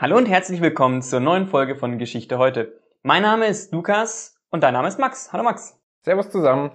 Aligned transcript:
Hallo 0.00 0.16
und 0.16 0.30
herzlich 0.30 0.62
willkommen 0.62 1.02
zur 1.02 1.20
neuen 1.20 1.46
Folge 1.46 1.76
von 1.76 1.98
Geschichte 1.98 2.38
heute. 2.38 2.72
Mein 3.02 3.20
Name 3.20 3.44
ist 3.48 3.70
Lukas 3.70 4.34
und 4.48 4.62
dein 4.62 4.72
Name 4.72 4.88
ist 4.88 4.98
Max. 4.98 5.30
Hallo 5.30 5.44
Max. 5.44 5.78
Servus 6.00 6.30
zusammen. 6.30 6.70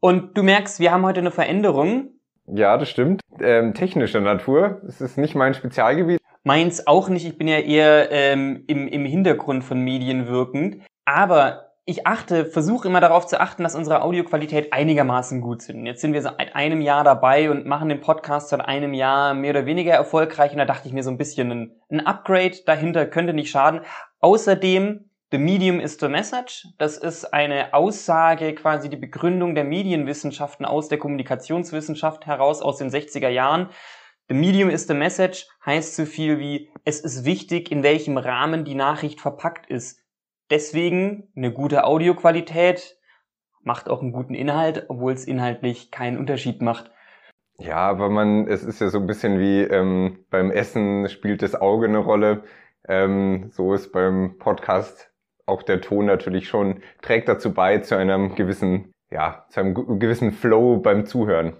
Und 0.00 0.36
du 0.36 0.42
merkst, 0.42 0.80
wir 0.80 0.90
haben 0.90 1.04
heute 1.04 1.20
eine 1.20 1.30
Veränderung. 1.30 2.08
Ja, 2.48 2.76
das 2.76 2.88
stimmt. 2.88 3.20
Ähm, 3.38 3.72
technischer 3.72 4.20
Natur. 4.20 4.80
Es 4.84 5.00
ist 5.00 5.16
nicht 5.16 5.36
mein 5.36 5.54
Spezialgebiet. 5.54 6.20
Meins 6.42 6.88
auch 6.88 7.08
nicht. 7.08 7.24
Ich 7.24 7.38
bin 7.38 7.46
ja 7.46 7.60
eher 7.60 8.10
ähm, 8.10 8.64
im, 8.66 8.88
im 8.88 9.04
Hintergrund 9.04 9.62
von 9.62 9.78
Medien 9.78 10.26
wirkend. 10.26 10.82
Aber 11.04 11.65
ich 11.88 12.04
achte, 12.04 12.46
versuche 12.46 12.88
immer 12.88 13.00
darauf 13.00 13.28
zu 13.28 13.40
achten, 13.40 13.62
dass 13.62 13.76
unsere 13.76 14.02
Audioqualität 14.02 14.72
einigermaßen 14.72 15.40
gut 15.40 15.62
sind. 15.62 15.86
Jetzt 15.86 16.00
sind 16.00 16.14
wir 16.14 16.22
seit 16.22 16.56
einem 16.56 16.80
Jahr 16.80 17.04
dabei 17.04 17.48
und 17.48 17.64
machen 17.64 17.88
den 17.88 18.00
Podcast 18.00 18.48
seit 18.48 18.60
einem 18.60 18.92
Jahr 18.92 19.34
mehr 19.34 19.52
oder 19.52 19.66
weniger 19.66 19.94
erfolgreich 19.94 20.50
und 20.50 20.58
da 20.58 20.64
dachte 20.64 20.88
ich 20.88 20.94
mir 20.94 21.04
so 21.04 21.10
ein 21.10 21.16
bisschen 21.16 21.52
ein, 21.52 21.80
ein 21.88 22.04
Upgrade 22.04 22.56
dahinter 22.66 23.06
könnte 23.06 23.32
nicht 23.32 23.50
schaden. 23.50 23.82
Außerdem, 24.18 25.08
the 25.30 25.38
medium 25.38 25.78
is 25.78 25.96
the 26.00 26.08
message. 26.08 26.66
Das 26.76 26.98
ist 26.98 27.32
eine 27.32 27.72
Aussage, 27.72 28.56
quasi 28.56 28.88
die 28.88 28.96
Begründung 28.96 29.54
der 29.54 29.64
Medienwissenschaften 29.64 30.66
aus 30.66 30.88
der 30.88 30.98
Kommunikationswissenschaft 30.98 32.26
heraus 32.26 32.62
aus 32.62 32.78
den 32.78 32.90
60er 32.90 33.28
Jahren. 33.28 33.68
The 34.28 34.34
medium 34.34 34.70
is 34.70 34.88
the 34.88 34.94
message 34.94 35.46
heißt 35.64 35.94
so 35.94 36.04
viel 36.04 36.40
wie, 36.40 36.68
es 36.84 36.98
ist 36.98 37.24
wichtig, 37.24 37.70
in 37.70 37.84
welchem 37.84 38.18
Rahmen 38.18 38.64
die 38.64 38.74
Nachricht 38.74 39.20
verpackt 39.20 39.70
ist. 39.70 40.05
Deswegen 40.50 41.28
eine 41.36 41.52
gute 41.52 41.84
Audioqualität 41.84 42.96
macht 43.62 43.88
auch 43.88 44.00
einen 44.00 44.12
guten 44.12 44.34
Inhalt, 44.34 44.86
obwohl 44.88 45.12
es 45.12 45.24
inhaltlich 45.24 45.90
keinen 45.90 46.18
Unterschied 46.18 46.62
macht. 46.62 46.90
Ja, 47.58 47.78
aber 47.78 48.10
man, 48.10 48.46
es 48.46 48.62
ist 48.62 48.80
ja 48.80 48.88
so 48.88 48.98
ein 48.98 49.06
bisschen 49.06 49.40
wie 49.40 49.62
ähm, 49.62 50.24
beim 50.30 50.50
Essen 50.50 51.08
spielt 51.08 51.42
das 51.42 51.54
Auge 51.54 51.86
eine 51.86 51.98
Rolle. 51.98 52.44
Ähm, 52.86 53.50
so 53.50 53.74
ist 53.74 53.92
beim 53.92 54.38
Podcast 54.38 55.10
auch 55.46 55.62
der 55.62 55.80
Ton 55.80 56.06
natürlich 56.06 56.48
schon, 56.48 56.82
trägt 57.02 57.28
dazu 57.28 57.54
bei 57.54 57.78
zu 57.78 57.96
einem 57.96 58.34
gewissen, 58.34 58.92
ja, 59.10 59.46
zu 59.48 59.60
einem 59.60 59.98
gewissen 59.98 60.32
Flow 60.32 60.78
beim 60.78 61.06
Zuhören. 61.06 61.56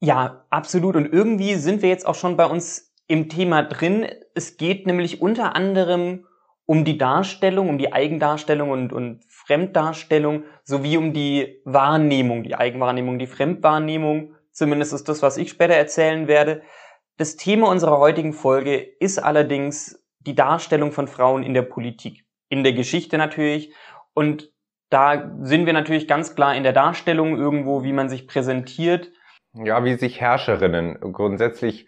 Ja, 0.00 0.44
absolut. 0.50 0.96
Und 0.96 1.12
irgendwie 1.12 1.54
sind 1.54 1.82
wir 1.82 1.88
jetzt 1.88 2.06
auch 2.06 2.14
schon 2.14 2.36
bei 2.36 2.46
uns 2.46 2.92
im 3.06 3.28
Thema 3.28 3.62
drin. 3.62 4.06
Es 4.34 4.56
geht 4.56 4.86
nämlich 4.86 5.22
unter 5.22 5.54
anderem 5.54 6.26
um 6.66 6.84
die 6.84 6.98
Darstellung, 6.98 7.68
um 7.68 7.78
die 7.78 7.92
Eigendarstellung 7.92 8.70
und, 8.70 8.92
und 8.92 9.24
Fremddarstellung 9.28 10.44
sowie 10.62 10.96
um 10.96 11.12
die 11.12 11.60
Wahrnehmung, 11.64 12.44
die 12.44 12.54
Eigenwahrnehmung, 12.54 13.18
die 13.18 13.26
Fremdwahrnehmung. 13.26 14.34
Zumindest 14.52 14.92
ist 14.92 15.08
das, 15.08 15.22
was 15.22 15.36
ich 15.36 15.50
später 15.50 15.74
erzählen 15.74 16.28
werde. 16.28 16.62
Das 17.16 17.36
Thema 17.36 17.68
unserer 17.68 17.98
heutigen 17.98 18.32
Folge 18.32 18.76
ist 18.76 19.18
allerdings 19.18 20.02
die 20.20 20.34
Darstellung 20.34 20.92
von 20.92 21.08
Frauen 21.08 21.42
in 21.42 21.54
der 21.54 21.62
Politik. 21.62 22.24
In 22.48 22.62
der 22.62 22.72
Geschichte 22.72 23.18
natürlich. 23.18 23.74
Und 24.14 24.52
da 24.88 25.32
sind 25.40 25.66
wir 25.66 25.72
natürlich 25.72 26.06
ganz 26.06 26.34
klar 26.34 26.54
in 26.54 26.62
der 26.62 26.72
Darstellung 26.72 27.36
irgendwo, 27.36 27.82
wie 27.82 27.92
man 27.92 28.08
sich 28.08 28.28
präsentiert. 28.28 29.10
Ja, 29.54 29.84
wie 29.84 29.94
sich 29.94 30.20
Herrscherinnen 30.20 30.98
grundsätzlich 31.12 31.86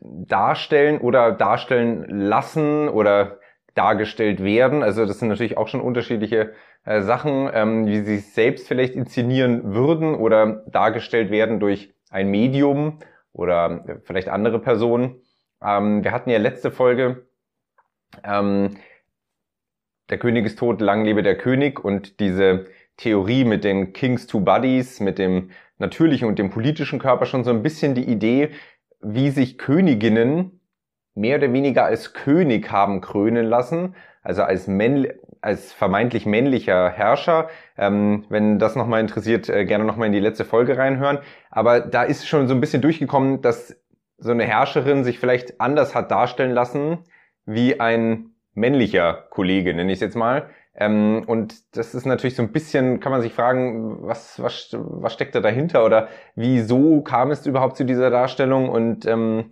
darstellen 0.00 0.98
oder 0.98 1.32
darstellen 1.32 2.06
lassen 2.08 2.88
oder 2.88 3.38
dargestellt 3.76 4.42
werden. 4.42 4.82
Also 4.82 5.06
das 5.06 5.18
sind 5.20 5.28
natürlich 5.28 5.56
auch 5.56 5.68
schon 5.68 5.80
unterschiedliche 5.80 6.54
äh, 6.84 7.02
Sachen, 7.02 7.48
ähm, 7.52 7.86
wie 7.86 7.96
sie 7.98 8.16
sich 8.16 8.32
selbst 8.32 8.66
vielleicht 8.68 8.94
inszenieren 8.94 9.74
würden 9.74 10.14
oder 10.14 10.64
dargestellt 10.66 11.30
werden 11.30 11.60
durch 11.60 11.94
ein 12.10 12.28
Medium 12.30 13.00
oder 13.32 13.84
äh, 13.86 13.96
vielleicht 14.02 14.28
andere 14.28 14.60
Personen. 14.60 15.20
Ähm, 15.62 16.02
wir 16.04 16.12
hatten 16.12 16.30
ja 16.30 16.38
letzte 16.38 16.70
Folge 16.70 17.26
ähm, 18.24 18.76
Der 20.10 20.18
König 20.18 20.46
ist 20.46 20.58
tot, 20.58 20.80
lang 20.80 21.04
lebe 21.04 21.22
der 21.22 21.36
König 21.36 21.84
und 21.84 22.20
diese 22.20 22.66
Theorie 22.96 23.44
mit 23.44 23.64
den 23.64 23.92
King's 23.92 24.26
Two 24.26 24.40
Bodies, 24.40 25.00
mit 25.00 25.18
dem 25.18 25.50
natürlichen 25.78 26.28
und 26.28 26.38
dem 26.38 26.50
politischen 26.50 26.98
Körper 26.98 27.26
schon 27.26 27.44
so 27.44 27.50
ein 27.50 27.62
bisschen 27.62 27.94
die 27.94 28.04
Idee, 28.04 28.50
wie 29.00 29.30
sich 29.30 29.58
Königinnen 29.58 30.55
mehr 31.16 31.38
oder 31.38 31.52
weniger 31.52 31.84
als 31.84 32.12
König 32.12 32.70
haben 32.70 33.00
krönen 33.00 33.46
lassen, 33.46 33.96
also 34.22 34.42
als, 34.42 34.68
männ 34.68 35.08
als 35.40 35.72
vermeintlich 35.72 36.26
männlicher 36.26 36.90
Herrscher. 36.90 37.48
Ähm, 37.76 38.24
wenn 38.28 38.58
das 38.58 38.76
nochmal 38.76 39.00
interessiert, 39.00 39.48
äh, 39.48 39.64
gerne 39.64 39.84
nochmal 39.84 40.06
in 40.06 40.12
die 40.12 40.20
letzte 40.20 40.44
Folge 40.44 40.76
reinhören. 40.78 41.18
Aber 41.50 41.80
da 41.80 42.02
ist 42.02 42.28
schon 42.28 42.46
so 42.48 42.54
ein 42.54 42.60
bisschen 42.60 42.82
durchgekommen, 42.82 43.40
dass 43.40 43.76
so 44.18 44.30
eine 44.30 44.44
Herrscherin 44.44 45.04
sich 45.04 45.18
vielleicht 45.18 45.60
anders 45.60 45.94
hat 45.94 46.10
darstellen 46.10 46.52
lassen 46.52 46.98
wie 47.44 47.80
ein 47.80 48.30
männlicher 48.54 49.26
Kollege, 49.30 49.74
nenne 49.74 49.92
ich 49.92 49.96
es 49.96 50.02
jetzt 50.02 50.16
mal. 50.16 50.50
Ähm, 50.74 51.24
und 51.26 51.76
das 51.76 51.94
ist 51.94 52.06
natürlich 52.06 52.36
so 52.36 52.42
ein 52.42 52.52
bisschen, 52.52 53.00
kann 53.00 53.12
man 53.12 53.22
sich 53.22 53.32
fragen, 53.32 54.06
was, 54.06 54.42
was, 54.42 54.76
was 54.78 55.12
steckt 55.14 55.34
da 55.34 55.40
dahinter 55.40 55.84
oder 55.84 56.08
wieso 56.34 57.00
kam 57.02 57.30
es 57.30 57.46
überhaupt 57.46 57.76
zu 57.76 57.84
dieser 57.84 58.10
Darstellung 58.10 58.68
und 58.68 59.06
ähm, 59.06 59.50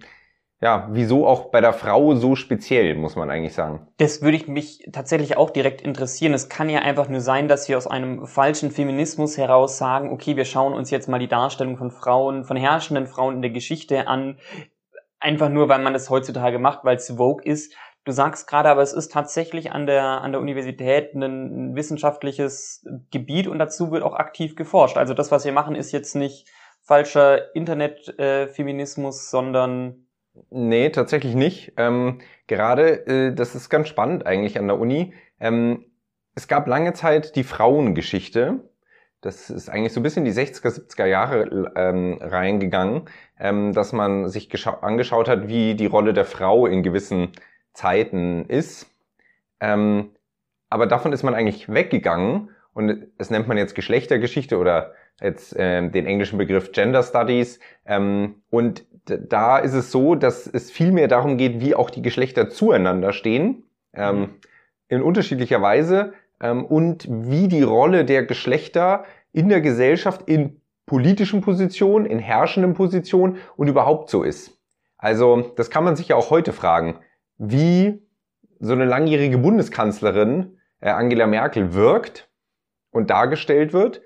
ja, 0.61 0.89
wieso 0.93 1.27
auch 1.27 1.51
bei 1.51 1.61
der 1.61 1.73
Frau 1.73 2.15
so 2.15 2.37
speziell, 2.37 2.95
muss 2.95 3.17
man 3.17 3.29
eigentlich 3.31 3.55
sagen. 3.55 3.87
Das 3.99 4.23
würde 4.23 4.37
ich 4.37 4.49
mich 4.49 4.89
tatsächlich 4.93 5.37
auch 5.37 5.51
direkt 5.51 5.83
interessieren. 5.83 6.33
Es 6.33 6.49
kann 6.49 6.71
ja 6.71 6.81
einfach 6.81 7.09
nur 7.09 7.21
sein, 7.21 7.49
dass 7.49 7.69
wir 7.69 7.77
aus 7.77 7.87
einem 7.87 8.27
falschen 8.27 8.71
Feminismus 8.71 9.37
heraus 9.37 9.77
sagen, 9.77 10.11
okay, 10.11 10.37
wir 10.37 10.45
schauen 10.45 10.73
uns 10.73 10.91
jetzt 10.91 11.09
mal 11.09 11.19
die 11.19 11.29
Darstellung 11.29 11.77
von 11.77 11.91
Frauen, 11.91 12.45
von 12.45 12.57
herrschenden 12.57 13.07
Frauen 13.07 13.37
in 13.37 13.43
der 13.43 13.51
Geschichte 13.51 14.07
an. 14.07 14.39
Einfach 15.21 15.49
nur, 15.49 15.69
weil 15.69 15.83
man 15.83 15.95
es 15.95 16.09
heutzutage 16.09 16.59
macht, 16.59 16.85
weil 16.85 16.97
es 16.97 17.11
Vogue 17.11 17.45
ist. 17.45 17.75
Du 18.05 18.13
sagst 18.13 18.47
gerade, 18.47 18.69
aber 18.69 18.83
es 18.83 18.93
ist 18.93 19.13
tatsächlich 19.13 19.73
an 19.73 19.87
der, 19.87 20.23
an 20.23 20.33
der 20.33 20.41
Universität 20.41 21.15
ein 21.15 21.75
wissenschaftliches 21.75 22.87
Gebiet 23.11 23.49
und 23.49 23.59
dazu 23.59 23.91
wird 23.91 24.03
auch 24.03 24.15
aktiv 24.15 24.57
geforscht. 24.57 24.99
Also 24.99 25.15
das, 25.15 25.31
was 25.31 25.45
wir 25.45 25.53
machen, 25.53 25.75
ist 25.75 25.93
jetzt 25.93 26.15
nicht 26.15 26.47
falscher 26.83 27.55
Internetfeminismus, 27.55 29.17
äh, 29.17 29.31
sondern 29.31 30.04
Nee, 30.51 30.91
tatsächlich 30.91 31.35
nicht. 31.35 31.73
Ähm, 31.77 32.21
gerade, 32.47 33.07
äh, 33.07 33.35
das 33.35 33.55
ist 33.55 33.71
ganz 33.71 33.89
spannend 33.89 34.27
eigentlich 34.27 34.59
an 34.59 34.67
der 34.67 34.79
Uni. 34.79 35.15
Ähm, 35.39 35.85
es 36.35 36.49
gab 36.49 36.67
lange 36.67 36.93
Zeit 36.93 37.37
die 37.37 37.45
Frauengeschichte. 37.45 38.69
Das 39.21 39.49
ist 39.49 39.69
eigentlich 39.69 39.93
so 39.93 40.01
ein 40.01 40.03
bisschen 40.03 40.25
die 40.25 40.33
60er, 40.33 40.69
70er 40.69 41.07
Jahre 41.07 41.73
ähm, 41.77 42.19
reingegangen, 42.21 43.09
ähm, 43.39 43.73
dass 43.73 43.93
man 43.93 44.29
sich 44.29 44.51
angeschaut 44.67 45.29
hat, 45.29 45.49
wie 45.49 45.75
die 45.77 45.87
Rolle 45.87 46.13
der 46.13 46.25
Frau 46.25 46.67
in 46.67 46.83
gewissen 46.83 47.33
Zeiten 47.73 48.45
ist. 48.47 48.91
Ähm, 49.61 50.11
aber 50.69 50.87
davon 50.87 51.13
ist 51.13 51.23
man 51.23 51.35
eigentlich 51.35 51.73
weggegangen 51.73 52.51
und 52.75 53.07
es 53.17 53.31
nennt 53.31 53.47
man 53.49 53.57
jetzt 53.57 53.75
Geschlechtergeschichte 53.75 54.59
oder 54.59 54.93
jetzt 55.21 55.57
äh, 55.57 55.89
den 55.89 56.07
englischen 56.07 56.39
Begriff 56.39 56.73
Gender 56.73 57.03
Studies. 57.03 57.61
Ähm, 57.87 58.43
und 58.51 58.85
da 59.07 59.59
ist 59.59 59.75
es 59.75 59.91
so, 59.91 60.15
dass 60.15 60.47
es 60.47 60.71
viel 60.71 60.93
mehr 60.93 61.09
darum 61.09 61.37
geht, 61.37 61.61
wie 61.61 61.75
auch 61.75 61.91
die 61.91 62.03
Geschlechter 62.03 62.49
zueinander 62.49 63.13
stehen, 63.13 63.65
ähm, 63.93 64.19
mhm. 64.19 64.29
in 64.89 65.03
unterschiedlicher 65.03 65.61
Weise 65.61 66.15
ähm, 66.41 66.65
und 66.65 67.07
wie 67.09 67.49
die 67.49 67.63
Rolle 67.63 68.05
der 68.05 68.25
Geschlechter 68.25 69.05
in 69.33 69.49
der 69.49 69.61
Gesellschaft 69.61 70.23
in 70.29 70.61
politischen 70.87 71.41
Positionen, 71.41 72.07
in 72.07 72.19
herrschenden 72.19 72.75
Positionen 72.75 73.39
und 73.57 73.69
überhaupt 73.69 74.11
so 74.11 74.23
ist. 74.23 74.59
Also 74.97 75.53
das 75.57 75.71
kann 75.71 75.85
man 75.85 75.97
sich 75.97 76.09
ja 76.09 76.17
auch 76.17 76.31
heute 76.31 76.53
fragen, 76.53 77.01
wie 77.37 78.03
so 78.61 78.73
eine 78.73 78.85
langjährige 78.85 79.39
Bundeskanzlerin 79.39 80.59
äh, 80.81 80.91
Angela 80.91 81.27
Merkel 81.27 81.75
wirkt 81.75 82.29
und 82.91 83.11
dargestellt 83.11 83.73
wird 83.73 84.01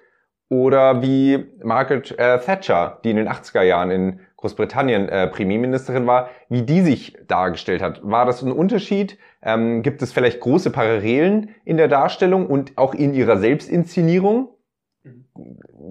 oder 0.49 1.03
wie 1.03 1.47
Margaret 1.63 2.19
äh, 2.19 2.39
Thatcher, 2.39 3.01
die 3.05 3.11
in 3.11 3.17
den 3.17 3.29
80er 3.29 3.63
Jahren 3.63 3.91
in 3.91 4.21
Großbritannien 4.37 5.09
äh, 5.09 5.27
Premierministerin 5.27 6.07
war, 6.07 6.31
wie 6.49 6.63
die 6.63 6.81
sich 6.81 7.17
dargestellt 7.27 7.83
hat. 7.83 8.01
War 8.03 8.25
das 8.25 8.43
ein 8.43 8.53
Unterschied? 8.53 9.19
Ähm, 9.43 9.83
gibt 9.83 10.01
es 10.01 10.13
vielleicht 10.13 10.41
große 10.41 10.71
Parallelen 10.71 11.51
in 11.65 11.77
der 11.77 11.89
Darstellung 11.89 12.47
und 12.47 12.79
auch 12.79 12.95
in 12.95 13.15
ihrer 13.15 13.39
Selbstinszenierung? 13.39 14.51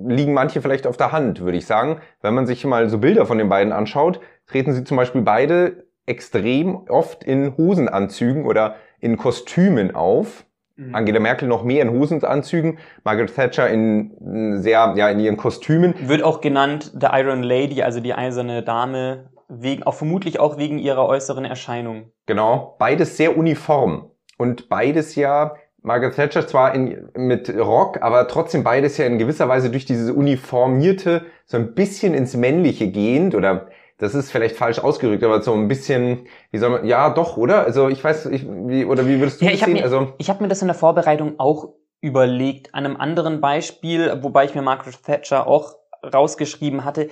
Liegen 0.08 0.34
manche 0.34 0.62
vielleicht 0.62 0.88
auf 0.88 0.98
der 0.98 1.12
Hand, 1.12 1.42
würde 1.42 1.58
ich 1.58 1.66
sagen. 1.66 2.00
Wenn 2.22 2.34
man 2.34 2.48
sich 2.48 2.66
mal 2.66 2.90
so 2.90 3.00
Bilder 3.00 3.26
von 3.26 3.38
den 3.38 3.50
beiden 3.50 3.74
anschaut, 3.74 4.22
treten 4.48 4.74
sie 4.74 4.84
zum 4.84 4.98
Beispiel 4.98 5.22
beide 5.22 5.88
extrem 6.06 6.88
oft 6.88 7.24
in 7.24 7.58
Hosenanzügen 7.58 8.46
oder 8.46 8.78
in 9.00 9.18
Kostümen 9.18 9.94
auf. 9.94 10.46
Mhm. 10.78 10.94
Angela 10.94 11.20
Merkel 11.20 11.48
noch 11.48 11.64
mehr 11.64 11.82
in 11.82 11.92
Hosenanzügen, 11.92 12.78
Margaret 13.04 13.34
Thatcher 13.36 13.68
in 13.70 14.62
sehr, 14.62 14.94
ja, 14.96 15.10
in 15.10 15.20
ihren 15.20 15.38
Kostümen. 15.38 15.96
Wird 16.08 16.24
auch 16.24 16.40
genannt 16.40 16.92
The 17.00 17.08
Iron 17.14 17.42
Lady, 17.44 17.82
also 17.82 18.00
die 18.00 18.14
eiserne 18.14 18.62
Dame, 18.62 19.30
wegen, 19.50 19.84
auch 19.84 19.96
vermutlich 19.96 20.40
auch 20.40 20.58
wegen 20.58 20.78
ihrer 20.78 21.08
äußeren 21.08 21.46
Erscheinung. 21.46 22.12
Genau, 22.28 22.76
beides 22.78 23.18
sehr 23.18 23.38
uniform 23.38 24.12
und 24.38 24.70
beides 24.70 25.16
ja 25.16 25.56
Margaret 25.82 26.16
Thatcher 26.16 26.46
zwar 26.46 26.76
in, 26.76 27.10
mit 27.16 27.50
Rock, 27.58 28.02
aber 28.02 28.28
trotzdem 28.28 28.64
beides 28.64 28.98
ja 28.98 29.06
in 29.06 29.18
gewisser 29.18 29.48
Weise 29.48 29.72
durch 29.72 29.86
diese 29.86 30.14
uniformierte, 30.14 31.26
so 31.46 31.58
ein 31.58 31.74
bisschen 31.74 32.14
ins 32.14 32.36
Männliche 32.36 32.92
gehend 32.92 33.34
oder 33.34 33.68
das 33.98 34.14
ist 34.14 34.32
vielleicht 34.32 34.56
falsch 34.56 34.80
ausgedrückt, 34.80 35.24
aber 35.24 35.42
so 35.42 35.54
ein 35.54 35.68
bisschen, 35.68 36.28
wie 36.52 36.60
soll 36.60 36.70
man, 36.70 36.86
ja 36.86 37.10
doch, 37.10 37.38
oder? 37.38 37.66
Also 37.66 37.90
ich 37.90 38.04
weiß, 38.04 38.28
ich, 38.28 38.46
wie, 38.48 38.86
oder 38.86 39.08
wie 39.08 39.20
würdest 39.20 39.42
du 39.42 39.46
ja, 39.46 39.52
das 39.52 39.62
sehen? 39.62 39.74
Mir, 39.74 39.84
also, 39.84 40.14
ich 40.20 40.30
habe 40.30 40.44
mir 40.44 40.50
das 40.50 40.62
in 40.62 40.68
der 40.68 40.76
Vorbereitung 40.76 41.40
auch 41.40 41.74
überlegt. 42.00 42.76
An 42.76 42.86
einem 42.86 42.98
anderen 42.98 43.42
Beispiel, 43.42 44.20
wobei 44.22 44.46
ich 44.46 44.54
mir 44.54 44.62
Margaret 44.62 45.02
Thatcher 45.04 45.48
auch 45.48 45.76
rausgeschrieben 46.04 46.86
hatte, 46.86 47.10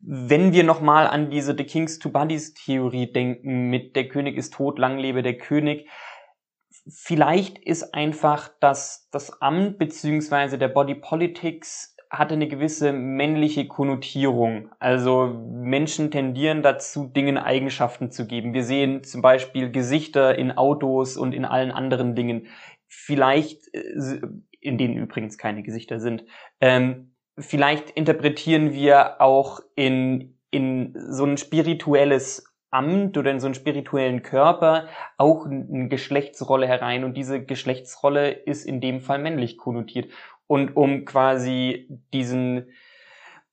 wenn 0.00 0.52
wir 0.52 0.62
nochmal 0.62 1.08
an 1.08 1.28
diese 1.28 1.56
The 1.56 1.64
King's 1.64 1.98
Two 1.98 2.10
Buddies 2.10 2.54
Theorie 2.54 3.12
denken, 3.12 3.68
mit 3.68 3.96
der 3.96 4.08
König 4.08 4.36
ist 4.36 4.54
tot, 4.54 4.78
lang 4.78 4.98
lebe 4.98 5.22
der 5.22 5.36
König, 5.36 5.88
vielleicht 6.88 7.58
ist 7.58 7.94
einfach 7.94 8.48
das, 8.60 9.08
das 9.10 9.42
Amt 9.42 9.78
beziehungsweise 9.78 10.56
der 10.56 10.68
Body 10.68 10.94
Politics 10.94 11.96
hatte 12.10 12.34
eine 12.34 12.48
gewisse 12.48 12.92
männliche 12.92 13.66
Konnotierung. 13.66 14.70
Also 14.78 15.26
Menschen 15.26 16.10
tendieren 16.10 16.62
dazu, 16.62 17.06
Dingen 17.06 17.36
Eigenschaften 17.36 18.10
zu 18.10 18.26
geben. 18.26 18.54
Wir 18.54 18.64
sehen 18.64 19.04
zum 19.04 19.20
Beispiel 19.20 19.70
Gesichter 19.70 20.38
in 20.38 20.56
Autos 20.56 21.16
und 21.16 21.34
in 21.34 21.44
allen 21.44 21.70
anderen 21.70 22.14
Dingen. 22.14 22.46
Vielleicht, 22.86 23.74
äh, 23.74 24.20
in 24.60 24.78
denen 24.78 24.96
übrigens 24.96 25.36
keine 25.38 25.62
Gesichter 25.62 26.00
sind. 26.00 26.24
Ähm, 26.60 27.14
vielleicht 27.38 27.90
interpretieren 27.90 28.72
wir 28.72 29.20
auch 29.20 29.60
in, 29.76 30.38
in 30.50 30.94
so 31.10 31.24
ein 31.24 31.36
spirituelles 31.36 32.44
Amt 32.70 33.16
oder 33.16 33.30
in 33.30 33.40
so 33.40 33.46
einen 33.46 33.54
spirituellen 33.54 34.22
Körper 34.22 34.88
auch 35.16 35.46
eine 35.46 35.88
Geschlechtsrolle 35.88 36.66
herein 36.66 37.04
und 37.04 37.16
diese 37.16 37.42
Geschlechtsrolle 37.42 38.30
ist 38.30 38.66
in 38.66 38.82
dem 38.82 39.00
Fall 39.00 39.18
männlich 39.18 39.56
konnotiert. 39.56 40.10
Und 40.48 40.76
um 40.76 41.04
quasi 41.04 41.86
diesen, 42.12 42.66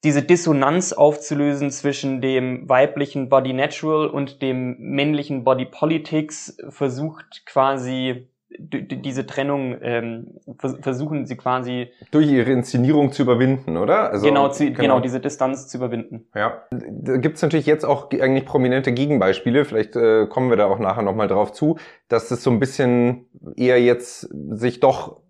diese 0.03 0.23
Dissonanz 0.23 0.93
aufzulösen 0.93 1.69
zwischen 1.69 2.21
dem 2.21 2.67
weiblichen 2.67 3.29
Body 3.29 3.53
Natural 3.53 4.07
und 4.07 4.41
dem 4.41 4.77
männlichen 4.79 5.43
Body 5.43 5.65
Politics, 5.65 6.57
versucht 6.69 7.45
quasi 7.45 8.27
diese 8.59 9.25
Trennung 9.25 9.77
ähm, 9.81 10.39
versuchen 10.81 11.25
sie 11.25 11.35
quasi 11.35 11.91
durch 12.11 12.27
ihre 12.27 12.51
Inszenierung 12.51 13.11
zu 13.11 13.23
überwinden, 13.23 13.77
oder? 13.77 14.11
Also, 14.11 14.25
genau, 14.25 14.49
zu, 14.49 14.65
genau. 14.65 14.79
genau 14.79 14.99
diese 14.99 15.19
Distanz 15.19 15.67
zu 15.67 15.77
überwinden. 15.77 16.27
Ja, 16.33 16.63
da 16.71 17.17
gibt's 17.17 17.41
natürlich 17.41 17.65
jetzt 17.65 17.85
auch 17.85 18.09
eigentlich 18.11 18.45
prominente 18.45 18.93
Gegenbeispiele. 18.93 19.65
Vielleicht 19.65 19.95
äh, 19.95 20.27
kommen 20.27 20.49
wir 20.49 20.57
da 20.57 20.65
auch 20.65 20.79
nachher 20.79 21.03
nochmal 21.03 21.27
drauf 21.27 21.51
zu, 21.51 21.77
dass 22.07 22.31
es 22.31 22.43
so 22.43 22.51
ein 22.51 22.59
bisschen 22.59 23.25
eher 23.55 23.81
jetzt 23.81 24.29
sich 24.51 24.79
doch 24.79 25.21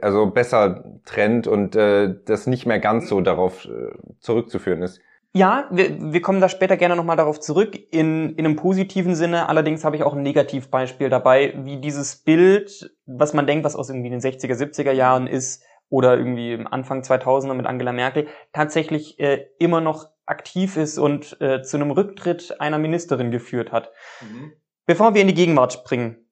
also 0.00 0.26
besser 0.26 0.84
trennt 1.04 1.46
und 1.46 1.76
äh, 1.76 2.14
das 2.24 2.46
nicht 2.46 2.66
mehr 2.66 2.78
ganz 2.78 3.08
so 3.08 3.20
darauf 3.20 3.64
äh, 3.66 3.92
zurückzuführen 4.20 4.82
ist. 4.82 5.00
Ja, 5.36 5.68
wir, 5.72 6.12
wir 6.12 6.22
kommen 6.22 6.40
da 6.40 6.48
später 6.48 6.76
gerne 6.76 6.94
nochmal 6.94 7.16
darauf 7.16 7.40
zurück, 7.40 7.76
in, 7.90 8.36
in 8.36 8.46
einem 8.46 8.54
positiven 8.54 9.16
Sinne. 9.16 9.48
Allerdings 9.48 9.84
habe 9.84 9.96
ich 9.96 10.04
auch 10.04 10.14
ein 10.14 10.22
Negativbeispiel 10.22 11.10
dabei, 11.10 11.54
wie 11.64 11.80
dieses 11.80 12.16
Bild, 12.16 12.94
was 13.06 13.34
man 13.34 13.46
denkt, 13.46 13.64
was 13.64 13.74
aus 13.74 13.90
irgendwie 13.90 14.10
den 14.10 14.20
60er, 14.20 14.54
70er 14.54 14.92
Jahren 14.92 15.26
ist, 15.26 15.64
oder 15.88 16.16
irgendwie 16.16 16.52
im 16.52 16.66
Anfang 16.66 17.02
2000er 17.02 17.54
mit 17.54 17.66
Angela 17.66 17.92
Merkel, 17.92 18.26
tatsächlich 18.52 19.18
äh, 19.18 19.46
immer 19.58 19.80
noch 19.80 20.08
aktiv 20.26 20.76
ist 20.76 20.98
und 20.98 21.40
äh, 21.40 21.62
zu 21.62 21.76
einem 21.76 21.90
Rücktritt 21.90 22.60
einer 22.60 22.78
Ministerin 22.78 23.30
geführt 23.30 23.72
hat. 23.72 23.92
Mhm. 24.20 24.52
Bevor 24.86 25.14
wir 25.14 25.22
in 25.22 25.28
die 25.28 25.34
Gegenwart 25.34 25.72
springen, 25.72 26.23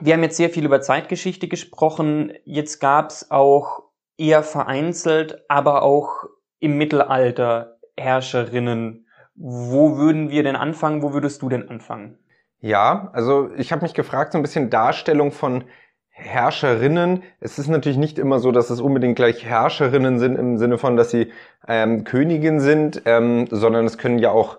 wir 0.00 0.14
haben 0.14 0.22
jetzt 0.22 0.36
sehr 0.36 0.50
viel 0.50 0.64
über 0.64 0.80
Zeitgeschichte 0.80 1.48
gesprochen, 1.48 2.32
jetzt 2.44 2.80
gab 2.80 3.10
es 3.10 3.30
auch 3.30 3.82
eher 4.16 4.42
vereinzelt, 4.42 5.44
aber 5.48 5.82
auch 5.82 6.24
im 6.58 6.76
Mittelalter 6.76 7.78
Herrscherinnen. 7.96 9.06
Wo 9.34 9.96
würden 9.96 10.30
wir 10.30 10.42
denn 10.42 10.56
anfangen? 10.56 11.02
Wo 11.02 11.12
würdest 11.12 11.42
du 11.42 11.48
denn 11.48 11.68
anfangen? 11.68 12.18
Ja, 12.60 13.10
also 13.12 13.50
ich 13.56 13.72
habe 13.72 13.82
mich 13.82 13.94
gefragt, 13.94 14.32
so 14.32 14.38
ein 14.38 14.42
bisschen 14.42 14.70
Darstellung 14.70 15.32
von 15.32 15.64
Herrscherinnen. 16.08 17.24
Es 17.40 17.58
ist 17.58 17.68
natürlich 17.68 17.98
nicht 17.98 18.18
immer 18.18 18.38
so, 18.38 18.52
dass 18.52 18.70
es 18.70 18.80
unbedingt 18.80 19.16
gleich 19.16 19.44
Herrscherinnen 19.44 20.18
sind 20.20 20.36
im 20.36 20.58
Sinne 20.58 20.78
von, 20.78 20.96
dass 20.96 21.10
sie 21.10 21.32
ähm, 21.66 22.04
Königin 22.04 22.60
sind, 22.60 23.02
ähm, 23.04 23.48
sondern 23.50 23.84
es 23.84 23.98
können 23.98 24.18
ja 24.18 24.30
auch 24.30 24.58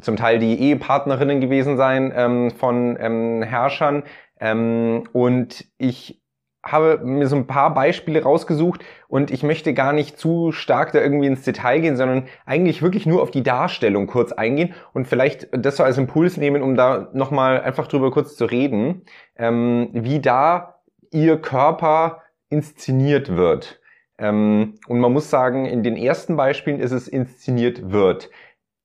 zum 0.00 0.16
Teil 0.16 0.38
die 0.38 0.58
Ehepartnerinnen 0.58 1.40
gewesen 1.40 1.76
sein 1.76 2.12
ähm, 2.14 2.50
von 2.50 2.96
ähm, 2.98 3.42
Herrschern. 3.42 4.04
Ähm, 4.40 5.04
und 5.12 5.66
ich 5.78 6.20
habe 6.62 7.00
mir 7.02 7.26
so 7.26 7.36
ein 7.36 7.46
paar 7.46 7.72
Beispiele 7.72 8.22
rausgesucht 8.22 8.84
und 9.08 9.30
ich 9.30 9.42
möchte 9.42 9.72
gar 9.72 9.92
nicht 9.92 10.18
zu 10.18 10.52
stark 10.52 10.92
da 10.92 11.00
irgendwie 11.00 11.26
ins 11.26 11.42
Detail 11.42 11.80
gehen, 11.80 11.96
sondern 11.96 12.26
eigentlich 12.44 12.82
wirklich 12.82 13.06
nur 13.06 13.22
auf 13.22 13.30
die 13.30 13.42
Darstellung 13.42 14.06
kurz 14.06 14.32
eingehen 14.32 14.74
und 14.92 15.06
vielleicht 15.06 15.48
das 15.52 15.76
so 15.78 15.84
als 15.84 15.96
Impuls 15.96 16.36
nehmen, 16.36 16.62
um 16.62 16.76
da 16.76 17.08
nochmal 17.14 17.62
einfach 17.62 17.86
drüber 17.86 18.10
kurz 18.10 18.36
zu 18.36 18.44
reden, 18.44 19.02
ähm, 19.36 19.88
wie 19.92 20.20
da 20.20 20.80
ihr 21.10 21.40
Körper 21.40 22.22
inszeniert 22.50 23.36
wird. 23.36 23.80
Ähm, 24.18 24.74
und 24.86 25.00
man 25.00 25.12
muss 25.12 25.30
sagen, 25.30 25.64
in 25.64 25.82
den 25.82 25.96
ersten 25.96 26.36
Beispielen 26.36 26.78
ist 26.78 26.92
es 26.92 27.08
inszeniert 27.08 27.90
wird 27.90 28.28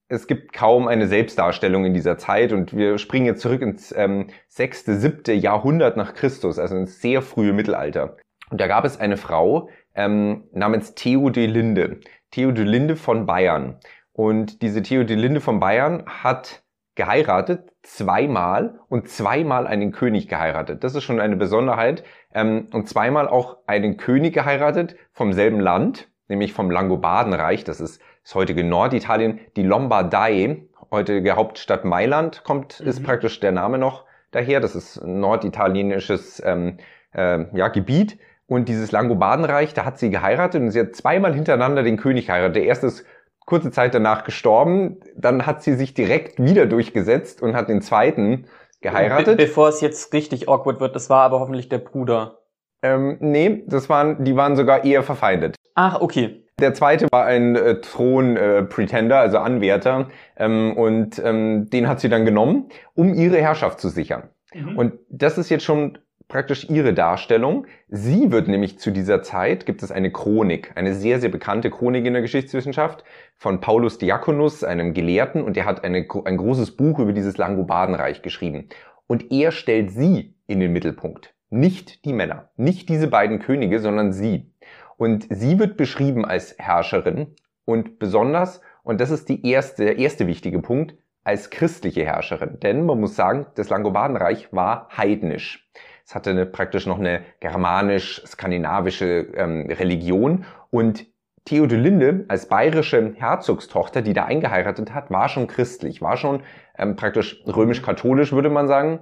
es 0.08 0.28
gibt 0.28 0.54
kaum 0.54 0.88
eine 0.88 1.08
Selbstdarstellung 1.08 1.86
in 1.86 1.94
dieser 1.94 2.18
Zeit 2.18 2.54
und 2.54 2.76
wir 2.76 2.98
springen 2.98 3.26
jetzt 3.26 3.42
zurück 3.42 3.62
ins 3.62 3.94
ähm, 3.96 4.28
6., 4.50 4.86
7. 4.86 5.40
Jahrhundert 5.40 5.98
nach 5.98 6.14
Christus, 6.14 6.60
also 6.60 6.76
ins 6.76 7.02
sehr 7.02 7.22
frühe 7.22 7.54
Mittelalter. 7.54 8.18
Und 8.52 8.62
da 8.62 8.68
gab 8.68 8.86
es 8.86 9.00
eine 9.00 9.18
Frau 9.18 9.70
ähm, 9.96 10.48
namens 10.52 10.94
Theodelinde. 10.94 12.00
Theodelinde 12.32 12.96
von 12.96 13.26
Bayern. 13.26 13.80
Und 14.12 14.62
diese 14.62 14.82
Theodelinde 14.82 15.42
von 15.42 15.60
Bayern 15.60 16.04
hat 16.06 16.64
geheiratet, 16.94 17.72
zweimal 17.82 18.80
und 18.88 19.10
zweimal 19.10 19.68
einen 19.68 19.92
König 19.92 20.28
geheiratet. 20.28 20.84
Das 20.84 20.96
ist 20.96 21.04
schon 21.04 21.20
eine 21.20 21.36
Besonderheit. 21.36 22.04
Ähm, 22.34 22.68
und 22.72 22.88
zweimal 22.88 23.28
auch 23.28 23.58
einen 23.66 23.98
König 23.98 24.34
geheiratet 24.34 24.96
vom 25.12 25.34
selben 25.34 25.60
Land, 25.60 26.10
nämlich 26.28 26.54
vom 26.54 26.70
Langobardenreich. 26.70 27.64
Das 27.64 27.82
ist 27.82 28.02
das 28.26 28.36
heutige 28.36 28.64
Norditalien. 28.64 29.40
Die 29.56 29.64
Lombardei, 29.64 30.64
heutige 30.92 31.36
Hauptstadt 31.36 31.86
Mailand, 31.86 32.44
kommt, 32.44 32.82
mhm. 32.82 32.88
ist 32.88 33.04
praktisch 33.04 33.40
der 33.40 33.52
Name 33.52 33.78
noch 33.78 34.04
daher. 34.32 34.60
Das 34.60 34.76
ist 34.76 34.98
ein 34.98 35.20
norditalienisches 35.20 36.42
ähm, 36.44 36.78
äh, 37.14 37.46
ja, 37.56 37.70
Gebiet. 37.70 38.18
Und 38.48 38.68
dieses 38.68 38.92
Langobardenreich, 38.92 39.74
da 39.74 39.86
hat 39.86 39.98
sie 39.98 40.10
geheiratet 40.10 40.62
und 40.62 40.72
sie 40.72 40.80
hat 40.80 40.96
zweimal 40.96 41.34
hintereinander 41.34 41.84
den 41.84 41.98
König 41.98 42.28
geheiratet. 42.28 42.58
Der 42.58 42.66
erste 42.66 42.88
ist 42.88 43.06
kurze 43.46 43.72
Zeit 43.72 43.94
danach 43.94 44.24
gestorben. 44.24 45.00
Dann 45.16 45.46
hat 45.46 45.64
sie 45.64 45.76
sich 45.76 45.94
direkt 45.94 46.40
wieder 46.40 46.66
durchgesetzt 46.66 47.42
und 47.42 47.56
hat 47.56 47.70
den 47.70 47.82
zweiten 47.82 48.48
geheiratet. 48.82 49.38
Be 49.38 49.46
bevor 49.46 49.70
es 49.70 49.82
jetzt 49.82 50.14
richtig 50.14 50.50
awkward 50.50 50.80
wird, 50.80 50.96
das 50.96 51.10
war 51.10 51.24
aber 51.24 51.40
hoffentlich 51.40 51.70
der 51.70 51.80
Bruder. 51.80 52.40
Ähm, 52.82 53.18
nee, 53.20 53.64
das 53.68 53.90
waren, 53.90 54.24
die 54.24 54.36
waren 54.36 54.56
sogar 54.56 54.84
eher 54.84 55.02
verfeindet. 55.02 55.56
Ach, 55.74 56.02
okay. 56.02 56.45
Der 56.60 56.74
zweite 56.74 57.08
war 57.12 57.26
ein 57.26 57.56
äh, 57.56 57.82
Thron-Pretender, 57.82 59.16
äh, 59.16 59.20
also 59.20 59.40
Anwärter, 59.40 60.10
ähm, 60.38 60.74
und 60.78 61.22
ähm, 61.24 61.70
den 61.70 61.88
hat 61.90 62.00
sie 62.00 62.08
dann 62.08 62.24
genommen, 62.24 62.70
um 62.94 63.14
ihre 63.14 63.38
Herrschaft 63.38 63.82
zu 63.82 63.90
sichern. 63.90 64.30
Mhm. 64.54 64.78
Und 64.78 64.94
das 65.10 65.38
ist 65.38 65.50
jetzt 65.50 65.66
schon 65.66 65.98
praktisch 66.28 66.70
ihre 66.70 66.94
Darstellung. 66.94 67.68
Sie 67.90 68.32
wird 68.32 68.48
nämlich 68.48 68.80
zu 68.80 68.92
dieser 68.92 69.22
Zeit, 69.22 69.66
gibt 69.66 69.84
es 69.84 69.92
eine 69.92 70.12
Chronik, 70.12 70.72
eine 70.76 70.94
sehr, 70.94 71.20
sehr 71.20 71.30
bekannte 71.30 71.70
Chronik 71.70 72.06
in 72.06 72.14
der 72.14 72.22
Geschichtswissenschaft 72.22 73.04
von 73.36 73.60
Paulus 73.60 73.98
Diakonus, 73.98 74.64
einem 74.64 74.94
Gelehrten, 74.94 75.44
und 75.44 75.56
der 75.56 75.66
hat 75.66 75.84
eine, 75.84 76.08
ein 76.26 76.38
großes 76.38 76.78
Buch 76.78 77.00
über 77.00 77.14
dieses 77.14 77.38
Langobardenreich 77.38 78.22
geschrieben. 78.22 78.70
Und 79.08 79.32
er 79.32 79.52
stellt 79.52 79.92
sie 79.92 80.36
in 80.48 80.60
den 80.60 80.72
Mittelpunkt. 80.74 81.34
Nicht 81.50 82.06
die 82.06 82.14
Männer, 82.14 82.50
nicht 82.58 82.90
diese 82.90 83.08
beiden 83.08 83.40
Könige, 83.40 83.80
sondern 83.80 84.12
sie. 84.12 84.52
Und 84.98 85.28
sie 85.30 85.60
wird 85.60 85.78
beschrieben 85.78 86.26
als 86.26 86.56
Herrscherin 86.58 87.36
und 87.66 88.00
besonders, 88.00 88.62
und 88.84 89.02
das 89.02 89.12
ist 89.12 89.30
die 89.30 89.48
erste, 89.50 89.86
der 89.86 89.98
erste 89.98 90.28
wichtige 90.28 90.62
Punkt, 90.62 90.96
als 91.24 91.50
christliche 91.50 92.06
Herrscherin. 92.06 92.60
Denn 92.60 92.86
man 92.86 93.00
muss 93.00 93.16
sagen, 93.16 93.48
das 93.56 93.70
Langobardenreich 93.70 94.54
war 94.54 94.90
heidnisch. 94.96 95.68
Es 96.06 96.14
hatte 96.14 96.30
eine, 96.30 96.46
praktisch 96.46 96.86
noch 96.86 97.00
eine 97.00 97.24
germanisch-skandinavische 97.40 99.34
ähm, 99.36 99.66
Religion 99.72 100.46
und 100.70 101.08
Theodolinde 101.46 102.26
als 102.28 102.48
bayerische 102.48 103.14
Herzogstochter, 103.16 104.02
die 104.02 104.14
da 104.14 104.26
eingeheiratet 104.26 104.94
hat, 104.94 105.12
war 105.12 105.30
schon 105.30 105.48
christlich, 105.48 106.02
war 106.02 106.18
schon 106.18 106.44
ähm, 106.78 106.96
praktisch 106.96 107.44
römisch-katholisch, 107.46 108.32
würde 108.32 108.50
man 108.50 108.68
sagen. 108.68 109.00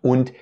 Und 0.00 0.32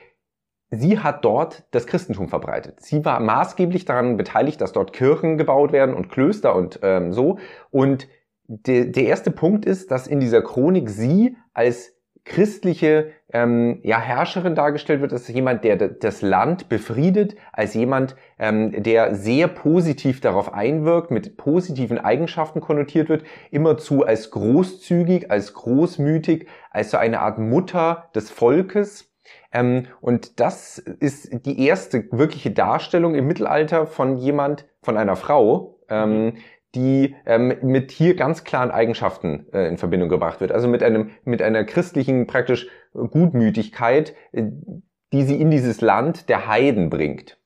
sie 0.71 0.99
hat 0.99 1.25
dort 1.25 1.65
das 1.73 1.87
Christentum 1.87 2.29
verbreitet. 2.29 2.81
Sie 2.81 3.05
war 3.05 3.21
maßgeblich 3.21 3.85
daran 3.85 4.17
beteiligt, 4.17 4.61
dass 4.61 4.73
dort 4.73 4.93
Kirchen 4.93 5.39
gebaut 5.39 5.73
werden 5.73 5.95
und 5.95 6.09
Klöster 6.09 6.55
und 6.55 6.81
ähm, 6.83 7.12
so. 7.12 7.39
Und 7.71 8.09
de, 8.47 8.91
der 8.91 9.05
erste 9.05 9.31
Punkt 9.31 9.65
ist, 9.65 9.91
dass 9.91 10.07
in 10.07 10.21
dieser 10.21 10.43
Chronik 10.43 10.91
sie 10.91 11.37
als 11.55 11.95
christliche 12.25 13.11
ähm, 13.33 13.81
ja, 13.83 13.99
Herrscherin 14.00 14.55
dargestellt 14.55 15.00
wird, 15.00 15.12
als 15.12 15.27
jemand, 15.29 15.65
der 15.65 15.77
das 15.77 16.23
Land 16.23 16.69
befriedet, 16.69 17.35
als 17.53 17.75
jemand, 17.75 18.15
ähm, 18.39 18.83
der 18.83 19.15
sehr 19.15 19.49
positiv 19.49 20.21
darauf 20.21 20.53
einwirkt, 20.53 21.11
mit 21.11 21.37
positiven 21.37 21.99
Eigenschaften 21.99 22.61
konnotiert 22.61 23.09
wird, 23.09 23.25
immerzu 23.50 24.05
als 24.05 24.31
großzügig, 24.31 25.31
als 25.31 25.55
großmütig, 25.55 26.47
als 26.71 26.91
so 26.91 26.99
eine 26.99 27.21
Art 27.21 27.39
Mutter 27.39 28.11
des 28.15 28.31
Volkes. 28.31 29.10
Ähm, 29.52 29.87
und 30.00 30.40
das 30.40 30.78
ist 30.78 31.47
die 31.47 31.66
erste 31.66 32.11
wirkliche 32.12 32.50
Darstellung 32.50 33.14
im 33.14 33.26
Mittelalter 33.26 33.87
von 33.87 34.16
jemand, 34.16 34.66
von 34.83 34.97
einer 34.97 35.16
Frau, 35.16 35.78
ähm, 35.88 36.25
mhm 36.25 36.33
die 36.75 37.16
ähm, 37.26 37.57
mit 37.62 37.90
hier 37.90 38.14
ganz 38.14 38.45
klaren 38.45 38.71
Eigenschaften 38.71 39.47
äh, 39.52 39.66
in 39.69 39.76
Verbindung 39.76 40.09
gebracht 40.09 40.40
wird. 40.40 40.52
Also 40.52 40.69
mit 40.69 40.83
einem 40.83 41.11
mit 41.25 41.42
einer 41.42 41.64
christlichen 41.64 42.26
praktisch 42.26 42.69
Gutmütigkeit, 42.92 44.14
äh, 44.33 44.45
die 45.12 45.23
sie 45.25 45.40
in 45.40 45.50
dieses 45.50 45.80
Land 45.80 46.28
der 46.28 46.47
Heiden 46.47 46.88
bringt. 46.88 47.40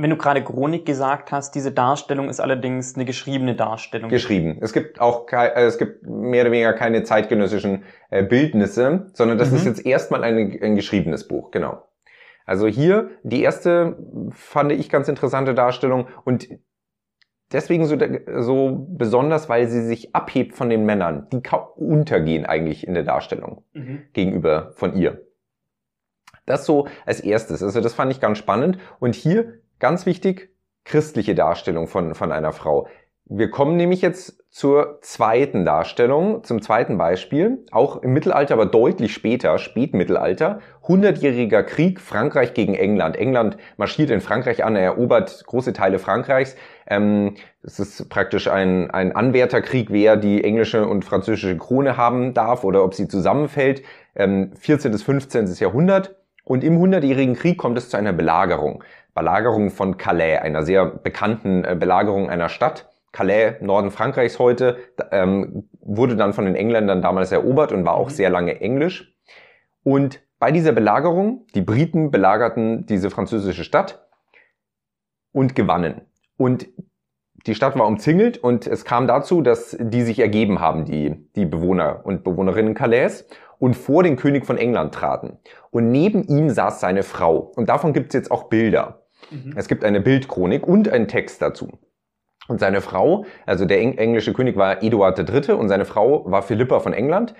Wenn 0.00 0.08
du 0.08 0.16
gerade 0.16 0.42
Chronik 0.42 0.86
gesagt 0.86 1.30
hast, 1.30 1.54
diese 1.54 1.72
Darstellung 1.72 2.30
ist 2.30 2.40
allerdings 2.40 2.94
eine 2.94 3.04
geschriebene 3.04 3.54
Darstellung. 3.54 4.08
Geschrieben. 4.08 4.56
Es 4.62 4.72
gibt 4.72 4.98
auch 4.98 5.30
äh, 5.30 5.66
es 5.66 5.76
gibt 5.76 6.06
mehr 6.06 6.42
oder 6.42 6.52
weniger 6.52 6.72
keine 6.72 7.02
zeitgenössischen 7.02 7.84
äh, 8.08 8.22
Bildnisse, 8.22 9.10
sondern 9.12 9.36
das 9.36 9.50
mhm. 9.50 9.56
ist 9.56 9.66
jetzt 9.66 9.84
erstmal 9.84 10.24
ein, 10.24 10.58
ein 10.62 10.74
geschriebenes 10.74 11.28
Buch, 11.28 11.50
genau. 11.50 11.86
Also 12.46 12.66
hier 12.66 13.10
die 13.24 13.42
erste 13.42 13.98
fand 14.30 14.72
ich 14.72 14.88
ganz 14.88 15.06
interessante 15.08 15.52
Darstellung 15.52 16.08
und 16.24 16.48
deswegen 17.52 17.84
so, 17.84 17.98
so 18.38 18.86
besonders, 18.88 19.50
weil 19.50 19.68
sie 19.68 19.82
sich 19.82 20.14
abhebt 20.14 20.54
von 20.54 20.70
den 20.70 20.86
Männern, 20.86 21.28
die 21.30 21.42
untergehen 21.76 22.46
eigentlich 22.46 22.86
in 22.86 22.94
der 22.94 23.04
Darstellung 23.04 23.64
mhm. 23.74 24.04
gegenüber 24.14 24.72
von 24.76 24.96
ihr. 24.96 25.26
Das 26.46 26.66
so 26.66 26.88
als 27.06 27.20
erstes. 27.20 27.62
Also 27.62 27.80
das 27.80 27.94
fand 27.94 28.10
ich 28.10 28.20
ganz 28.20 28.38
spannend. 28.38 28.78
Und 28.98 29.14
hier 29.14 29.59
ganz 29.80 30.06
wichtig, 30.06 30.50
christliche 30.84 31.34
Darstellung 31.34 31.88
von, 31.88 32.14
von 32.14 32.32
einer 32.32 32.52
Frau. 32.52 32.88
Wir 33.24 33.50
kommen 33.50 33.76
nämlich 33.76 34.02
jetzt 34.02 34.40
zur 34.50 34.98
zweiten 35.02 35.64
Darstellung, 35.64 36.42
zum 36.42 36.60
zweiten 36.60 36.98
Beispiel, 36.98 37.64
auch 37.70 38.02
im 38.02 38.12
Mittelalter, 38.12 38.54
aber 38.54 38.66
deutlich 38.66 39.14
später, 39.14 39.56
Spätmittelalter, 39.58 40.58
hundertjähriger 40.82 41.62
Krieg, 41.62 42.00
Frankreich 42.00 42.54
gegen 42.54 42.74
England. 42.74 43.14
England 43.14 43.56
marschiert 43.76 44.10
in 44.10 44.20
Frankreich 44.20 44.64
an, 44.64 44.74
er 44.74 44.82
erobert 44.82 45.44
große 45.46 45.72
Teile 45.72 46.00
Frankreichs. 46.00 46.56
Ähm, 46.88 47.34
es 47.62 47.78
ist 47.78 48.08
praktisch 48.08 48.48
ein, 48.48 48.90
ein 48.90 49.14
Anwärterkrieg, 49.14 49.92
wer 49.92 50.16
die 50.16 50.42
englische 50.42 50.88
und 50.88 51.04
französische 51.04 51.56
Krone 51.56 51.96
haben 51.96 52.34
darf 52.34 52.64
oder 52.64 52.82
ob 52.82 52.94
sie 52.94 53.06
zusammenfällt. 53.06 53.82
Ähm, 54.16 54.50
14. 54.58 54.90
bis 54.90 55.04
15. 55.04 55.46
Jahrhundert. 55.60 56.19
Und 56.50 56.64
im 56.64 56.80
hundertjährigen 56.80 57.36
Krieg 57.36 57.58
kommt 57.58 57.78
es 57.78 57.90
zu 57.90 57.96
einer 57.96 58.12
Belagerung. 58.12 58.82
Belagerung 59.14 59.70
von 59.70 59.98
Calais, 59.98 60.38
einer 60.38 60.64
sehr 60.64 60.84
bekannten 60.84 61.64
äh, 61.64 61.76
Belagerung 61.78 62.28
einer 62.28 62.48
Stadt. 62.48 62.90
Calais, 63.12 63.60
Norden 63.60 63.92
Frankreichs 63.92 64.40
heute, 64.40 64.78
ähm, 65.12 65.68
wurde 65.80 66.16
dann 66.16 66.32
von 66.32 66.46
den 66.46 66.56
Engländern 66.56 67.02
damals 67.02 67.30
erobert 67.30 67.70
und 67.70 67.84
war 67.84 67.94
auch 67.94 68.08
mhm. 68.08 68.14
sehr 68.14 68.30
lange 68.30 68.60
englisch. 68.60 69.16
Und 69.84 70.22
bei 70.40 70.50
dieser 70.50 70.72
Belagerung, 70.72 71.46
die 71.54 71.60
Briten 71.60 72.10
belagerten 72.10 72.84
diese 72.84 73.10
französische 73.10 73.62
Stadt 73.62 74.04
und 75.30 75.54
gewannen. 75.54 76.00
Und 76.36 76.66
die 77.46 77.54
Stadt 77.54 77.78
war 77.78 77.86
umzingelt 77.86 78.38
und 78.38 78.66
es 78.66 78.84
kam 78.84 79.06
dazu, 79.06 79.40
dass 79.40 79.76
die 79.80 80.02
sich 80.02 80.18
ergeben 80.18 80.58
haben, 80.58 80.84
die, 80.84 81.28
die 81.36 81.46
Bewohner 81.46 82.00
und 82.02 82.24
Bewohnerinnen 82.24 82.74
Calais 82.74 83.24
und 83.60 83.74
vor 83.76 84.02
den 84.02 84.16
König 84.16 84.46
von 84.46 84.58
England 84.58 84.92
traten. 84.94 85.38
Und 85.70 85.92
neben 85.92 86.24
ihm 86.24 86.50
saß 86.50 86.80
seine 86.80 87.04
Frau. 87.04 87.52
Und 87.54 87.68
davon 87.68 87.92
gibt 87.92 88.08
es 88.08 88.14
jetzt 88.14 88.30
auch 88.32 88.44
Bilder. 88.44 89.02
Mhm. 89.30 89.52
Es 89.54 89.68
gibt 89.68 89.84
eine 89.84 90.00
Bildchronik 90.00 90.66
und 90.66 90.88
einen 90.88 91.06
Text 91.06 91.40
dazu. 91.42 91.78
Und 92.48 92.58
seine 92.58 92.80
Frau, 92.80 93.26
also 93.46 93.66
der 93.66 93.80
englische 93.80 94.32
König 94.32 94.56
war 94.56 94.82
Eduard 94.82 95.18
III. 95.18 95.52
und 95.52 95.68
seine 95.68 95.84
Frau 95.84 96.28
war 96.28 96.42
Philippa 96.42 96.80
von 96.80 96.94
England. 96.94 97.34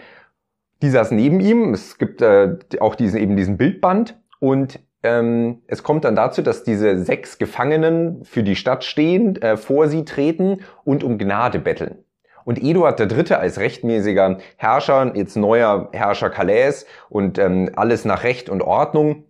Die 0.82 0.90
saß 0.90 1.10
neben 1.10 1.40
ihm. 1.40 1.72
Es 1.72 1.98
gibt 1.98 2.22
äh, 2.22 2.58
auch 2.78 2.94
diesen, 2.94 3.18
eben 3.18 3.36
diesen 3.36 3.56
Bildband. 3.56 4.20
Und 4.40 4.78
ähm, 5.02 5.62
es 5.66 5.82
kommt 5.82 6.04
dann 6.04 6.14
dazu, 6.14 6.42
dass 6.42 6.64
diese 6.64 6.98
sechs 6.98 7.38
Gefangenen 7.38 8.24
für 8.24 8.42
die 8.42 8.56
Stadt 8.56 8.84
stehen, 8.84 9.40
äh, 9.40 9.56
vor 9.56 9.88
sie 9.88 10.04
treten 10.04 10.60
und 10.84 11.02
um 11.02 11.16
Gnade 11.16 11.58
betteln. 11.58 12.04
Und 12.44 12.62
Eduard 12.62 12.98
III. 13.00 13.34
als 13.34 13.58
rechtmäßiger 13.58 14.38
Herrscher, 14.56 15.14
jetzt 15.14 15.36
neuer 15.36 15.88
Herrscher 15.92 16.30
Calais 16.30 16.86
und 17.08 17.38
ähm, 17.38 17.70
alles 17.76 18.04
nach 18.04 18.24
Recht 18.24 18.48
und 18.48 18.62
Ordnung, 18.62 19.24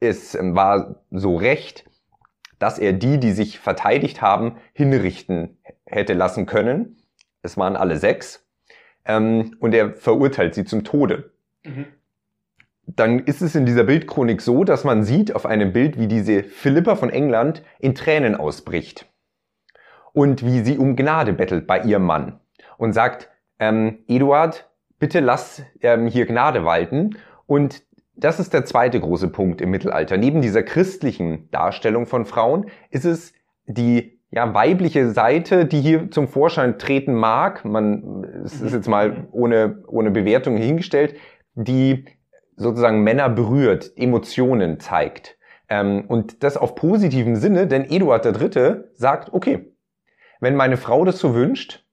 es 0.00 0.34
ähm, 0.34 0.54
war 0.54 1.02
so 1.10 1.36
recht, 1.36 1.84
dass 2.58 2.78
er 2.78 2.92
die, 2.92 3.18
die 3.18 3.32
sich 3.32 3.58
verteidigt 3.58 4.22
haben, 4.22 4.56
hinrichten 4.72 5.58
hätte 5.84 6.14
lassen 6.14 6.46
können. 6.46 6.96
Es 7.42 7.56
waren 7.56 7.76
alle 7.76 7.98
sechs. 7.98 8.46
Ähm, 9.04 9.56
und 9.60 9.74
er 9.74 9.94
verurteilt 9.94 10.54
sie 10.54 10.64
zum 10.64 10.84
Tode. 10.84 11.32
Mhm. 11.64 11.86
Dann 12.86 13.18
ist 13.20 13.42
es 13.42 13.54
in 13.54 13.66
dieser 13.66 13.84
Bildchronik 13.84 14.40
so, 14.40 14.62
dass 14.62 14.84
man 14.84 15.02
sieht 15.02 15.34
auf 15.34 15.44
einem 15.44 15.72
Bild, 15.72 15.98
wie 15.98 16.06
diese 16.06 16.44
Philippa 16.44 16.94
von 16.94 17.10
England 17.10 17.62
in 17.78 17.94
Tränen 17.94 18.36
ausbricht. 18.36 19.06
Und 20.12 20.44
wie 20.44 20.60
sie 20.64 20.78
um 20.78 20.96
Gnade 20.96 21.32
bettelt 21.32 21.66
bei 21.66 21.80
ihrem 21.82 22.04
Mann. 22.04 22.40
Und 22.78 22.92
sagt, 22.92 23.30
ähm, 23.58 23.98
Eduard, 24.06 24.68
bitte 24.98 25.20
lass 25.20 25.62
ähm, 25.80 26.06
hier 26.06 26.26
Gnade 26.26 26.64
walten. 26.64 27.16
Und 27.46 27.82
das 28.16 28.40
ist 28.40 28.54
der 28.54 28.64
zweite 28.64 29.00
große 29.00 29.28
Punkt 29.28 29.60
im 29.60 29.70
Mittelalter. 29.70 30.16
Neben 30.16 30.40
dieser 30.40 30.62
christlichen 30.62 31.50
Darstellung 31.50 32.06
von 32.06 32.24
Frauen 32.24 32.66
ist 32.90 33.04
es 33.04 33.32
die 33.66 34.18
ja, 34.30 34.52
weibliche 34.54 35.10
Seite, 35.10 35.66
die 35.66 35.80
hier 35.80 36.10
zum 36.10 36.28
Vorschein 36.28 36.78
treten 36.78 37.14
mag. 37.14 37.64
Man, 37.64 38.24
es 38.44 38.60
ist 38.60 38.72
jetzt 38.72 38.88
mal 38.88 39.28
ohne, 39.32 39.82
ohne 39.86 40.10
Bewertung 40.10 40.56
hingestellt, 40.56 41.16
die 41.54 42.06
sozusagen 42.56 43.02
Männer 43.02 43.28
berührt, 43.28 43.92
Emotionen 43.96 44.80
zeigt. 44.80 45.38
Ähm, 45.68 46.04
und 46.08 46.42
das 46.42 46.56
auf 46.56 46.74
positiven 46.74 47.36
Sinne, 47.36 47.66
denn 47.66 47.84
Eduard 47.84 48.24
III. 48.24 48.84
sagt, 48.94 49.32
okay, 49.32 49.72
wenn 50.40 50.56
meine 50.56 50.76
Frau 50.76 51.04
das 51.04 51.18
so 51.18 51.34
wünscht, 51.34 51.85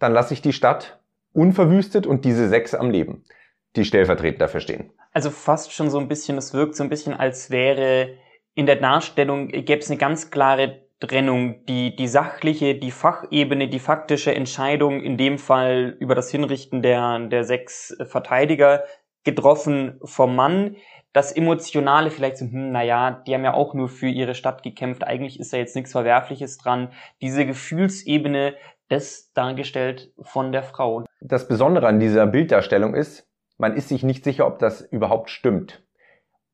dann 0.00 0.12
lasse 0.12 0.34
ich 0.34 0.42
die 0.42 0.52
Stadt 0.52 0.98
unverwüstet 1.32 2.06
und 2.06 2.24
diese 2.24 2.48
sechs 2.48 2.74
am 2.74 2.90
Leben, 2.90 3.24
die 3.76 3.84
stellvertretend 3.84 4.40
dafür 4.40 4.60
stehen. 4.60 4.90
Also 5.12 5.30
fast 5.30 5.72
schon 5.72 5.90
so 5.90 5.98
ein 5.98 6.08
bisschen, 6.08 6.36
es 6.38 6.52
wirkt 6.52 6.74
so 6.74 6.82
ein 6.82 6.90
bisschen, 6.90 7.14
als 7.14 7.50
wäre 7.50 8.14
in 8.54 8.66
der 8.66 8.76
Darstellung, 8.76 9.48
gäbe 9.48 9.78
es 9.78 9.90
eine 9.90 9.98
ganz 9.98 10.30
klare 10.30 10.82
Trennung, 11.00 11.64
die, 11.66 11.96
die 11.96 12.08
sachliche, 12.08 12.74
die 12.74 12.90
Fachebene, 12.90 13.68
die 13.68 13.78
faktische 13.78 14.34
Entscheidung, 14.34 15.00
in 15.00 15.16
dem 15.16 15.38
Fall 15.38 15.96
über 15.98 16.14
das 16.14 16.30
Hinrichten 16.30 16.82
der, 16.82 17.18
der 17.20 17.44
sechs 17.44 17.96
Verteidiger, 18.06 18.84
getroffen 19.24 19.98
vom 20.04 20.36
Mann. 20.36 20.76
Das 21.12 21.32
Emotionale 21.32 22.10
vielleicht 22.10 22.36
so, 22.36 22.44
hm, 22.44 22.70
naja, 22.70 23.22
die 23.26 23.34
haben 23.34 23.44
ja 23.44 23.54
auch 23.54 23.74
nur 23.74 23.88
für 23.88 24.08
ihre 24.08 24.34
Stadt 24.34 24.62
gekämpft, 24.62 25.02
eigentlich 25.02 25.40
ist 25.40 25.52
da 25.52 25.56
jetzt 25.56 25.74
nichts 25.74 25.92
Verwerfliches 25.92 26.58
dran. 26.58 26.92
Diese 27.20 27.44
Gefühlsebene, 27.46 28.54
das 28.90 29.32
dargestellt 29.32 30.12
von 30.20 30.52
der 30.52 30.62
Frau. 30.62 31.04
Das 31.20 31.48
Besondere 31.48 31.86
an 31.86 32.00
dieser 32.00 32.26
Bilddarstellung 32.26 32.94
ist, 32.94 33.26
man 33.56 33.74
ist 33.74 33.88
sich 33.88 34.02
nicht 34.02 34.24
sicher, 34.24 34.46
ob 34.46 34.58
das 34.58 34.80
überhaupt 34.80 35.30
stimmt. 35.30 35.82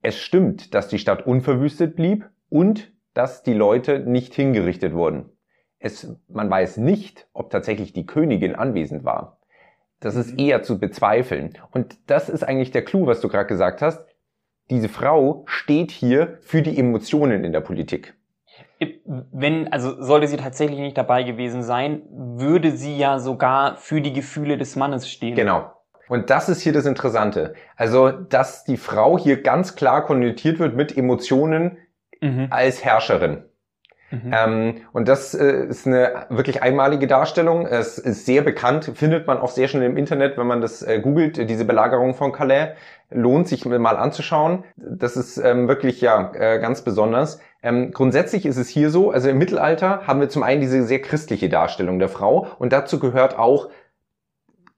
Es 0.03 0.19
stimmt, 0.19 0.75
dass 0.75 0.89
die 0.89 0.99
Stadt 0.99 1.27
unverwüstet 1.27 1.97
blieb 1.97 2.29
und 2.51 2.93
dass 3.15 3.43
die 3.43 3.55
Leute 3.55 4.01
nicht 4.01 4.35
hingerichtet 4.35 4.93
wurden. 4.93 5.31
Es, 5.79 6.15
man 6.29 6.51
weiß 6.51 6.77
nicht, 6.77 7.27
ob 7.33 7.51
tatsächlich 7.51 7.93
die 7.95 8.07
Königin 8.07 8.55
anwesend 8.55 9.05
war. 9.05 9.41
Das 10.01 10.15
ist 10.15 10.33
mhm. 10.33 10.39
eher 10.39 10.63
zu 10.63 10.79
bezweifeln. 10.79 11.57
Und 11.71 11.97
das 12.07 12.29
ist 12.29 12.45
eigentlich 12.45 12.71
der 12.71 12.85
Clou, 12.85 13.07
was 13.07 13.21
du 13.21 13.29
gerade 13.29 13.47
gesagt 13.47 13.81
hast. 13.81 14.05
Diese 14.69 14.91
Frau 14.91 15.45
steht 15.47 15.91
hier 15.91 16.39
für 16.43 16.61
die 16.61 16.77
Emotionen 16.79 17.45
in 17.45 17.53
der 17.53 17.61
Politik. 17.61 18.15
Wenn, 19.07 19.73
also 19.73 20.03
sollte 20.03 20.29
sie 20.29 20.37
tatsächlich 20.37 20.79
nicht 20.79 20.99
dabei 20.99 21.23
gewesen 21.23 21.63
sein, 21.63 22.03
würde 22.11 22.73
sie 22.73 22.99
ja 22.99 23.19
sogar 23.19 23.77
für 23.77 24.01
die 24.01 24.13
Gefühle 24.13 24.59
des 24.59 24.77
Mannes 24.77 25.09
stehen. 25.09 25.35
Genau. 25.35 25.73
Und 26.09 26.31
das 26.31 26.49
ist 26.49 26.61
hier 26.61 26.73
das 26.73 26.87
Interessante. 26.87 27.55
Also, 27.77 28.11
dass 28.11 28.65
die 28.65 28.77
Frau 28.77 29.19
hier 29.19 29.43
ganz 29.43 29.75
klar 29.75 30.05
konnotiert 30.05 30.59
wird 30.59 30.77
mit 30.77 30.97
Emotionen 30.97 31.79
mhm. 32.21 32.49
als 32.51 32.85
Herrscherin. 32.85 33.45
Mhm. 34.11 34.31
Ähm, 34.33 34.75
und 34.93 35.09
das 35.09 35.35
äh, 35.35 35.67
ist 35.67 35.87
eine 35.87 36.27
wirklich 36.29 36.63
einmalige 36.63 37.07
Darstellung. 37.07 37.67
Es 37.67 37.99
ist 37.99 38.27
sehr 38.27 38.43
bekannt, 38.43 38.93
findet 38.95 39.27
man 39.27 39.39
auch 39.39 39.51
sehr 39.51 39.69
schnell 39.69 39.83
im 39.83 39.97
Internet, 39.97 40.39
wenn 40.39 40.47
man 40.47 40.61
das 40.61 40.83
äh, 40.83 41.01
googelt, 41.01 41.49
diese 41.51 41.65
Belagerung 41.65 42.15
von 42.15 42.33
Calais. 42.33 42.75
Lohnt 43.11 43.47
sich 43.49 43.65
mal 43.65 43.97
anzuschauen. 43.97 44.65
Das 44.77 45.17
ist 45.17 45.39
ähm, 45.39 45.69
wirklich 45.69 46.01
ja 46.01 46.33
äh, 46.35 46.59
ganz 46.59 46.83
besonders. 46.83 47.41
Ähm, 47.63 47.93
grundsätzlich 47.93 48.47
ist 48.47 48.57
es 48.57 48.69
hier 48.69 48.91
so, 48.91 49.11
also 49.11 49.29
im 49.29 49.39
Mittelalter 49.39 50.07
haben 50.07 50.21
wir 50.21 50.29
zum 50.29 50.43
einen 50.43 50.61
diese 50.61 50.83
sehr 50.85 51.01
christliche 51.01 51.49
Darstellung 51.49 51.99
der 51.99 52.09
Frau 52.09 52.49
und 52.59 52.73
dazu 52.73 52.99
gehört 52.99 53.39
auch 53.39 53.69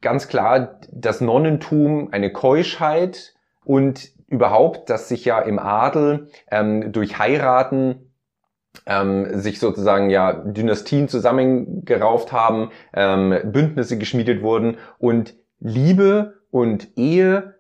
ganz 0.01 0.29
klar 0.29 0.79
das 0.91 1.21
Nonnentum, 1.21 2.09
eine 2.13 2.33
Keuschheit 2.33 3.35
und 3.65 4.13
überhaupt, 4.29 4.91
dass 4.91 5.09
sich 5.09 5.25
ja 5.25 5.41
im 5.41 5.59
Adel 5.59 6.29
ähm, 6.51 6.93
durch 6.93 7.19
Heiraten 7.19 8.08
ähm, 8.87 9.39
sich 9.39 9.61
sozusagen 9.61 10.11
ja 10.11 10.33
Dynastien 10.33 11.09
zusammengerauft 11.09 12.33
haben, 12.33 12.71
ähm, 12.95 13.35
Bündnisse 13.45 13.99
geschmiedet 13.99 14.43
wurden 14.43 14.79
und 14.99 15.35
Liebe 15.61 16.35
und 16.51 16.97
Ehe 16.97 17.55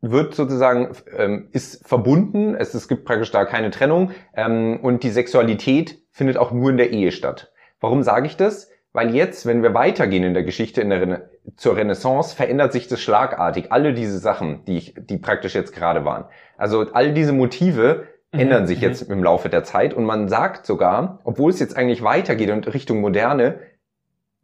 wird 0.00 0.34
sozusagen 0.34 0.94
ähm, 1.16 1.48
ist 1.52 1.86
verbunden. 1.86 2.54
Es, 2.54 2.74
es 2.74 2.88
gibt 2.88 3.04
praktisch 3.04 3.30
da 3.30 3.44
keine 3.44 3.70
Trennung 3.70 4.12
ähm, 4.34 4.78
und 4.82 5.02
die 5.02 5.10
Sexualität 5.10 5.98
findet 6.10 6.36
auch 6.36 6.52
nur 6.52 6.70
in 6.70 6.76
der 6.76 6.90
Ehe 6.90 7.12
statt. 7.12 7.52
Warum 7.80 8.02
sage 8.02 8.26
ich 8.26 8.36
das? 8.36 8.70
Weil 8.92 9.14
jetzt, 9.14 9.44
wenn 9.44 9.62
wir 9.62 9.74
weitergehen 9.74 10.24
in 10.24 10.32
der 10.32 10.42
Geschichte 10.42 10.80
in 10.80 10.88
der 10.88 11.02
Rena 11.02 11.20
zur 11.56 11.76
Renaissance, 11.76 12.34
verändert 12.34 12.72
sich 12.72 12.88
das 12.88 13.00
schlagartig. 13.00 13.70
Alle 13.70 13.92
diese 13.92 14.18
Sachen, 14.18 14.64
die 14.64 14.78
ich, 14.78 14.94
die 14.96 15.18
praktisch 15.18 15.54
jetzt 15.54 15.74
gerade 15.74 16.06
waren. 16.06 16.24
Also 16.56 16.86
all 16.92 17.12
diese 17.12 17.34
Motive. 17.34 18.06
Ändern 18.32 18.66
sich 18.66 18.78
mhm. 18.78 18.84
jetzt 18.84 19.02
im 19.02 19.22
Laufe 19.22 19.48
der 19.48 19.64
Zeit 19.64 19.94
und 19.94 20.04
man 20.04 20.28
sagt 20.28 20.66
sogar, 20.66 21.20
obwohl 21.24 21.50
es 21.50 21.60
jetzt 21.60 21.76
eigentlich 21.76 22.02
weitergeht 22.02 22.50
und 22.50 22.72
Richtung 22.72 23.00
Moderne, 23.00 23.60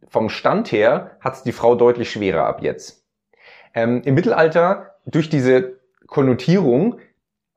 vom 0.07 0.29
Stand 0.29 0.71
her 0.71 1.17
hat 1.19 1.33
es 1.35 1.43
die 1.43 1.51
Frau 1.51 1.75
deutlich 1.75 2.11
schwerer 2.11 2.45
ab 2.45 2.61
jetzt. 2.61 3.05
Ähm, 3.73 4.01
Im 4.05 4.15
Mittelalter, 4.15 4.95
durch 5.05 5.29
diese 5.29 5.79
Konnotierung, 6.07 6.99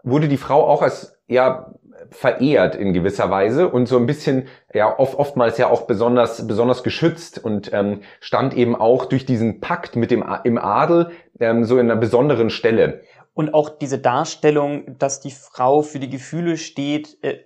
wurde 0.03 0.29
die 0.29 0.37
Frau 0.37 0.67
auch 0.67 0.83
als 0.83 1.19
ja 1.27 1.75
verehrt 2.11 2.77
in 2.77 2.93
gewisser 2.93 3.31
Weise 3.31 3.69
und 3.69 3.87
so 3.87 3.97
ein 3.97 4.07
bisschen 4.07 4.47
ja 4.73 4.99
oft, 4.99 5.19
oftmals 5.19 5.59
ja 5.59 5.69
auch 5.69 5.83
besonders 5.83 6.47
besonders 6.47 6.83
geschützt 6.83 7.43
und 7.43 7.73
ähm, 7.73 8.01
stand 8.21 8.55
eben 8.55 8.77
auch 8.77 9.07
durch 9.07 9.27
diesen 9.27 9.61
Pakt 9.61 9.97
mit 9.97 10.11
dem 10.11 10.25
im 10.45 10.59
Adel 10.59 11.11
ähm, 11.41 11.65
so 11.65 11.79
in 11.79 11.91
einer 11.91 12.01
besonderen 12.01 12.51
Stelle. 12.51 13.03
Und 13.37 13.53
auch 13.53 13.69
diese 13.69 13.99
Darstellung, 13.99 14.99
dass 14.99 15.21
die 15.21 15.31
Frau 15.31 15.83
für 15.83 15.99
die 15.99 16.09
Gefühle 16.09 16.57
steht, 16.57 17.19
äh, 17.23 17.41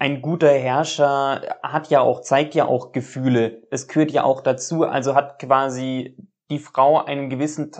ein 0.00 0.20
guter 0.20 0.50
Herrscher 0.50 1.40
hat 1.62 1.88
ja 1.88 2.00
auch, 2.00 2.20
zeigt 2.20 2.56
ja 2.56 2.66
auch 2.66 2.90
Gefühle. 2.90 3.62
Es 3.70 3.86
gehört 3.86 4.10
ja 4.10 4.24
auch 4.24 4.40
dazu, 4.40 4.82
also 4.82 5.14
hat 5.14 5.38
quasi 5.38 6.16
die 6.50 6.58
Frau 6.58 7.04
einen 7.04 7.30
gewissen 7.30 7.70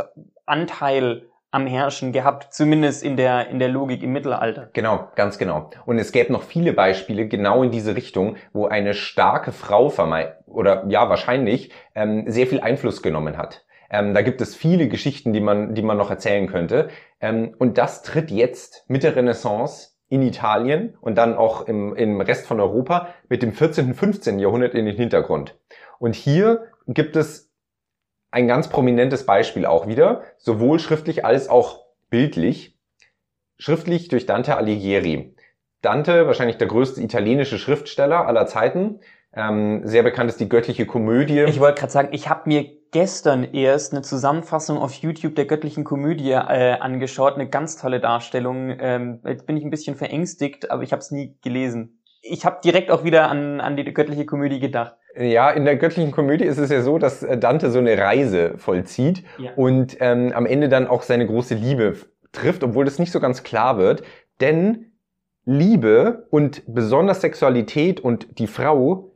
Anteil 0.44 1.26
am 1.50 1.66
Herrschen 1.66 2.12
gehabt, 2.12 2.54
zumindest 2.54 3.02
in 3.02 3.16
der, 3.16 3.48
in 3.48 3.58
der 3.58 3.68
Logik 3.68 4.00
im 4.04 4.12
Mittelalter. 4.12 4.70
Genau, 4.72 5.08
ganz 5.16 5.36
genau. 5.36 5.70
Und 5.86 5.98
es 5.98 6.12
gäbe 6.12 6.32
noch 6.32 6.44
viele 6.44 6.72
Beispiele 6.72 7.26
genau 7.26 7.64
in 7.64 7.72
diese 7.72 7.96
Richtung, 7.96 8.36
wo 8.52 8.66
eine 8.66 8.94
starke 8.94 9.50
Frau 9.50 9.88
vermeid 9.88 10.36
oder 10.46 10.84
ja 10.86 11.08
wahrscheinlich 11.08 11.72
ähm, 11.96 12.26
sehr 12.28 12.46
viel 12.46 12.60
Einfluss 12.60 13.02
genommen 13.02 13.36
hat. 13.36 13.65
Ähm, 13.90 14.14
da 14.14 14.22
gibt 14.22 14.40
es 14.40 14.54
viele 14.54 14.88
Geschichten, 14.88 15.32
die 15.32 15.40
man, 15.40 15.74
die 15.74 15.82
man 15.82 15.96
noch 15.96 16.10
erzählen 16.10 16.46
könnte. 16.46 16.88
Ähm, 17.20 17.54
und 17.58 17.78
das 17.78 18.02
tritt 18.02 18.30
jetzt 18.30 18.84
mit 18.88 19.02
der 19.02 19.16
Renaissance 19.16 19.96
in 20.08 20.22
Italien 20.22 20.96
und 21.00 21.16
dann 21.16 21.34
auch 21.34 21.66
im, 21.66 21.94
im 21.96 22.20
Rest 22.20 22.46
von 22.46 22.60
Europa 22.60 23.08
mit 23.28 23.42
dem 23.42 23.52
14. 23.52 23.86
und 23.86 23.94
15. 23.94 24.38
Jahrhundert 24.38 24.74
in 24.74 24.86
den 24.86 24.96
Hintergrund. 24.96 25.58
Und 25.98 26.14
hier 26.14 26.66
gibt 26.86 27.16
es 27.16 27.52
ein 28.30 28.46
ganz 28.46 28.68
prominentes 28.68 29.26
Beispiel 29.26 29.66
auch 29.66 29.86
wieder, 29.86 30.22
sowohl 30.36 30.78
schriftlich 30.78 31.24
als 31.24 31.48
auch 31.48 31.86
bildlich. 32.10 32.78
Schriftlich 33.58 34.08
durch 34.08 34.26
Dante 34.26 34.56
Alighieri. 34.56 35.34
Dante, 35.80 36.26
wahrscheinlich 36.26 36.58
der 36.58 36.68
größte 36.68 37.00
italienische 37.02 37.58
Schriftsteller 37.58 38.26
aller 38.26 38.46
Zeiten. 38.46 39.00
Ähm, 39.32 39.80
sehr 39.84 40.02
bekannt 40.02 40.30
ist 40.30 40.40
die 40.40 40.48
göttliche 40.48 40.86
Komödie. 40.86 41.40
Ich 41.42 41.60
wollte 41.60 41.80
gerade 41.80 41.92
sagen, 41.92 42.08
ich 42.12 42.28
habe 42.28 42.42
mir 42.46 42.70
gestern 42.96 43.44
erst 43.44 43.92
eine 43.92 44.00
Zusammenfassung 44.00 44.78
auf 44.78 44.94
YouTube 44.94 45.34
der 45.36 45.44
göttlichen 45.44 45.84
Komödie 45.84 46.30
äh, 46.30 46.78
angeschaut. 46.80 47.34
Eine 47.34 47.46
ganz 47.46 47.76
tolle 47.76 48.00
Darstellung. 48.00 48.74
Ähm, 48.80 49.20
jetzt 49.26 49.46
bin 49.46 49.58
ich 49.58 49.64
ein 49.64 49.68
bisschen 49.68 49.96
verängstigt, 49.96 50.70
aber 50.70 50.82
ich 50.82 50.92
habe 50.92 51.00
es 51.00 51.10
nie 51.10 51.36
gelesen. 51.42 52.00
Ich 52.22 52.46
habe 52.46 52.58
direkt 52.64 52.90
auch 52.90 53.04
wieder 53.04 53.28
an, 53.28 53.60
an 53.60 53.76
die 53.76 53.84
göttliche 53.84 54.24
Komödie 54.24 54.60
gedacht. 54.60 54.94
Ja, 55.14 55.50
in 55.50 55.66
der 55.66 55.76
göttlichen 55.76 56.10
Komödie 56.10 56.46
ist 56.46 56.56
es 56.56 56.70
ja 56.70 56.80
so, 56.80 56.96
dass 56.96 57.22
äh, 57.22 57.36
Dante 57.36 57.70
so 57.70 57.80
eine 57.80 57.98
Reise 57.98 58.54
vollzieht 58.56 59.24
ja. 59.36 59.50
und 59.56 59.98
ähm, 60.00 60.32
am 60.34 60.46
Ende 60.46 60.70
dann 60.70 60.86
auch 60.86 61.02
seine 61.02 61.26
große 61.26 61.54
Liebe 61.54 61.98
trifft, 62.32 62.64
obwohl 62.64 62.86
das 62.86 62.98
nicht 62.98 63.12
so 63.12 63.20
ganz 63.20 63.42
klar 63.42 63.76
wird. 63.76 64.04
Denn 64.40 64.92
Liebe 65.44 66.28
und 66.30 66.62
besonders 66.66 67.20
Sexualität 67.20 68.00
und 68.00 68.38
die 68.38 68.46
Frau 68.46 69.12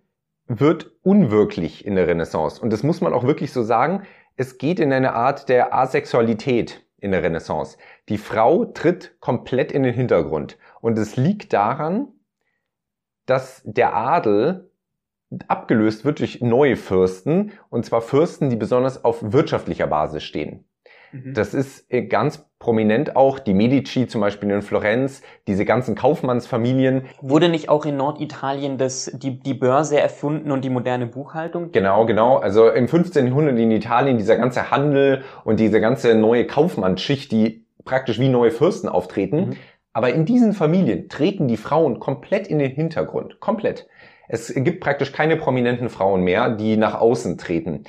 wird 0.48 0.89
unwirklich 1.02 1.84
in 1.84 1.94
der 1.94 2.06
Renaissance. 2.06 2.60
Und 2.60 2.72
das 2.72 2.82
muss 2.82 3.00
man 3.00 3.12
auch 3.12 3.24
wirklich 3.24 3.52
so 3.52 3.62
sagen. 3.62 4.02
Es 4.36 4.58
geht 4.58 4.80
in 4.80 4.92
eine 4.92 5.14
Art 5.14 5.48
der 5.48 5.74
Asexualität 5.74 6.86
in 6.98 7.12
der 7.12 7.22
Renaissance. 7.22 7.78
Die 8.08 8.18
Frau 8.18 8.66
tritt 8.66 9.16
komplett 9.20 9.72
in 9.72 9.82
den 9.82 9.94
Hintergrund. 9.94 10.58
Und 10.80 10.98
es 10.98 11.16
liegt 11.16 11.52
daran, 11.52 12.08
dass 13.26 13.62
der 13.64 13.94
Adel 13.94 14.70
abgelöst 15.46 16.04
wird 16.04 16.18
durch 16.18 16.40
neue 16.40 16.76
Fürsten, 16.76 17.52
und 17.68 17.86
zwar 17.86 18.00
Fürsten, 18.00 18.50
die 18.50 18.56
besonders 18.56 19.04
auf 19.04 19.32
wirtschaftlicher 19.32 19.86
Basis 19.86 20.24
stehen. 20.24 20.64
Mhm. 21.12 21.34
Das 21.34 21.54
ist 21.54 21.92
äh, 21.92 22.02
ganz 22.02 22.46
prominent 22.58 23.16
auch 23.16 23.38
die 23.38 23.54
Medici 23.54 24.06
zum 24.06 24.20
Beispiel 24.20 24.50
in 24.50 24.62
Florenz, 24.62 25.22
diese 25.46 25.64
ganzen 25.64 25.94
Kaufmannsfamilien. 25.94 27.06
Wurde 27.20 27.48
nicht 27.48 27.68
auch 27.68 27.86
in 27.86 27.96
Norditalien 27.96 28.76
das, 28.76 29.10
die, 29.14 29.40
die 29.40 29.54
Börse 29.54 29.98
erfunden 29.98 30.50
und 30.50 30.62
die 30.62 30.70
moderne 30.70 31.06
Buchhaltung? 31.06 31.72
Genau, 31.72 32.04
genau. 32.04 32.36
Also 32.36 32.68
im 32.68 32.86
15. 32.86 33.26
Jahrhundert 33.26 33.58
in 33.58 33.70
Italien 33.70 34.18
dieser 34.18 34.36
ganze 34.36 34.70
Handel 34.70 35.24
und 35.44 35.58
diese 35.58 35.80
ganze 35.80 36.14
neue 36.14 36.46
Kaufmannsschicht, 36.46 37.32
die 37.32 37.64
praktisch 37.84 38.20
wie 38.20 38.28
neue 38.28 38.50
Fürsten 38.50 38.88
auftreten. 38.88 39.50
Mhm. 39.50 39.56
Aber 39.92 40.12
in 40.12 40.24
diesen 40.24 40.52
Familien 40.52 41.08
treten 41.08 41.48
die 41.48 41.56
Frauen 41.56 41.98
komplett 41.98 42.46
in 42.46 42.58
den 42.58 42.70
Hintergrund. 42.70 43.40
Komplett. 43.40 43.88
Es 44.28 44.52
gibt 44.54 44.80
praktisch 44.80 45.12
keine 45.12 45.36
prominenten 45.36 45.88
Frauen 45.88 46.22
mehr, 46.22 46.50
die 46.50 46.76
nach 46.76 47.00
außen 47.00 47.36
treten. 47.36 47.84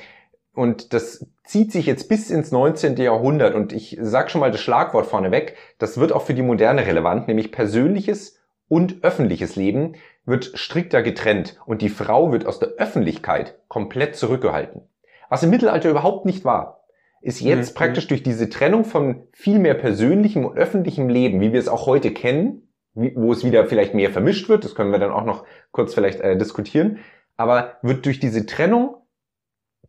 Und 0.54 0.92
das 0.92 1.26
zieht 1.44 1.72
sich 1.72 1.86
jetzt 1.86 2.08
bis 2.08 2.30
ins 2.30 2.52
19. 2.52 2.96
Jahrhundert. 2.96 3.54
Und 3.54 3.72
ich 3.72 3.98
sage 4.00 4.30
schon 4.30 4.40
mal 4.40 4.50
das 4.50 4.60
Schlagwort 4.60 5.06
vorneweg, 5.06 5.56
das 5.78 5.98
wird 5.98 6.12
auch 6.12 6.22
für 6.22 6.34
die 6.34 6.42
Moderne 6.42 6.86
relevant, 6.86 7.28
nämlich 7.28 7.52
persönliches 7.52 8.38
und 8.68 9.02
öffentliches 9.02 9.56
Leben 9.56 9.96
wird 10.24 10.52
strikter 10.54 11.02
getrennt 11.02 11.60
und 11.66 11.82
die 11.82 11.88
Frau 11.88 12.32
wird 12.32 12.46
aus 12.46 12.58
der 12.58 12.70
Öffentlichkeit 12.70 13.58
komplett 13.68 14.16
zurückgehalten. 14.16 14.82
Was 15.28 15.42
im 15.42 15.50
Mittelalter 15.50 15.90
überhaupt 15.90 16.26
nicht 16.26 16.44
war, 16.44 16.84
ist 17.20 17.40
jetzt 17.40 17.74
mhm. 17.74 17.78
praktisch 17.78 18.06
durch 18.08 18.22
diese 18.22 18.48
Trennung 18.48 18.84
von 18.84 19.24
viel 19.32 19.58
mehr 19.58 19.74
persönlichem 19.74 20.44
und 20.44 20.56
öffentlichem 20.56 21.08
Leben, 21.08 21.40
wie 21.40 21.52
wir 21.52 21.60
es 21.60 21.68
auch 21.68 21.86
heute 21.86 22.12
kennen, 22.12 22.68
wo 22.94 23.32
es 23.32 23.44
wieder 23.44 23.66
vielleicht 23.66 23.94
mehr 23.94 24.10
vermischt 24.10 24.48
wird, 24.48 24.64
das 24.64 24.74
können 24.74 24.92
wir 24.92 24.98
dann 24.98 25.12
auch 25.12 25.24
noch 25.24 25.44
kurz 25.70 25.94
vielleicht 25.94 26.20
äh, 26.20 26.36
diskutieren, 26.36 26.98
aber 27.36 27.78
wird 27.82 28.04
durch 28.04 28.20
diese 28.20 28.44
Trennung 28.46 28.96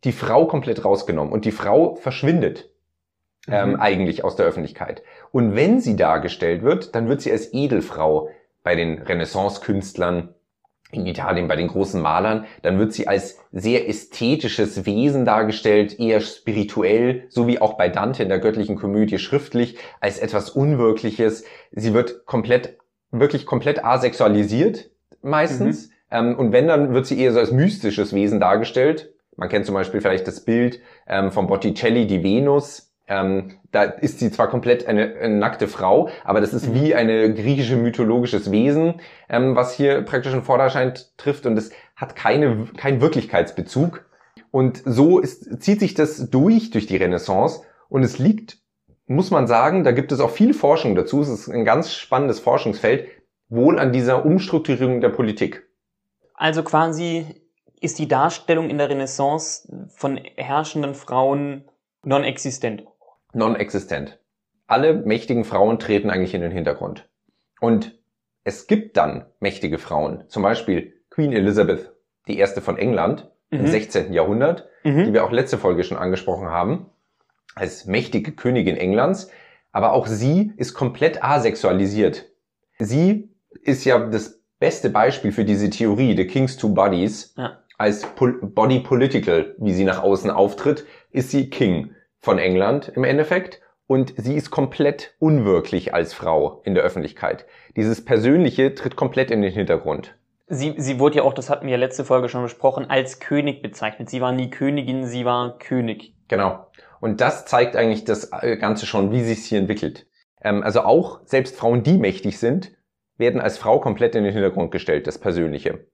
die 0.02 0.12
Frau 0.12 0.46
komplett 0.46 0.84
rausgenommen 0.84 1.32
und 1.32 1.44
die 1.44 1.52
Frau 1.52 1.94
verschwindet 1.94 2.70
ähm, 3.48 3.70
mhm. 3.70 3.80
eigentlich 3.80 4.24
aus 4.24 4.36
der 4.36 4.46
Öffentlichkeit. 4.46 5.02
Und 5.32 5.54
wenn 5.54 5.80
sie 5.80 5.96
dargestellt 5.96 6.62
wird, 6.62 6.94
dann 6.94 7.08
wird 7.08 7.22
sie 7.22 7.30
als 7.30 7.52
Edelfrau 7.52 8.28
bei 8.62 8.74
den 8.74 8.98
Renaissance-Künstlern 8.98 10.34
in 10.90 11.06
Italien 11.06 11.48
bei 11.48 11.56
den 11.56 11.68
großen 11.68 12.00
Malern, 12.00 12.46
dann 12.62 12.78
wird 12.78 12.92
sie 12.92 13.08
als 13.08 13.38
sehr 13.50 13.88
ästhetisches 13.88 14.86
Wesen 14.86 15.24
dargestellt, 15.24 15.98
eher 15.98 16.20
spirituell, 16.20 17.24
so 17.30 17.48
wie 17.48 17.60
auch 17.60 17.74
bei 17.74 17.88
Dante 17.88 18.22
in 18.22 18.28
der 18.28 18.38
göttlichen 18.38 18.76
Komödie 18.76 19.18
schriftlich, 19.18 19.76
als 20.00 20.18
etwas 20.18 20.50
Unwirkliches. 20.50 21.44
Sie 21.72 21.94
wird 21.94 22.26
komplett 22.26 22.78
wirklich 23.10 23.46
komplett 23.46 23.84
asexualisiert 23.84 24.90
meistens. 25.22 25.88
Mhm. 25.88 25.92
Ähm, 26.10 26.38
und 26.38 26.52
wenn, 26.52 26.68
dann 26.68 26.92
wird 26.92 27.06
sie 27.06 27.18
eher 27.18 27.32
so 27.32 27.38
als 27.38 27.52
mystisches 27.52 28.12
Wesen 28.12 28.40
dargestellt. 28.40 29.13
Man 29.36 29.48
kennt 29.48 29.66
zum 29.66 29.74
Beispiel 29.74 30.00
vielleicht 30.00 30.26
das 30.26 30.44
Bild 30.44 30.80
ähm, 31.06 31.32
von 31.32 31.46
Botticelli, 31.46 32.06
die 32.06 32.22
Venus. 32.22 32.92
Ähm, 33.06 33.58
da 33.70 33.82
ist 33.82 34.18
sie 34.18 34.30
zwar 34.30 34.48
komplett 34.48 34.86
eine, 34.86 35.14
eine 35.16 35.36
nackte 35.36 35.68
Frau, 35.68 36.08
aber 36.24 36.40
das 36.40 36.54
ist 36.54 36.68
mhm. 36.68 36.74
wie 36.74 36.94
eine 36.94 37.34
griechische 37.34 37.76
mythologisches 37.76 38.50
Wesen, 38.50 39.00
ähm, 39.28 39.56
was 39.56 39.74
hier 39.74 40.02
praktisch 40.02 40.32
in 40.32 40.42
Vorderschein 40.42 40.94
trifft 41.18 41.44
und 41.44 41.58
es 41.58 41.70
hat 41.96 42.16
keine, 42.16 42.66
keinen 42.76 43.00
Wirklichkeitsbezug. 43.00 44.06
Und 44.50 44.82
so 44.84 45.18
ist, 45.18 45.62
zieht 45.62 45.80
sich 45.80 45.94
das 45.94 46.30
durch, 46.30 46.70
durch 46.70 46.86
die 46.86 46.96
Renaissance 46.96 47.62
und 47.88 48.04
es 48.04 48.18
liegt 48.18 48.58
muss 49.06 49.30
man 49.30 49.46
sagen, 49.46 49.84
da 49.84 49.92
gibt 49.92 50.12
es 50.12 50.20
auch 50.20 50.30
viel 50.30 50.54
Forschung 50.54 50.94
dazu. 50.94 51.20
Es 51.20 51.28
ist 51.28 51.48
ein 51.48 51.64
ganz 51.64 51.92
spannendes 51.92 52.40
Forschungsfeld, 52.40 53.08
wohl 53.48 53.78
an 53.78 53.92
dieser 53.92 54.24
Umstrukturierung 54.24 55.00
der 55.00 55.10
Politik. 55.10 55.68
Also 56.34 56.62
quasi 56.62 57.26
ist 57.84 57.98
die 57.98 58.08
Darstellung 58.08 58.70
in 58.70 58.78
der 58.78 58.88
Renaissance 58.88 59.68
von 59.88 60.16
herrschenden 60.36 60.94
Frauen 60.94 61.64
non-existent. 62.02 62.84
Non-existent. 63.34 64.18
Alle 64.66 64.94
mächtigen 64.94 65.44
Frauen 65.44 65.78
treten 65.78 66.08
eigentlich 66.08 66.34
in 66.34 66.40
den 66.40 66.50
Hintergrund. 66.50 67.08
Und 67.60 68.00
es 68.42 68.66
gibt 68.66 68.96
dann 68.96 69.26
mächtige 69.38 69.78
Frauen, 69.78 70.24
zum 70.28 70.42
Beispiel 70.42 70.94
Queen 71.10 71.32
Elizabeth, 71.32 71.92
die 72.26 72.38
erste 72.38 72.62
von 72.62 72.78
England 72.78 73.30
mhm. 73.50 73.60
im 73.60 73.66
16. 73.66 74.12
Jahrhundert, 74.14 74.66
mhm. 74.82 75.04
die 75.04 75.12
wir 75.12 75.24
auch 75.24 75.30
letzte 75.30 75.58
Folge 75.58 75.84
schon 75.84 75.98
angesprochen 75.98 76.48
haben. 76.48 76.90
als 77.54 77.84
mächtige 77.84 78.32
Königin 78.32 78.76
Englands, 78.76 79.30
aber 79.72 79.92
auch 79.92 80.06
sie 80.06 80.52
ist 80.56 80.74
komplett 80.74 81.22
asexualisiert. 81.22 82.26
Sie 82.78 83.30
ist 83.62 83.84
ja 83.84 83.98
das 83.98 84.42
beste 84.58 84.90
Beispiel 84.90 85.30
für 85.30 85.44
diese 85.44 85.68
Theorie, 85.70 86.16
The 86.16 86.26
King's 86.26 86.56
Two 86.56 86.70
Bodies. 86.70 87.34
Ja. 87.36 87.58
Als 87.76 88.06
Body 88.16 88.80
Political, 88.80 89.56
wie 89.58 89.72
sie 89.72 89.84
nach 89.84 90.02
außen 90.02 90.30
auftritt, 90.30 90.86
ist 91.10 91.30
sie 91.30 91.50
King 91.50 91.94
von 92.20 92.38
England 92.38 92.88
im 92.94 93.04
Endeffekt. 93.04 93.60
Und 93.86 94.14
sie 94.16 94.34
ist 94.34 94.50
komplett 94.50 95.14
unwirklich 95.18 95.92
als 95.92 96.14
Frau 96.14 96.62
in 96.64 96.74
der 96.74 96.84
Öffentlichkeit. 96.84 97.44
Dieses 97.76 98.02
Persönliche 98.02 98.74
tritt 98.74 98.96
komplett 98.96 99.30
in 99.30 99.42
den 99.42 99.52
Hintergrund. 99.52 100.16
Sie, 100.46 100.74
sie 100.78 100.98
wurde 100.98 101.16
ja 101.16 101.22
auch, 101.22 101.34
das 101.34 101.50
hatten 101.50 101.66
wir 101.66 101.76
letzte 101.76 102.04
Folge 102.04 102.28
schon 102.28 102.42
besprochen, 102.42 102.88
als 102.88 103.18
König 103.18 103.60
bezeichnet. 103.60 104.08
Sie 104.08 104.20
war 104.20 104.32
nie 104.32 104.48
Königin, 104.48 105.06
sie 105.06 105.24
war 105.24 105.58
König. 105.58 106.14
Genau. 106.28 106.66
Und 107.00 107.20
das 107.20 107.44
zeigt 107.44 107.76
eigentlich 107.76 108.04
das 108.04 108.30
äh, 108.32 108.56
Ganze 108.56 108.86
schon, 108.86 109.10
wie 109.10 109.22
sich 109.22 109.44
hier 109.44 109.58
entwickelt. 109.58 110.06
Ähm, 110.40 110.62
also 110.62 110.82
auch 110.82 111.20
selbst 111.26 111.56
Frauen, 111.56 111.82
die 111.82 111.98
mächtig 111.98 112.38
sind, 112.38 112.72
werden 113.18 113.40
als 113.40 113.58
Frau 113.58 113.80
komplett 113.80 114.14
in 114.14 114.24
den 114.24 114.32
Hintergrund 114.32 114.70
gestellt, 114.70 115.06
das 115.06 115.18
Persönliche. 115.18 115.86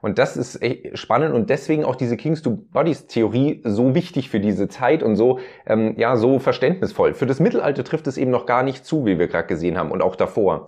Und 0.00 0.18
das 0.18 0.36
ist 0.36 0.60
spannend 0.94 1.34
und 1.34 1.50
deswegen 1.50 1.84
auch 1.84 1.96
diese 1.96 2.16
Kings 2.16 2.42
to 2.42 2.50
Bodies 2.72 3.06
Theorie 3.06 3.62
so 3.64 3.94
wichtig 3.94 4.30
für 4.30 4.40
diese 4.40 4.68
Zeit 4.68 5.02
und 5.02 5.16
so, 5.16 5.38
ähm, 5.66 5.94
ja, 5.96 6.16
so 6.16 6.38
verständnisvoll. 6.38 7.14
Für 7.14 7.26
das 7.26 7.40
Mittelalter 7.40 7.84
trifft 7.84 8.06
es 8.06 8.16
eben 8.16 8.30
noch 8.30 8.46
gar 8.46 8.62
nicht 8.62 8.84
zu, 8.84 9.06
wie 9.06 9.18
wir 9.18 9.28
gerade 9.28 9.48
gesehen 9.48 9.78
haben 9.78 9.90
und 9.90 10.02
auch 10.02 10.16
davor. 10.16 10.66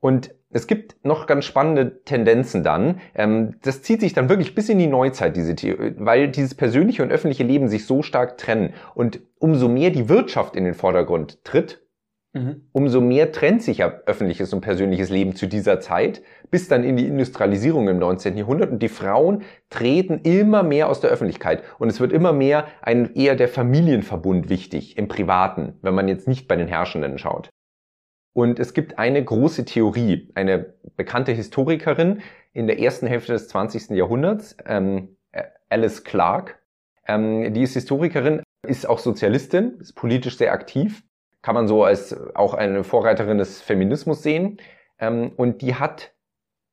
Und 0.00 0.34
es 0.50 0.66
gibt 0.66 1.04
noch 1.04 1.26
ganz 1.26 1.44
spannende 1.44 2.02
Tendenzen 2.04 2.62
dann. 2.62 3.00
Ähm, 3.14 3.56
das 3.62 3.82
zieht 3.82 4.00
sich 4.00 4.12
dann 4.12 4.28
wirklich 4.28 4.54
bis 4.54 4.68
in 4.68 4.78
die 4.78 4.86
Neuzeit, 4.86 5.36
diese 5.36 5.54
Theorie, 5.54 5.94
weil 5.98 6.28
dieses 6.28 6.54
persönliche 6.54 7.02
und 7.02 7.10
öffentliche 7.10 7.44
Leben 7.44 7.68
sich 7.68 7.86
so 7.86 8.02
stark 8.02 8.38
trennen. 8.38 8.74
Und 8.94 9.20
umso 9.38 9.68
mehr 9.68 9.90
die 9.90 10.08
Wirtschaft 10.08 10.56
in 10.56 10.64
den 10.64 10.74
Vordergrund 10.74 11.44
tritt, 11.44 11.85
Mhm. 12.36 12.68
Umso 12.72 13.00
mehr 13.00 13.32
trennt 13.32 13.62
sich 13.62 13.78
ja 13.78 13.88
öffentliches 14.04 14.52
und 14.52 14.60
persönliches 14.60 15.08
Leben 15.08 15.34
zu 15.34 15.46
dieser 15.46 15.80
Zeit, 15.80 16.20
bis 16.50 16.68
dann 16.68 16.84
in 16.84 16.98
die 16.98 17.06
Industrialisierung 17.06 17.88
im 17.88 17.98
19. 17.98 18.36
Jahrhundert. 18.36 18.70
Und 18.70 18.82
die 18.82 18.90
Frauen 18.90 19.42
treten 19.70 20.20
immer 20.22 20.62
mehr 20.62 20.90
aus 20.90 21.00
der 21.00 21.08
Öffentlichkeit. 21.08 21.62
Und 21.78 21.88
es 21.88 21.98
wird 21.98 22.12
immer 22.12 22.34
mehr 22.34 22.66
ein 22.82 23.14
eher 23.14 23.36
der 23.36 23.48
Familienverbund 23.48 24.50
wichtig 24.50 24.98
im 24.98 25.08
Privaten, 25.08 25.78
wenn 25.80 25.94
man 25.94 26.08
jetzt 26.08 26.28
nicht 26.28 26.46
bei 26.46 26.56
den 26.56 26.68
Herrschenden 26.68 27.16
schaut. 27.16 27.48
Und 28.34 28.58
es 28.58 28.74
gibt 28.74 28.98
eine 28.98 29.24
große 29.24 29.64
Theorie, 29.64 30.30
eine 30.34 30.74
bekannte 30.94 31.32
Historikerin 31.32 32.20
in 32.52 32.66
der 32.66 32.78
ersten 32.78 33.06
Hälfte 33.06 33.32
des 33.32 33.48
20. 33.48 33.96
Jahrhunderts, 33.96 34.58
ähm, 34.66 35.16
Alice 35.70 36.04
Clark. 36.04 36.60
Ähm, 37.08 37.54
die 37.54 37.62
ist 37.62 37.72
Historikerin, 37.72 38.42
ist 38.66 38.86
auch 38.86 38.98
Sozialistin, 38.98 39.78
ist 39.80 39.94
politisch 39.94 40.36
sehr 40.36 40.52
aktiv 40.52 41.02
kann 41.46 41.54
man 41.54 41.68
so 41.68 41.84
als 41.84 42.34
auch 42.34 42.54
eine 42.54 42.82
Vorreiterin 42.82 43.38
des 43.38 43.62
Feminismus 43.62 44.20
sehen. 44.20 44.56
Ähm, 44.98 45.30
und 45.36 45.62
die 45.62 45.76
hat 45.76 46.12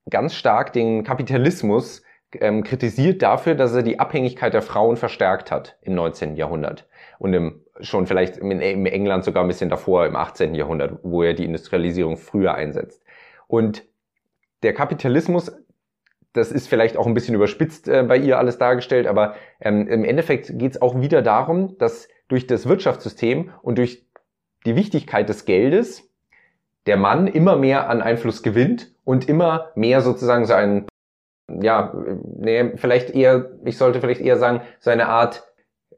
ganz 0.10 0.34
stark 0.34 0.74
den 0.74 1.04
Kapitalismus 1.04 2.02
ähm, 2.34 2.64
kritisiert 2.64 3.22
dafür, 3.22 3.54
dass 3.54 3.76
er 3.76 3.84
die 3.84 4.00
Abhängigkeit 4.00 4.52
der 4.52 4.64
Frauen 4.64 4.98
verstärkt 4.98 5.52
hat 5.52 5.78
im 5.82 5.94
19. 5.94 6.36
Jahrhundert 6.38 6.88
und 7.20 7.36
im, 7.36 7.62
schon 7.82 8.08
vielleicht 8.08 8.38
im, 8.38 8.50
im 8.50 8.88
England 8.88 9.24
sogar 9.26 9.44
ein 9.44 9.48
bisschen 9.48 9.70
davor, 9.70 10.08
im 10.08 10.16
18. 10.16 10.56
Jahrhundert, 10.56 10.98
wo 11.04 11.22
er 11.22 11.36
die 11.36 11.46
Industrialisierung 11.46 12.18
früher 12.18 12.56
einsetzt. 12.56 13.04
Und 13.46 13.86
der 14.64 14.74
Kapitalismus, 14.74 15.52
das 16.34 16.52
ist 16.52 16.68
vielleicht 16.68 16.98
auch 16.98 17.06
ein 17.06 17.14
bisschen 17.14 17.36
überspitzt 17.36 17.88
äh, 17.88 18.02
bei 18.02 18.18
ihr 18.18 18.40
alles 18.40 18.58
dargestellt, 18.58 19.06
aber 19.06 19.36
ähm, 19.62 19.88
im 19.88 20.04
Endeffekt 20.04 20.58
geht 20.58 20.72
es 20.72 20.82
auch 20.82 21.00
wieder 21.00 21.22
darum, 21.22 21.78
dass 21.78 22.08
durch 22.28 22.48
das 22.48 22.68
Wirtschaftssystem 22.68 23.52
und 23.62 23.78
durch 23.78 24.08
die 24.66 24.76
Wichtigkeit 24.76 25.30
des 25.30 25.46
Geldes 25.46 26.10
der 26.86 26.98
Mann 26.98 27.28
immer 27.28 27.56
mehr 27.56 27.90
an 27.90 28.02
Einfluss 28.02 28.44
gewinnt 28.44 28.92
und 29.06 29.30
immer 29.30 29.72
mehr 29.76 30.02
sozusagen 30.02 30.46
so 30.46 30.54
ein, 30.54 30.88
ja, 31.48 31.94
nee, 32.36 32.76
vielleicht 32.76 33.12
eher, 33.12 33.52
ich 33.64 33.78
sollte 33.78 34.02
vielleicht 34.02 34.22
eher 34.22 34.38
sagen, 34.38 34.62
so 34.80 34.90
eine 34.90 35.08
Art, 35.08 35.44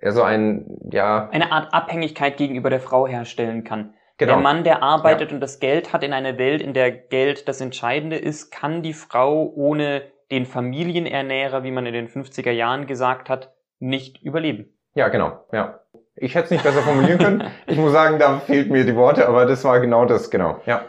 so 0.01 0.21
ein, 0.23 0.77
ja. 0.91 1.29
Eine 1.29 1.51
Art 1.51 1.73
Abhängigkeit 1.73 2.37
gegenüber 2.37 2.69
der 2.69 2.79
Frau 2.79 3.07
herstellen 3.07 3.63
kann. 3.63 3.93
Genau. 4.17 4.33
Der 4.33 4.41
Mann, 4.41 4.63
der 4.63 4.81
arbeitet 4.81 5.31
ja. 5.31 5.35
und 5.35 5.41
das 5.41 5.59
Geld 5.59 5.91
hat 5.91 6.03
in 6.03 6.13
einer 6.13 6.37
Welt, 6.37 6.61
in 6.61 6.73
der 6.73 6.91
Geld 6.91 7.47
das 7.47 7.59
Entscheidende 7.59 8.15
ist, 8.15 8.49
kann 8.49 8.81
die 8.81 8.93
Frau 8.93 9.51
ohne 9.55 10.03
den 10.31 10.45
Familienernährer, 10.45 11.63
wie 11.63 11.71
man 11.71 11.85
in 11.85 11.93
den 11.93 12.07
50er 12.07 12.51
Jahren 12.51 12.87
gesagt 12.87 13.29
hat, 13.29 13.53
nicht 13.79 14.21
überleben. 14.21 14.73
Ja, 14.93 15.09
genau, 15.09 15.43
ja. 15.51 15.81
Ich 16.15 16.35
hätte 16.35 16.45
es 16.45 16.51
nicht 16.51 16.63
besser 16.63 16.81
formulieren 16.81 17.19
können. 17.19 17.43
Ich 17.67 17.77
muss 17.77 17.91
sagen, 17.91 18.19
da 18.19 18.39
fehlt 18.39 18.69
mir 18.69 18.85
die 18.85 18.95
Worte, 18.95 19.27
aber 19.27 19.45
das 19.45 19.63
war 19.63 19.79
genau 19.79 20.05
das, 20.05 20.29
genau, 20.29 20.61
ja. 20.65 20.85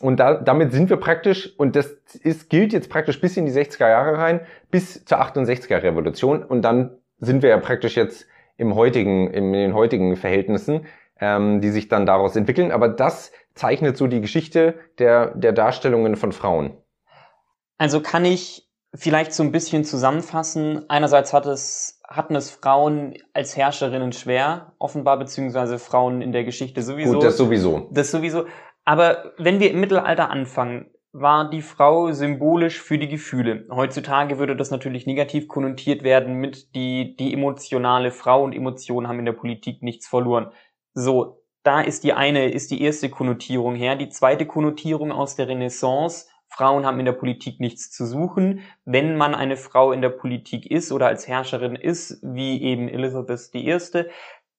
Und 0.00 0.20
da, 0.20 0.34
damit 0.34 0.72
sind 0.72 0.90
wir 0.90 0.98
praktisch, 0.98 1.52
und 1.58 1.74
das 1.74 1.96
ist, 2.22 2.50
gilt 2.50 2.72
jetzt 2.72 2.88
praktisch 2.88 3.20
bis 3.20 3.36
in 3.36 3.46
die 3.46 3.52
60er 3.52 3.88
Jahre 3.88 4.18
rein, 4.18 4.40
bis 4.70 5.04
zur 5.04 5.20
68er 5.20 5.82
Revolution. 5.82 6.44
Und 6.44 6.62
dann 6.62 6.98
sind 7.18 7.42
wir 7.42 7.50
ja 7.50 7.58
praktisch 7.58 7.96
jetzt 7.96 8.26
im 8.56 8.74
heutigen, 8.74 9.32
in 9.32 9.52
den 9.52 9.74
heutigen 9.74 10.16
Verhältnissen, 10.16 10.86
ähm, 11.20 11.60
die 11.60 11.70
sich 11.70 11.88
dann 11.88 12.06
daraus 12.06 12.36
entwickeln. 12.36 12.70
Aber 12.70 12.88
das 12.88 13.32
zeichnet 13.54 13.96
so 13.96 14.06
die 14.06 14.20
Geschichte 14.20 14.74
der, 14.98 15.34
der 15.34 15.52
Darstellungen 15.52 16.16
von 16.16 16.32
Frauen. 16.32 16.76
Also 17.76 18.00
kann 18.00 18.24
ich 18.24 18.68
vielleicht 18.94 19.32
so 19.32 19.42
ein 19.42 19.52
bisschen 19.52 19.84
zusammenfassen. 19.84 20.88
Einerseits 20.88 21.32
hat 21.32 21.46
es 21.46 21.97
hatten 22.08 22.34
es 22.34 22.50
Frauen 22.50 23.14
als 23.34 23.56
Herrscherinnen 23.56 24.12
schwer, 24.12 24.72
offenbar, 24.78 25.18
beziehungsweise 25.18 25.78
Frauen 25.78 26.22
in 26.22 26.32
der 26.32 26.44
Geschichte 26.44 26.82
sowieso. 26.82 27.14
Gut, 27.14 27.22
das 27.22 27.36
sowieso. 27.36 27.88
Das 27.92 28.10
sowieso. 28.10 28.46
Aber 28.84 29.34
wenn 29.36 29.60
wir 29.60 29.70
im 29.70 29.80
Mittelalter 29.80 30.30
anfangen, 30.30 30.90
war 31.12 31.50
die 31.50 31.62
Frau 31.62 32.12
symbolisch 32.12 32.80
für 32.80 32.98
die 32.98 33.08
Gefühle. 33.08 33.66
Heutzutage 33.70 34.38
würde 34.38 34.56
das 34.56 34.70
natürlich 34.70 35.06
negativ 35.06 35.48
konnotiert 35.48 36.02
werden 36.02 36.34
mit 36.34 36.74
die, 36.74 37.16
die 37.16 37.32
emotionale 37.34 38.10
Frau 38.10 38.42
und 38.42 38.54
Emotionen 38.54 39.08
haben 39.08 39.18
in 39.18 39.24
der 39.24 39.32
Politik 39.32 39.82
nichts 39.82 40.06
verloren. 40.06 40.50
So, 40.94 41.42
da 41.62 41.80
ist 41.80 42.04
die 42.04 42.12
eine, 42.14 42.50
ist 42.50 42.70
die 42.70 42.82
erste 42.82 43.10
Konnotierung 43.10 43.74
her. 43.74 43.96
Die 43.96 44.08
zweite 44.08 44.46
Konnotierung 44.46 45.12
aus 45.12 45.36
der 45.36 45.48
Renaissance 45.48 46.26
Frauen 46.48 46.86
haben 46.86 46.98
in 46.98 47.04
der 47.04 47.12
Politik 47.12 47.60
nichts 47.60 47.90
zu 47.90 48.06
suchen. 48.06 48.60
Wenn 48.84 49.16
man 49.16 49.34
eine 49.34 49.56
Frau 49.56 49.92
in 49.92 50.02
der 50.02 50.08
Politik 50.08 50.70
ist 50.70 50.92
oder 50.92 51.06
als 51.06 51.28
Herrscherin 51.28 51.76
ist, 51.76 52.18
wie 52.22 52.62
eben 52.62 52.88
Elizabeth 52.88 53.54
I., 53.54 53.78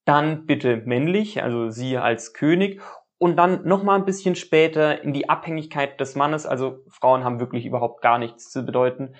dann 0.05 0.45
bitte 0.45 0.77
männlich, 0.85 1.43
also 1.43 1.69
sie 1.69 1.97
als 1.97 2.33
König. 2.33 2.81
Und 3.17 3.35
dann 3.35 3.67
nochmal 3.67 3.99
ein 3.99 4.05
bisschen 4.05 4.35
später 4.35 5.03
in 5.03 5.13
die 5.13 5.29
Abhängigkeit 5.29 5.99
des 5.99 6.15
Mannes, 6.15 6.45
also 6.45 6.79
Frauen 6.89 7.23
haben 7.23 7.39
wirklich 7.39 7.65
überhaupt 7.65 8.01
gar 8.01 8.17
nichts 8.17 8.49
zu 8.49 8.65
bedeuten. 8.65 9.15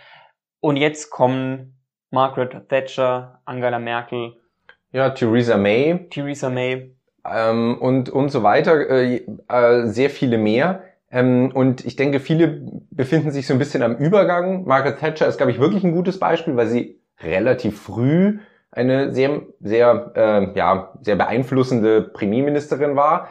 Und 0.62 0.78
jetzt 0.78 1.10
kommen 1.10 1.80
Margaret 2.12 2.70
Thatcher, 2.70 3.42
Angela 3.46 3.80
Merkel. 3.80 4.38
Ja, 4.92 5.10
Theresa 5.10 5.58
May. 5.58 6.08
Theresa 6.10 6.50
May. 6.50 6.96
Ähm, 7.26 7.78
und, 7.80 8.10
und 8.10 8.30
so 8.30 8.42
weiter, 8.42 8.90
äh, 8.90 9.26
äh, 9.48 9.86
sehr 9.86 10.10
viele 10.10 10.38
mehr 10.38 10.84
ähm, 11.12 11.52
und 11.54 11.86
ich 11.86 11.96
denke, 11.96 12.20
viele 12.20 12.62
befinden 12.92 13.32
sich 13.32 13.48
so 13.48 13.54
ein 13.54 13.60
bisschen 13.60 13.82
am 13.82 13.96
Übergang. 13.96 14.66
Margaret 14.66 15.00
Thatcher 15.00 15.28
ist, 15.28 15.38
glaube 15.38 15.52
ich, 15.52 15.60
wirklich 15.60 15.84
ein 15.84 15.94
gutes 15.94 16.20
Beispiel, 16.20 16.56
weil 16.56 16.68
sie 16.68 17.00
relativ 17.22 17.82
früh 17.82 18.40
eine 18.72 19.12
sehr, 19.12 19.42
sehr, 19.60 20.12
äh, 20.16 20.58
ja, 20.58 20.94
sehr 21.02 21.16
beeinflussende 21.16 22.02
Premierministerin 22.02 22.96
war. 22.96 23.30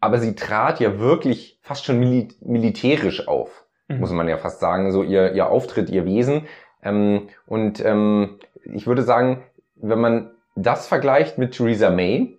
Aber 0.00 0.18
sie 0.18 0.34
trat 0.34 0.80
ja 0.80 0.98
wirklich 0.98 1.58
fast 1.62 1.84
schon 1.84 1.98
mil 1.98 2.28
militärisch 2.40 3.28
auf, 3.28 3.66
mhm. 3.88 3.98
muss 3.98 4.12
man 4.12 4.28
ja 4.28 4.38
fast 4.38 4.60
sagen, 4.60 4.90
so 4.92 5.02
ihr, 5.02 5.32
ihr 5.34 5.48
Auftritt, 5.48 5.90
ihr 5.90 6.06
Wesen. 6.06 6.46
Ähm, 6.82 7.28
und 7.46 7.84
ähm, 7.84 8.38
ich 8.64 8.86
würde 8.86 9.02
sagen, 9.02 9.42
wenn 9.74 10.00
man 10.00 10.30
das 10.56 10.86
vergleicht 10.86 11.36
mit 11.36 11.52
Theresa 11.52 11.90
May, 11.90 12.38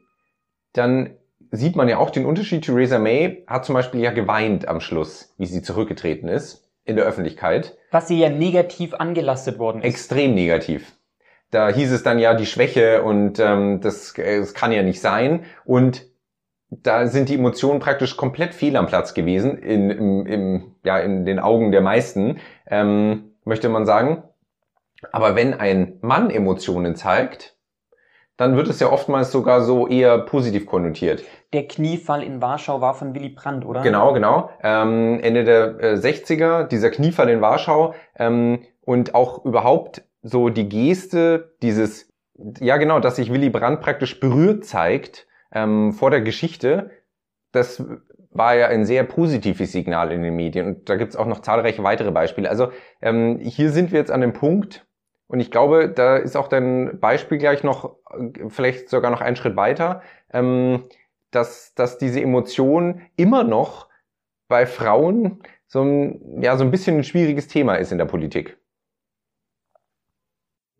dann 0.74 1.12
sieht 1.52 1.76
man 1.76 1.90
ja 1.90 1.98
auch 1.98 2.10
den 2.10 2.26
Unterschied. 2.26 2.66
Theresa 2.66 3.00
May 3.00 3.44
hat 3.48 3.66
zum 3.66 3.74
Beispiel 3.74 4.02
ja 4.02 4.12
geweint 4.12 4.68
am 4.68 4.82
Schluss, 4.82 5.34
wie 5.38 5.46
sie 5.46 5.62
zurückgetreten 5.62 6.28
ist 6.28 6.70
in 6.86 6.96
der 6.96 7.06
Öffentlichkeit. 7.06 7.78
Was 7.92 8.08
sie 8.08 8.20
ja 8.20 8.30
negativ 8.30 8.94
angelastet 8.94 9.60
worden 9.60 9.82
ist. 9.82 9.86
Extrem 9.86 10.34
negativ. 10.34 10.94
Da 11.52 11.70
hieß 11.70 11.92
es 11.92 12.04
dann 12.04 12.20
ja 12.20 12.34
die 12.34 12.46
Schwäche 12.46 13.04
und 13.04 13.40
ähm, 13.40 13.82
das, 13.82 14.18
äh, 14.18 14.40
das 14.40 14.54
kann 14.54 14.72
ja 14.72 14.84
nicht 14.84 15.02
sein. 15.02 15.46
Und 15.66 16.06
da 16.70 17.08
sind 17.08 17.30
die 17.30 17.36
Emotionen 17.36 17.80
praktisch 17.80 18.16
komplett 18.16 18.54
fehl 18.54 18.76
am 18.76 18.86
Platz 18.86 19.16
gewesen, 19.16 19.58
in, 19.58 19.90
im, 19.90 20.26
im, 20.28 20.76
ja, 20.84 21.00
in 21.00 21.26
den 21.26 21.40
Augen 21.40 21.72
der 21.72 21.82
meisten, 21.82 22.38
ähm, 22.68 23.32
möchte 23.44 23.70
man 23.70 23.88
sagen. 23.88 24.24
Aber 25.12 25.36
wenn 25.36 25.54
ein 25.54 25.98
Mann 26.02 26.30
Emotionen 26.30 26.96
zeigt, 26.96 27.56
dann 28.40 28.56
wird 28.56 28.70
es 28.70 28.80
ja 28.80 28.90
oftmals 28.90 29.34
sogar 29.34 29.62
so 29.62 29.86
eher 29.86 30.18
positiv 30.18 30.66
konnotiert. 30.66 31.24
Der 31.52 31.68
Kniefall 31.68 32.24
in 32.24 32.42
Warschau 32.42 32.80
war 32.80 32.94
von 32.94 33.14
Willy 33.14 33.30
Brandt, 33.30 33.66
oder? 33.66 33.82
Genau, 33.82 34.14
genau. 34.14 34.50
Ähm, 34.64 35.20
Ende 35.22 35.44
der 35.44 35.80
äh, 35.82 35.94
60er, 35.96 36.64
dieser 36.64 36.90
Kniefall 36.90 37.28
in 37.28 37.42
Warschau 37.42 37.94
ähm, 38.16 38.62
und 38.80 39.14
auch 39.14 39.44
überhaupt 39.44 40.04
so 40.22 40.48
die 40.48 40.70
Geste, 40.70 41.54
dieses, 41.62 42.14
ja 42.62 42.78
genau, 42.78 43.02
dass 43.02 43.18
sich 43.18 43.32
Willy 43.32 43.50
Brandt 43.50 43.82
praktisch 43.82 44.22
berührt 44.22 44.64
zeigt 44.64 45.28
ähm, 45.52 45.92
vor 45.92 46.10
der 46.10 46.22
Geschichte, 46.22 46.92
das 47.52 47.84
war 48.32 48.56
ja 48.56 48.68
ein 48.68 48.86
sehr 48.86 49.04
positives 49.04 49.74
Signal 49.74 50.14
in 50.14 50.24
den 50.24 50.38
Medien. 50.38 50.66
Und 50.66 50.90
da 50.90 50.96
gibt 50.96 51.12
es 51.12 51.18
auch 51.18 51.26
noch 51.26 51.42
zahlreiche 51.42 51.84
weitere 51.84 52.12
Beispiele. 52.12 52.50
Also 52.50 52.72
ähm, 53.02 53.40
hier 53.42 53.72
sind 53.72 53.92
wir 53.92 54.00
jetzt 54.00 54.12
an 54.12 54.22
dem 54.22 54.32
Punkt, 54.32 54.86
und 55.30 55.40
ich 55.40 55.52
glaube, 55.52 55.90
da 55.90 56.18
ist 56.18 56.36
auch 56.36 56.48
dein 56.48 57.00
Beispiel 57.00 57.38
gleich 57.38 57.64
noch, 57.64 57.98
vielleicht 58.48 58.90
sogar 58.90 59.12
noch 59.12 59.22
einen 59.22 59.36
Schritt 59.36 59.56
weiter, 59.56 60.02
ähm, 60.34 60.86
dass, 61.30 61.76
dass 61.76 62.00
diese 62.00 62.20
Emotion 62.20 63.04
immer 63.16 63.44
noch 63.44 63.88
bei 64.48 64.66
Frauen 64.66 65.44
so 65.68 65.84
ein, 65.84 66.42
ja, 66.42 66.58
so 66.58 66.64
ein 66.64 66.72
bisschen 66.72 66.98
ein 66.98 67.04
schwieriges 67.04 67.48
Thema 67.48 67.76
ist 67.76 67.92
in 67.92 68.00
der 68.00 68.06
Politik. 68.06 68.58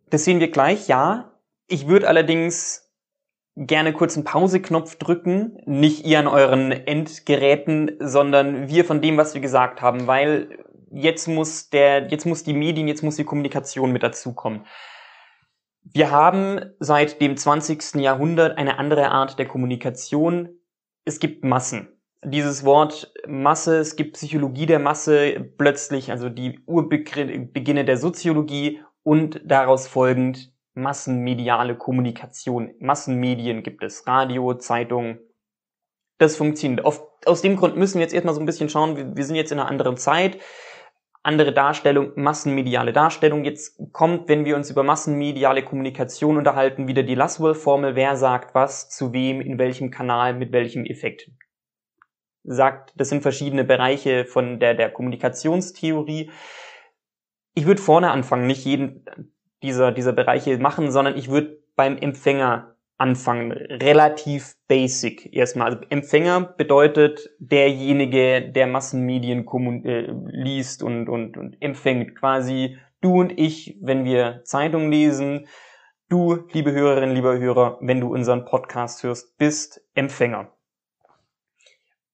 Das 0.10 0.26
sehen 0.26 0.40
wir 0.40 0.50
gleich, 0.50 0.88
ja. 0.88 1.32
Ich 1.68 1.88
würde 1.88 2.08
allerdings 2.08 2.92
gerne 3.56 3.94
kurz 3.94 4.16
einen 4.16 4.24
Pauseknopf 4.24 4.96
drücken, 4.96 5.62
nicht 5.68 6.08
ihr 6.08 6.18
an 6.18 6.28
euren 6.28 6.72
Endgeräten, 6.72 7.98
sondern 8.00 8.68
wir 8.68 8.84
von 8.84 9.00
dem, 9.00 9.18
was 9.18 9.36
wir 9.36 9.42
gesagt 9.42 9.84
haben, 9.84 10.08
weil 10.08 10.66
jetzt 10.92 11.28
muss 11.28 11.70
der, 11.70 12.08
jetzt 12.10 12.26
muss 12.26 12.44
die 12.44 12.54
Medien, 12.54 12.88
jetzt 12.88 13.04
muss 13.04 13.16
die 13.16 13.24
Kommunikation 13.24 13.92
mit 13.92 14.04
dazukommen. 14.04 14.66
Wir 15.82 16.12
haben 16.12 16.62
seit 16.80 17.22
dem 17.22 17.38
20. 17.38 17.96
Jahrhundert 17.96 18.58
eine 18.58 18.78
andere 18.78 19.10
Art 19.12 19.40
der 19.40 19.48
Kommunikation. 19.48 20.50
Es 21.06 21.20
gibt 21.20 21.44
Massen. 21.44 21.90
Dieses 22.24 22.66
Wort 22.66 23.14
Masse, 23.28 23.78
es 23.78 23.96
gibt 23.96 24.14
Psychologie 24.14 24.66
der 24.66 24.80
Masse 24.80 25.54
plötzlich, 25.58 26.12
also 26.12 26.30
die 26.30 26.60
Urbeginne 26.66 27.86
der 27.86 27.98
Soziologie 27.98 28.82
und 29.04 29.42
daraus 29.46 29.88
folgend 29.88 30.54
massenmediale 30.74 31.76
Kommunikation. 31.76 32.74
Massenmedien 32.80 33.64
gibt 33.64 33.84
es, 33.84 34.06
Radio, 34.06 34.54
Zeitung. 34.56 35.20
Das 36.18 36.36
funktioniert. 36.36 36.86
Auf, 36.86 37.02
aus 37.26 37.42
dem 37.42 37.56
Grund 37.56 37.78
müssen 37.78 37.96
wir 37.96 38.02
jetzt 38.02 38.14
erstmal 38.14 38.36
so 38.36 38.42
ein 38.42 38.46
bisschen 38.46 38.70
schauen, 38.70 38.98
wir, 38.98 39.16
wir 39.16 39.26
sind 39.26 39.36
jetzt 39.36 39.52
in 39.52 39.60
einer 39.60 39.70
anderen 39.70 39.98
Zeit 39.98 40.40
andere 41.22 41.54
Darstellung, 41.54 42.12
massenmediale 42.16 42.94
Darstellung. 42.94 43.44
Jetzt 43.44 43.80
kommt, 43.92 44.30
wenn 44.30 44.46
wir 44.46 44.56
uns 44.56 44.70
über 44.70 44.84
massenmediale 44.84 45.64
Kommunikation 45.64 46.38
unterhalten, 46.38 46.88
wieder 46.88 47.04
die 47.04 47.16
Laswell-Formel, 47.16 47.96
wer 47.96 48.16
sagt 48.16 48.56
was, 48.56 48.90
zu 48.90 49.12
wem, 49.12 49.42
in 49.42 49.58
welchem 49.58 49.92
Kanal, 49.92 50.34
mit 50.34 50.52
welchem 50.52 50.86
Effekt. 50.86 51.30
Sagt, 52.44 52.94
das 52.96 53.10
sind 53.10 53.22
verschiedene 53.22 53.66
Bereiche 53.66 54.26
von 54.26 54.60
der, 54.60 54.74
der 54.76 54.90
Kommunikationstheorie. 54.90 56.32
Ich 57.54 57.66
würde 57.66 57.82
vorne 57.82 58.12
anfangen, 58.12 58.48
nicht 58.48 58.64
jeden 58.64 59.06
dieser, 59.62 59.92
dieser 59.92 60.14
Bereiche 60.14 60.58
machen, 60.58 60.90
sondern 60.92 61.18
ich 61.18 61.30
würde 61.30 61.62
beim 61.76 61.98
Empfänger 61.98 62.69
anfangen. 63.00 63.52
Relativ 63.52 64.56
basic 64.68 65.34
erstmal. 65.34 65.72
Also 65.72 65.82
Empfänger 65.90 66.42
bedeutet 66.42 67.32
derjenige, 67.40 68.52
der 68.52 68.68
Massenmedien 68.68 69.46
äh, 69.86 70.12
liest 70.28 70.84
und, 70.84 71.10
und, 71.10 71.38
und 71.38 71.62
empfängt. 71.62 72.16
Quasi 72.16 72.78
du 73.02 73.20
und 73.22 73.40
ich, 73.40 73.78
wenn 73.82 74.06
wir 74.06 74.42
Zeitung 74.44 74.92
lesen. 74.92 75.48
Du, 76.10 76.48
liebe 76.52 76.72
Hörerinnen, 76.72 77.16
lieber 77.16 77.38
Hörer, 77.38 77.78
wenn 77.82 78.02
du 78.02 78.14
unseren 78.14 78.46
Podcast 78.46 79.04
hörst, 79.04 79.38
bist 79.38 79.82
Empfänger. 79.94 80.52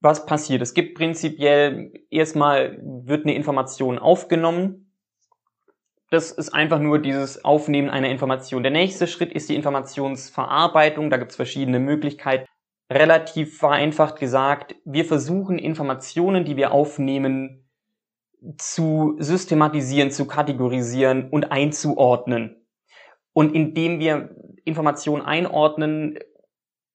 Was 0.02 0.26
passiert? 0.26 0.62
Es 0.62 0.74
gibt 0.74 0.96
prinzipiell 0.98 1.94
erstmal 2.12 2.78
wird 2.84 3.26
eine 3.26 3.34
Information 3.34 3.98
aufgenommen 3.98 4.85
das 6.12 6.32
ist 6.32 6.54
einfach 6.54 6.80
nur 6.80 7.00
dieses 7.00 7.44
Aufnehmen 7.44 7.90
einer 7.90 8.10
Information. 8.10 8.64
Der 8.64 8.72
nächste 8.72 9.08
Schritt 9.08 9.34
ist 9.34 9.50
die 9.50 9.56
Informationsverarbeitung. 9.56 11.10
Da 11.10 11.18
gibt 11.18 11.32
es 11.32 11.36
verschiedene 11.36 11.80
Möglichkeiten. 11.80 12.46
Relativ 12.92 13.58
vereinfacht 13.58 14.20
gesagt, 14.20 14.76
wir 14.86 15.06
versuchen 15.06 15.58
Informationen, 15.58 16.46
die 16.46 16.56
wir 16.56 16.72
aufnehmen, 16.72 17.68
zu 18.60 19.16
systematisieren, 19.18 20.12
zu 20.12 20.28
kategorisieren 20.28 21.30
und 21.30 21.52
einzuordnen. 21.52 22.68
Und 23.34 23.56
indem 23.56 24.00
wir 24.00 24.36
Informationen 24.64 25.24
einordnen, 25.24 26.20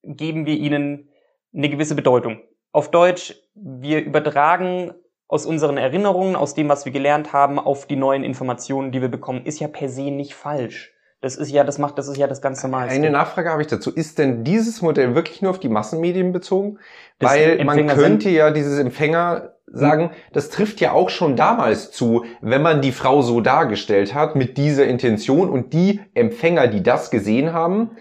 geben 0.03 0.45
wir 0.45 0.55
ihnen 0.55 1.09
eine 1.53 1.69
gewisse 1.69 1.95
Bedeutung. 1.95 2.41
Auf 2.71 2.89
Deutsch, 2.89 3.35
wir 3.53 4.03
übertragen 4.03 4.93
aus 5.31 5.45
unseren 5.45 5.77
Erinnerungen, 5.77 6.35
aus 6.35 6.55
dem, 6.55 6.67
was 6.67 6.83
wir 6.83 6.91
gelernt 6.91 7.31
haben, 7.31 7.57
auf 7.57 7.87
die 7.87 7.95
neuen 7.95 8.25
Informationen, 8.25 8.91
die 8.91 9.01
wir 9.01 9.07
bekommen, 9.07 9.45
ist 9.45 9.61
ja 9.61 9.69
per 9.69 9.87
se 9.87 10.11
nicht 10.11 10.33
falsch. 10.35 10.93
Das 11.21 11.37
ist 11.37 11.49
ja, 11.49 11.63
das 11.63 11.77
macht, 11.77 11.97
das 11.97 12.09
ist 12.09 12.17
ja 12.17 12.27
das 12.27 12.41
ganz 12.41 12.61
Normalste. 12.63 12.95
Eine 12.95 13.11
Nachfrage 13.11 13.49
habe 13.49 13.61
ich 13.61 13.69
dazu. 13.69 13.93
Ist 13.93 14.19
denn 14.19 14.43
dieses 14.43 14.81
Modell 14.81 15.15
wirklich 15.15 15.41
nur 15.41 15.51
auf 15.51 15.59
die 15.59 15.69
Massenmedien 15.69 16.33
bezogen? 16.33 16.79
Das 17.17 17.31
Weil 17.31 17.63
man 17.63 17.87
könnte 17.87 18.29
ja 18.29 18.51
dieses 18.51 18.77
Empfänger 18.77 19.53
sagen, 19.67 20.11
das 20.33 20.49
trifft 20.49 20.81
ja 20.81 20.91
auch 20.91 21.09
schon 21.09 21.37
damals 21.37 21.91
zu, 21.91 22.25
wenn 22.41 22.61
man 22.61 22.81
die 22.81 22.91
Frau 22.91 23.21
so 23.21 23.39
dargestellt 23.39 24.13
hat, 24.13 24.35
mit 24.35 24.57
dieser 24.57 24.85
Intention 24.85 25.49
und 25.49 25.71
die 25.71 26.01
Empfänger, 26.13 26.67
die 26.67 26.83
das 26.83 27.09
gesehen 27.09 27.53
haben, 27.53 27.91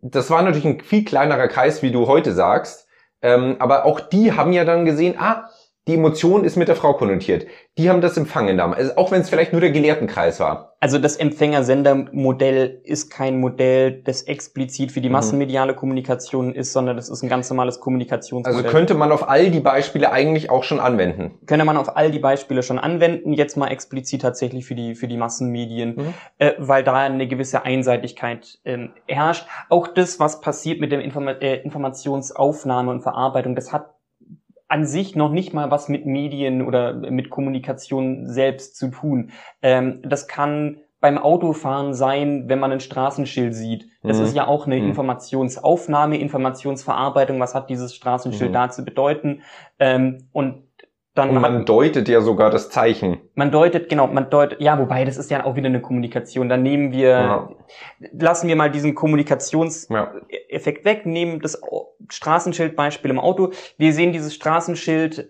das 0.00 0.30
war 0.30 0.42
natürlich 0.42 0.66
ein 0.66 0.80
viel 0.80 1.04
kleinerer 1.04 1.48
Kreis, 1.48 1.82
wie 1.82 1.90
du 1.90 2.06
heute 2.06 2.32
sagst, 2.32 2.86
ähm, 3.20 3.56
aber 3.58 3.84
auch 3.84 3.98
die 3.98 4.32
haben 4.32 4.52
ja 4.52 4.64
dann 4.64 4.84
gesehen, 4.84 5.16
ah, 5.18 5.48
die 5.88 5.94
Emotion 5.94 6.44
ist 6.44 6.56
mit 6.56 6.68
der 6.68 6.76
Frau 6.76 6.92
konnotiert. 6.92 7.46
Die 7.78 7.88
haben 7.88 8.02
das 8.02 8.16
empfangen 8.16 8.58
damals, 8.58 8.80
also 8.80 8.96
auch 8.96 9.10
wenn 9.10 9.22
es 9.22 9.30
vielleicht 9.30 9.52
nur 9.52 9.60
der 9.60 9.70
Gelehrtenkreis 9.70 10.38
war. 10.38 10.74
Also 10.80 10.98
das 10.98 11.16
Empfänger-Sender-Modell 11.16 12.82
ist 12.84 13.10
kein 13.10 13.40
Modell, 13.40 14.02
das 14.02 14.22
explizit 14.22 14.92
für 14.92 15.00
die 15.00 15.08
mhm. 15.08 15.14
massenmediale 15.14 15.74
Kommunikation 15.74 16.54
ist, 16.54 16.72
sondern 16.72 16.96
das 16.96 17.08
ist 17.08 17.22
ein 17.22 17.28
ganz 17.28 17.50
normales 17.50 17.80
Kommunikationsmodell. 17.80 18.64
Also 18.64 18.70
könnte 18.70 18.94
man 18.94 19.10
auf 19.10 19.28
all 19.28 19.50
die 19.50 19.60
Beispiele 19.60 20.12
eigentlich 20.12 20.50
auch 20.50 20.62
schon 20.62 20.78
anwenden? 20.78 21.38
Könnte 21.46 21.64
man 21.64 21.76
auf 21.76 21.96
all 21.96 22.12
die 22.12 22.20
Beispiele 22.20 22.62
schon 22.62 22.78
anwenden, 22.78 23.32
jetzt 23.32 23.56
mal 23.56 23.68
explizit 23.68 24.22
tatsächlich 24.22 24.66
für 24.66 24.76
die, 24.76 24.94
für 24.94 25.08
die 25.08 25.16
Massenmedien, 25.16 25.96
mhm. 25.96 26.14
äh, 26.36 26.52
weil 26.58 26.84
da 26.84 26.94
eine 26.94 27.26
gewisse 27.26 27.64
Einseitigkeit 27.64 28.58
ähm, 28.64 28.90
herrscht. 29.06 29.46
Auch 29.70 29.88
das, 29.88 30.20
was 30.20 30.40
passiert 30.40 30.80
mit 30.80 30.92
der 30.92 31.00
Informa 31.00 31.32
äh, 31.32 31.56
Informationsaufnahme 31.62 32.90
und 32.90 33.00
Verarbeitung, 33.00 33.56
das 33.56 33.72
hat 33.72 33.97
an 34.68 34.84
sich 34.86 35.16
noch 35.16 35.30
nicht 35.30 35.54
mal 35.54 35.70
was 35.70 35.88
mit 35.88 36.06
Medien 36.06 36.62
oder 36.62 36.94
mit 36.94 37.30
Kommunikation 37.30 38.26
selbst 38.26 38.76
zu 38.76 38.90
tun. 38.90 39.30
Ähm, 39.62 40.02
das 40.02 40.28
kann 40.28 40.78
beim 41.00 41.16
Autofahren 41.16 41.94
sein, 41.94 42.44
wenn 42.48 42.58
man 42.58 42.72
ein 42.72 42.80
Straßenschild 42.80 43.54
sieht. 43.54 43.86
Das 44.02 44.18
mhm. 44.18 44.24
ist 44.24 44.36
ja 44.36 44.46
auch 44.46 44.66
eine 44.66 44.76
mhm. 44.76 44.88
Informationsaufnahme, 44.88 46.18
Informationsverarbeitung. 46.18 47.38
Was 47.40 47.54
hat 47.54 47.70
dieses 47.70 47.94
Straßenschild 47.94 48.50
mhm. 48.50 48.54
da 48.54 48.70
zu 48.70 48.84
bedeuten? 48.84 49.42
Ähm, 49.78 50.28
und 50.32 50.67
dann 51.18 51.30
und 51.30 51.40
man 51.40 51.60
hat, 51.60 51.68
deutet 51.68 52.08
ja 52.08 52.20
sogar 52.20 52.50
das 52.50 52.70
Zeichen. 52.70 53.18
Man 53.34 53.50
deutet, 53.50 53.88
genau, 53.88 54.06
man 54.06 54.30
deutet, 54.30 54.60
ja, 54.60 54.78
wobei, 54.78 55.04
das 55.04 55.16
ist 55.16 55.30
ja 55.30 55.44
auch 55.44 55.56
wieder 55.56 55.66
eine 55.66 55.80
Kommunikation. 55.80 56.48
Dann 56.48 56.62
nehmen 56.62 56.92
wir, 56.92 57.08
ja. 57.08 57.48
lassen 58.12 58.48
wir 58.48 58.56
mal 58.56 58.70
diesen 58.70 58.94
Kommunikationseffekt 58.94 60.78
ja. 60.78 60.84
weg, 60.84 61.06
nehmen 61.06 61.40
das 61.40 61.60
Straßenschildbeispiel 62.08 63.10
im 63.10 63.18
Auto. 63.18 63.50
Wir 63.76 63.92
sehen 63.92 64.12
dieses 64.12 64.34
Straßenschild, 64.34 65.28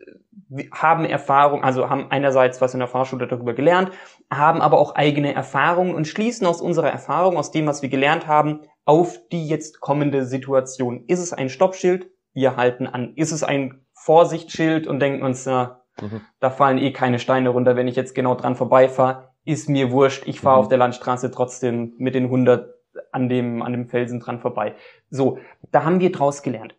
haben 0.72 1.05
Erfahrung, 1.05 1.62
also 1.62 1.90
haben 1.90 2.11
einerseits 2.11 2.61
was 2.61 2.74
in 2.74 2.81
der 2.81 2.88
Fahrschule 2.88 3.27
darüber 3.27 3.55
gelernt, 3.55 3.90
haben 4.31 4.61
aber 4.61 4.79
auch 4.79 4.94
eigene 4.94 5.35
Erfahrungen 5.35 5.94
und 5.94 6.07
schließen 6.07 6.46
aus 6.46 6.61
unserer 6.61 6.90
Erfahrung, 6.90 7.37
aus 7.37 7.51
dem, 7.51 7.66
was 7.66 7.83
wir 7.83 7.88
gelernt 7.88 8.27
haben, 8.27 8.61
auf 8.85 9.18
die 9.31 9.46
jetzt 9.46 9.81
kommende 9.81 10.24
Situation. 10.24 11.05
Ist 11.07 11.20
es 11.20 11.33
ein 11.33 11.48
Stoppschild? 11.48 12.11
Wir 12.33 12.57
halten 12.57 12.87
an. 12.87 13.14
Ist 13.16 13.33
es 13.33 13.42
ein 13.42 13.85
Vorsichtsschild 13.92 14.87
und 14.87 15.01
denken 15.01 15.22
uns, 15.22 15.44
na, 15.44 15.78
mhm. 16.01 16.21
da 16.41 16.51
fallen 16.51 16.79
eh 16.79 16.93
keine 16.93 17.19
Steine 17.19 17.51
runter, 17.51 17.77
wenn 17.77 17.89
ich 17.89 17.97
jetzt 17.97 18.15
genau 18.15 18.35
dran 18.35 18.57
vorbeifahre, 18.57 19.31
ist 19.45 19.69
mir 19.69 19.91
wurscht, 19.91 20.25
ich 20.27 20.41
fahre 20.41 20.57
mhm. 20.57 20.61
auf 20.63 20.69
der 20.69 20.79
Landstraße 20.79 21.31
trotzdem 21.31 21.95
mit 21.99 22.15
den 22.15 22.25
100 22.25 22.75
an 23.13 23.29
dem, 23.29 23.63
an 23.63 23.73
dem 23.73 23.89
Felsen 23.89 24.21
dran 24.21 24.41
vorbei. 24.41 24.75
So, 25.11 25.39
da 25.71 25.85
haben 25.85 26.01
wir 26.01 26.13
draus 26.13 26.43
gelernt. 26.43 26.75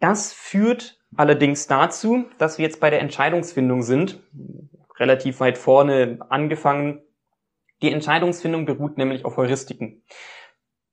Das 0.00 0.32
führt 0.32 1.00
allerdings 1.16 1.66
dazu, 1.66 2.26
dass 2.38 2.58
wir 2.58 2.64
jetzt 2.64 2.80
bei 2.80 2.90
der 2.90 3.00
Entscheidungsfindung 3.00 3.82
sind, 3.82 4.20
relativ 4.98 5.40
weit 5.40 5.58
vorne 5.58 6.18
angefangen. 6.28 7.02
Die 7.82 7.92
Entscheidungsfindung 7.92 8.66
beruht 8.66 8.98
nämlich 8.98 9.24
auf 9.24 9.36
Heuristiken. 9.36 10.02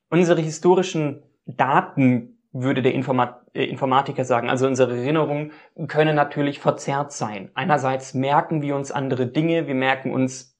Unsere 0.09 0.41
historischen 0.41 1.23
Daten 1.45 2.32
würde 2.53 2.81
der 2.81 2.93
äh, 2.93 3.65
Informatiker 3.65 4.23
sagen. 4.23 4.49
Also 4.49 4.67
unsere 4.67 4.95
Erinnerungen 4.95 5.51
können 5.87 6.15
natürlich 6.15 6.59
verzerrt 6.59 7.11
sein. 7.11 7.49
Einerseits 7.55 8.13
merken 8.13 8.61
wir 8.61 8.75
uns 8.75 8.91
andere 8.91 9.27
Dinge, 9.27 9.67
wir 9.67 9.75
merken 9.75 10.11
uns 10.11 10.53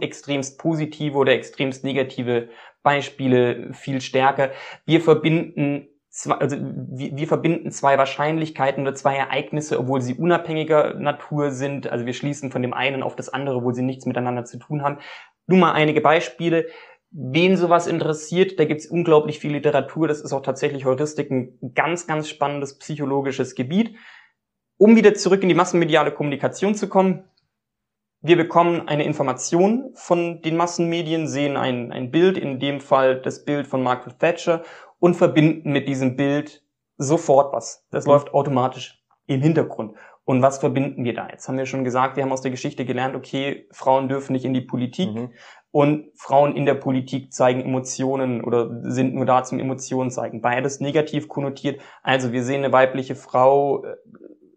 extremst 0.00 0.58
positive 0.58 1.16
oder 1.16 1.32
extremst 1.32 1.82
negative 1.82 2.48
Beispiele 2.82 3.72
viel 3.72 4.00
stärker. 4.00 4.50
Wir 4.84 5.00
verbinden 5.00 5.88
zwei, 6.10 6.34
also 6.34 6.56
wir, 6.60 7.16
wir 7.16 7.26
verbinden 7.26 7.70
zwei 7.70 7.96
Wahrscheinlichkeiten 7.96 8.82
oder 8.82 8.94
zwei 8.94 9.16
Ereignisse, 9.16 9.78
obwohl 9.80 10.02
sie 10.02 10.14
unabhängiger 10.14 10.94
Natur 10.94 11.50
sind. 11.50 11.90
Also 11.90 12.06
wir 12.06 12.12
schließen 12.12 12.50
von 12.50 12.62
dem 12.62 12.74
einen 12.74 13.02
auf 13.02 13.16
das 13.16 13.30
andere, 13.30 13.56
obwohl 13.56 13.74
sie 13.74 13.82
nichts 13.82 14.06
miteinander 14.06 14.44
zu 14.44 14.58
tun 14.58 14.82
haben. 14.82 14.98
Nur 15.46 15.58
mal 15.58 15.72
einige 15.72 16.00
Beispiele 16.00 16.66
Wen 17.14 17.56
sowas 17.58 17.86
interessiert, 17.86 18.58
da 18.58 18.64
gibt's 18.64 18.86
unglaublich 18.86 19.38
viel 19.38 19.52
Literatur. 19.52 20.08
Das 20.08 20.20
ist 20.20 20.32
auch 20.32 20.40
tatsächlich 20.40 20.86
Heuristik 20.86 21.30
ein 21.30 21.58
ganz, 21.74 22.06
ganz 22.06 22.28
spannendes 22.28 22.78
psychologisches 22.78 23.54
Gebiet. 23.54 23.96
Um 24.78 24.96
wieder 24.96 25.14
zurück 25.14 25.42
in 25.42 25.48
die 25.48 25.54
massenmediale 25.54 26.12
Kommunikation 26.12 26.74
zu 26.74 26.88
kommen, 26.88 27.24
wir 28.22 28.36
bekommen 28.36 28.88
eine 28.88 29.04
Information 29.04 29.90
von 29.94 30.42
den 30.42 30.56
Massenmedien, 30.56 31.26
sehen 31.26 31.56
ein, 31.56 31.92
ein 31.92 32.10
Bild, 32.10 32.38
in 32.38 32.60
dem 32.60 32.80
Fall 32.80 33.20
das 33.20 33.44
Bild 33.44 33.66
von 33.66 33.82
Margaret 33.82 34.18
Thatcher 34.18 34.62
und 35.00 35.14
verbinden 35.14 35.72
mit 35.72 35.88
diesem 35.88 36.16
Bild 36.16 36.62
sofort 36.98 37.52
was. 37.52 37.84
Das 37.90 38.06
mhm. 38.06 38.12
läuft 38.12 38.32
automatisch 38.32 39.02
im 39.26 39.42
Hintergrund. 39.42 39.96
Und 40.24 40.40
was 40.40 40.58
verbinden 40.58 41.04
wir 41.04 41.14
da? 41.14 41.28
Jetzt 41.28 41.48
haben 41.48 41.58
wir 41.58 41.66
schon 41.66 41.82
gesagt, 41.82 42.16
wir 42.16 42.22
haben 42.22 42.32
aus 42.32 42.42
der 42.42 42.52
Geschichte 42.52 42.84
gelernt, 42.84 43.16
okay, 43.16 43.66
Frauen 43.72 44.08
dürfen 44.08 44.34
nicht 44.34 44.44
in 44.44 44.54
die 44.54 44.60
Politik 44.60 45.12
mhm. 45.12 45.32
Und 45.72 46.10
Frauen 46.14 46.54
in 46.54 46.66
der 46.66 46.74
Politik 46.74 47.32
zeigen 47.32 47.62
Emotionen 47.62 48.44
oder 48.44 48.70
sind 48.82 49.14
nur 49.14 49.24
da 49.24 49.42
zum 49.42 49.58
Emotionen 49.58 50.10
zeigen. 50.10 50.42
Beides 50.42 50.80
negativ 50.80 51.28
konnotiert. 51.28 51.80
Also 52.02 52.30
wir 52.30 52.44
sehen 52.44 52.62
eine 52.62 52.72
weibliche 52.72 53.16
Frau, 53.16 53.84
äh, 53.84 53.96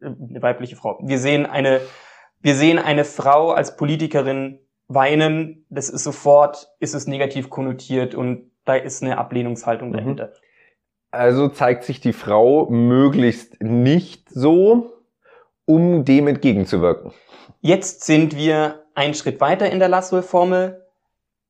eine 0.02 0.42
weibliche 0.42 0.76
Frau. 0.76 1.00
Wir 1.02 1.18
sehen 1.18 1.46
eine, 1.46 1.80
wir 2.42 2.54
sehen 2.54 2.78
eine 2.78 3.06
Frau 3.06 3.52
als 3.52 3.78
Politikerin 3.78 4.60
weinen. 4.90 5.66
Das 5.70 5.90
ist 5.90 6.04
sofort, 6.04 6.68
ist 6.80 6.94
es 6.94 7.08
negativ 7.08 7.50
konnotiert 7.50 8.14
und 8.14 8.52
da 8.66 8.76
ist 8.76 9.02
eine 9.02 9.18
Ablehnungshaltung 9.18 9.90
mhm. 9.90 9.94
dahinter. 9.94 10.34
Also 11.12 11.48
zeigt 11.48 11.86
sich 11.86 12.02
die 12.02 12.12
Frau 12.12 12.70
möglichst 12.70 13.62
nicht 13.64 14.30
so, 14.30 14.92
um 15.64 16.04
dem 16.04 16.28
entgegenzuwirken. 16.28 17.14
Jetzt 17.62 18.04
sind 18.04 18.36
wir 18.36 18.84
einen 18.96 19.14
Schritt 19.14 19.40
weiter 19.40 19.72
in 19.72 19.80
der 19.80 19.88
Lasso-Formel. 19.88 20.85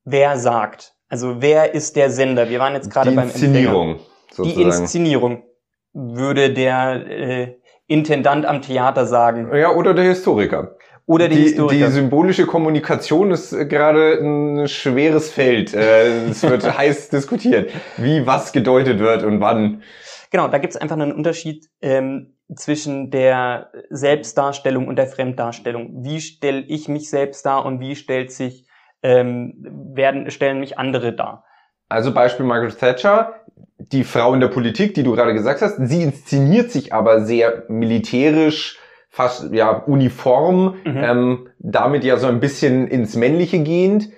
Wer 0.06 0.38
sagt? 0.38 0.94
Also 1.08 1.42
wer 1.42 1.74
ist 1.74 1.96
der 1.96 2.10
Sender? 2.10 2.48
Wir 2.48 2.60
waren 2.60 2.74
jetzt 2.74 2.90
gerade 2.90 3.10
beim 3.10 3.28
Inszenierung. 3.28 3.98
Sozusagen. 4.30 4.56
Die 4.56 4.62
Inszenierung 4.62 5.42
würde 5.92 6.52
der 6.52 7.06
äh, 7.08 7.56
Intendant 7.88 8.46
am 8.46 8.62
Theater 8.62 9.04
sagen. 9.06 9.54
Ja, 9.54 9.74
oder 9.74 9.94
der 9.94 10.04
Historiker. 10.04 10.76
Oder 11.06 11.28
die, 11.28 11.36
Historiker. 11.36 11.86
Die 11.86 11.92
symbolische 11.92 12.46
Kommunikation 12.46 13.32
ist 13.32 13.50
gerade 13.68 14.18
ein 14.20 14.68
schweres 14.68 15.30
Feld. 15.30 15.74
Äh, 15.74 16.28
es 16.28 16.42
wird 16.42 16.78
heiß 16.78 17.08
diskutiert, 17.08 17.72
wie 17.96 18.26
was 18.26 18.52
gedeutet 18.52 19.00
wird 19.00 19.24
und 19.24 19.40
wann. 19.40 19.82
Genau, 20.30 20.46
da 20.46 20.58
gibt 20.58 20.74
es 20.74 20.80
einfach 20.80 20.96
einen 20.96 21.12
Unterschied. 21.12 21.68
Ähm, 21.82 22.32
zwischen 22.54 23.10
der 23.10 23.72
Selbstdarstellung 23.90 24.86
und 24.86 24.96
der 24.96 25.08
Fremddarstellung. 25.08 26.04
Wie 26.04 26.20
stelle 26.20 26.60
ich 26.60 26.88
mich 26.88 27.10
selbst 27.10 27.44
dar 27.44 27.64
und 27.64 27.80
wie 27.80 27.96
stellt 27.96 28.30
sich 28.30 28.65
ähm, 29.06 29.54
werden 29.94 30.30
stellen 30.30 30.58
mich 30.58 30.78
andere 30.78 31.14
dar? 31.14 31.44
Also 31.88 32.12
Beispiel 32.12 32.44
Margaret 32.44 32.78
Thatcher, 32.78 33.34
die 33.78 34.02
Frau 34.02 34.34
in 34.34 34.40
der 34.40 34.48
Politik, 34.48 34.94
die 34.94 35.04
du 35.04 35.12
gerade 35.12 35.32
gesagt 35.32 35.62
hast, 35.62 35.76
sie 35.76 36.02
inszeniert 36.02 36.72
sich 36.72 36.92
aber 36.92 37.20
sehr 37.20 37.64
militärisch, 37.68 38.78
fast 39.08 39.52
ja 39.52 39.70
uniform, 39.70 40.76
mhm. 40.84 40.96
ähm, 40.96 41.48
damit 41.60 42.02
ja 42.04 42.16
so 42.16 42.26
ein 42.26 42.40
bisschen 42.40 42.88
ins 42.88 43.16
Männliche 43.16 43.62
gehend. 43.62 44.10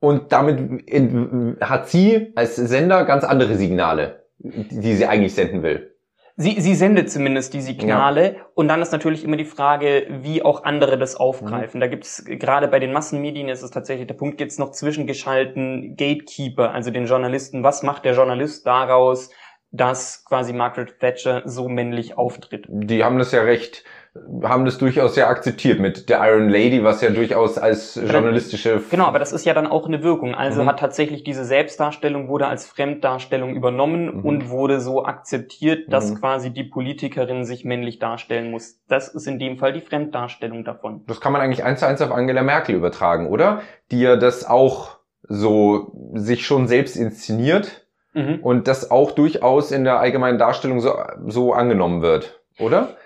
Und 0.00 0.32
damit 0.32 0.88
in, 0.88 1.56
hat 1.60 1.88
sie 1.88 2.32
als 2.36 2.56
Sender 2.56 3.04
ganz 3.04 3.24
andere 3.24 3.56
Signale, 3.56 4.26
die 4.38 4.94
sie 4.94 5.06
eigentlich 5.06 5.34
senden 5.34 5.62
will. 5.62 5.97
Sie, 6.40 6.60
sie 6.60 6.76
sendet 6.76 7.10
zumindest 7.10 7.52
die 7.52 7.60
Signale 7.60 8.36
ja. 8.36 8.46
und 8.54 8.68
dann 8.68 8.80
ist 8.80 8.92
natürlich 8.92 9.24
immer 9.24 9.36
die 9.36 9.44
Frage, 9.44 10.06
wie 10.22 10.40
auch 10.40 10.62
andere 10.62 10.96
das 10.96 11.16
aufgreifen. 11.16 11.78
Mhm. 11.78 11.80
Da 11.80 11.86
gibt 11.88 12.04
es 12.04 12.24
gerade 12.24 12.68
bei 12.68 12.78
den 12.78 12.92
Massenmedien 12.92 13.48
ist 13.48 13.62
es 13.62 13.72
tatsächlich 13.72 14.06
der 14.06 14.14
Punkt 14.14 14.40
jetzt 14.40 14.56
noch 14.60 14.70
zwischengeschalten 14.70 15.96
Gatekeeper, 15.96 16.70
also 16.70 16.92
den 16.92 17.06
Journalisten. 17.06 17.64
Was 17.64 17.82
macht 17.82 18.04
der 18.04 18.14
Journalist 18.14 18.64
daraus, 18.68 19.30
dass 19.72 20.24
quasi 20.26 20.52
Margaret 20.52 21.00
Thatcher 21.00 21.42
so 21.44 21.68
männlich 21.68 22.16
auftritt? 22.16 22.66
Die 22.68 23.02
haben 23.02 23.18
das 23.18 23.32
ja 23.32 23.42
recht 23.42 23.82
haben 24.42 24.64
das 24.64 24.78
durchaus 24.78 25.14
sehr 25.14 25.28
akzeptiert 25.28 25.80
mit 25.80 26.08
der 26.08 26.20
Iron 26.28 26.48
Lady, 26.48 26.84
was 26.84 27.00
ja 27.00 27.10
durchaus 27.10 27.58
als 27.58 27.94
journalistische... 27.94 28.80
Genau, 28.90 29.04
aber 29.04 29.18
das 29.18 29.32
ist 29.32 29.44
ja 29.44 29.54
dann 29.54 29.66
auch 29.66 29.86
eine 29.86 30.02
Wirkung. 30.02 30.34
Also 30.34 30.62
mhm. 30.62 30.68
hat 30.68 30.78
tatsächlich 30.78 31.24
diese 31.24 31.44
Selbstdarstellung 31.44 32.28
wurde 32.28 32.46
als 32.46 32.66
Fremddarstellung 32.66 33.54
übernommen 33.54 34.18
mhm. 34.18 34.24
und 34.24 34.50
wurde 34.50 34.80
so 34.80 35.04
akzeptiert, 35.04 35.92
dass 35.92 36.10
mhm. 36.10 36.20
quasi 36.20 36.50
die 36.50 36.64
Politikerin 36.64 37.44
sich 37.44 37.64
männlich 37.64 37.98
darstellen 37.98 38.50
muss. 38.50 38.80
Das 38.88 39.08
ist 39.08 39.26
in 39.26 39.38
dem 39.38 39.58
Fall 39.58 39.72
die 39.72 39.80
Fremddarstellung 39.80 40.64
davon. 40.64 41.04
Das 41.06 41.20
kann 41.20 41.32
man 41.32 41.40
eigentlich 41.40 41.64
eins 41.64 41.80
zu 41.80 41.86
eins 41.86 42.00
auf 42.00 42.12
Angela 42.12 42.42
Merkel 42.42 42.74
übertragen, 42.74 43.28
oder? 43.28 43.62
Die 43.90 44.00
ja 44.00 44.16
das 44.16 44.48
auch 44.48 44.98
so 45.22 45.92
sich 46.14 46.46
schon 46.46 46.68
selbst 46.68 46.96
inszeniert 46.96 47.86
mhm. 48.14 48.40
und 48.42 48.68
das 48.68 48.90
auch 48.90 49.12
durchaus 49.12 49.70
in 49.70 49.84
der 49.84 50.00
allgemeinen 50.00 50.38
Darstellung 50.38 50.80
so, 50.80 50.94
so 51.26 51.52
angenommen 51.52 52.02
wird, 52.02 52.40
oder? 52.58 52.96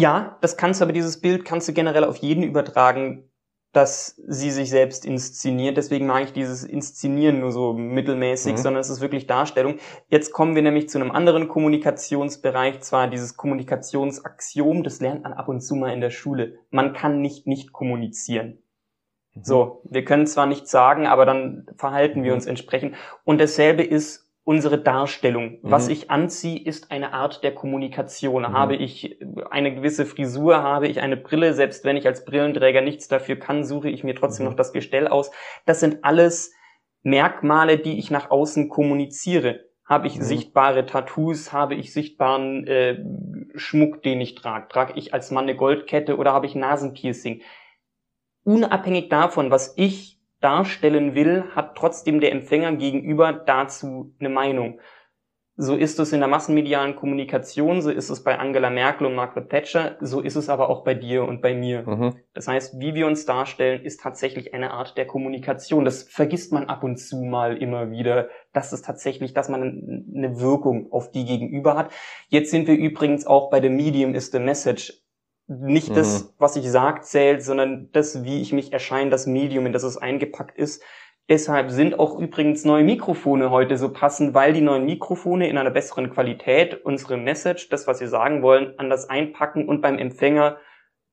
Ja, 0.00 0.38
das 0.40 0.56
kannst 0.56 0.80
du, 0.80 0.84
aber 0.84 0.94
dieses 0.94 1.20
Bild 1.20 1.44
kannst 1.44 1.68
du 1.68 1.74
generell 1.74 2.04
auf 2.04 2.16
jeden 2.16 2.42
übertragen, 2.42 3.30
dass 3.72 4.16
sie 4.26 4.50
sich 4.50 4.70
selbst 4.70 5.04
inszeniert. 5.04 5.76
Deswegen 5.76 6.06
mag 6.06 6.24
ich 6.24 6.32
dieses 6.32 6.64
Inszenieren 6.64 7.38
nur 7.40 7.52
so 7.52 7.74
mittelmäßig, 7.74 8.54
mhm. 8.54 8.56
sondern 8.56 8.80
es 8.80 8.88
ist 8.88 9.02
wirklich 9.02 9.26
Darstellung. 9.26 9.76
Jetzt 10.08 10.32
kommen 10.32 10.54
wir 10.54 10.62
nämlich 10.62 10.88
zu 10.88 10.98
einem 10.98 11.10
anderen 11.10 11.48
Kommunikationsbereich, 11.48 12.80
zwar 12.80 13.08
dieses 13.08 13.36
Kommunikationsaxiom, 13.36 14.82
das 14.82 15.00
lernt 15.00 15.22
man 15.22 15.34
ab 15.34 15.48
und 15.48 15.60
zu 15.60 15.76
mal 15.76 15.92
in 15.92 16.00
der 16.00 16.10
Schule. 16.10 16.58
Man 16.70 16.94
kann 16.94 17.20
nicht 17.20 17.46
nicht 17.46 17.72
kommunizieren. 17.72 18.62
Mhm. 19.34 19.44
So, 19.44 19.82
wir 19.84 20.04
können 20.04 20.26
zwar 20.26 20.46
nichts 20.46 20.70
sagen, 20.70 21.06
aber 21.06 21.26
dann 21.26 21.66
verhalten 21.76 22.22
wir 22.22 22.30
mhm. 22.30 22.36
uns 22.36 22.46
entsprechend. 22.46 22.96
Und 23.24 23.38
dasselbe 23.38 23.82
ist 23.82 24.29
unsere 24.44 24.78
Darstellung. 24.78 25.52
Mhm. 25.52 25.58
Was 25.62 25.88
ich 25.88 26.10
anziehe, 26.10 26.60
ist 26.60 26.90
eine 26.90 27.12
Art 27.12 27.42
der 27.44 27.54
Kommunikation. 27.54 28.42
Mhm. 28.42 28.52
Habe 28.52 28.76
ich 28.76 29.18
eine 29.50 29.74
gewisse 29.74 30.06
Frisur, 30.06 30.62
habe 30.62 30.88
ich 30.88 31.00
eine 31.00 31.16
Brille, 31.16 31.54
selbst 31.54 31.84
wenn 31.84 31.96
ich 31.96 32.06
als 32.06 32.24
Brillenträger 32.24 32.80
nichts 32.80 33.08
dafür 33.08 33.36
kann, 33.36 33.64
suche 33.64 33.90
ich 33.90 34.04
mir 34.04 34.14
trotzdem 34.14 34.46
mhm. 34.46 34.50
noch 34.50 34.56
das 34.56 34.72
Gestell 34.72 35.08
aus. 35.08 35.30
Das 35.66 35.80
sind 35.80 36.04
alles 36.04 36.52
Merkmale, 37.02 37.78
die 37.78 37.98
ich 37.98 38.10
nach 38.10 38.30
außen 38.30 38.68
kommuniziere. 38.68 39.70
Habe 39.84 40.06
ich 40.06 40.18
mhm. 40.18 40.22
sichtbare 40.22 40.86
Tattoos? 40.86 41.52
Habe 41.52 41.74
ich 41.74 41.92
sichtbaren 41.92 42.66
äh, 42.66 43.04
Schmuck, 43.56 44.02
den 44.02 44.20
ich 44.20 44.36
trage? 44.36 44.68
Trage 44.68 44.92
ich 44.96 45.12
als 45.12 45.30
Mann 45.30 45.44
eine 45.44 45.56
Goldkette 45.56 46.16
oder 46.16 46.32
habe 46.32 46.46
ich 46.46 46.54
Nasenpiercing? 46.54 47.42
Unabhängig 48.44 49.08
davon, 49.08 49.50
was 49.50 49.74
ich 49.76 50.19
darstellen 50.40 51.14
will, 51.14 51.44
hat 51.54 51.76
trotzdem 51.76 52.20
der 52.20 52.32
Empfänger 52.32 52.72
gegenüber 52.72 53.32
dazu 53.32 54.14
eine 54.18 54.28
Meinung. 54.28 54.80
So 55.62 55.76
ist 55.76 55.98
es 56.00 56.14
in 56.14 56.20
der 56.20 56.28
massenmedialen 56.28 56.96
Kommunikation, 56.96 57.82
so 57.82 57.90
ist 57.90 58.08
es 58.08 58.24
bei 58.24 58.38
Angela 58.38 58.70
Merkel 58.70 59.06
und 59.06 59.14
Margaret 59.14 59.50
Thatcher, 59.50 59.98
so 60.00 60.22
ist 60.22 60.36
es 60.36 60.48
aber 60.48 60.70
auch 60.70 60.84
bei 60.84 60.94
dir 60.94 61.24
und 61.24 61.42
bei 61.42 61.52
mir. 61.52 61.82
Mhm. 61.86 62.16
Das 62.32 62.48
heißt, 62.48 62.80
wie 62.80 62.94
wir 62.94 63.06
uns 63.06 63.26
darstellen, 63.26 63.84
ist 63.84 64.00
tatsächlich 64.00 64.54
eine 64.54 64.70
Art 64.70 64.96
der 64.96 65.06
Kommunikation. 65.06 65.84
Das 65.84 66.04
vergisst 66.04 66.50
man 66.50 66.70
ab 66.70 66.82
und 66.82 66.96
zu 66.96 67.22
mal 67.24 67.58
immer 67.58 67.90
wieder, 67.90 68.30
dass 68.54 68.72
es 68.72 68.80
tatsächlich, 68.80 69.34
dass 69.34 69.50
man 69.50 70.06
eine 70.16 70.40
Wirkung 70.40 70.90
auf 70.92 71.10
die 71.10 71.26
gegenüber 71.26 71.76
hat. 71.76 71.92
Jetzt 72.28 72.50
sind 72.50 72.66
wir 72.66 72.76
übrigens 72.76 73.26
auch 73.26 73.50
bei 73.50 73.60
The 73.60 73.68
Medium 73.68 74.14
is 74.14 74.30
the 74.30 74.38
Message 74.38 74.94
nicht 75.50 75.90
mhm. 75.90 75.94
das, 75.94 76.32
was 76.38 76.54
ich 76.56 76.70
sage, 76.70 77.00
zählt, 77.00 77.42
sondern 77.42 77.90
das, 77.92 78.22
wie 78.22 78.40
ich 78.40 78.52
mich 78.52 78.72
erscheine, 78.72 79.10
das 79.10 79.26
Medium, 79.26 79.66
in 79.66 79.72
das 79.72 79.82
es 79.82 79.96
eingepackt 79.98 80.56
ist. 80.56 80.82
Deshalb 81.28 81.70
sind 81.70 81.98
auch 81.98 82.18
übrigens 82.18 82.64
neue 82.64 82.84
Mikrofone 82.84 83.50
heute 83.50 83.76
so 83.76 83.92
passend, 83.92 84.34
weil 84.34 84.52
die 84.52 84.60
neuen 84.60 84.84
Mikrofone 84.84 85.48
in 85.48 85.58
einer 85.58 85.70
besseren 85.70 86.10
Qualität 86.10 86.84
unsere 86.84 87.16
Message, 87.16 87.68
das, 87.68 87.86
was 87.86 88.00
wir 88.00 88.08
sagen 88.08 88.42
wollen, 88.42 88.74
anders 88.78 89.08
einpacken 89.08 89.68
und 89.68 89.80
beim 89.80 89.98
Empfänger 89.98 90.58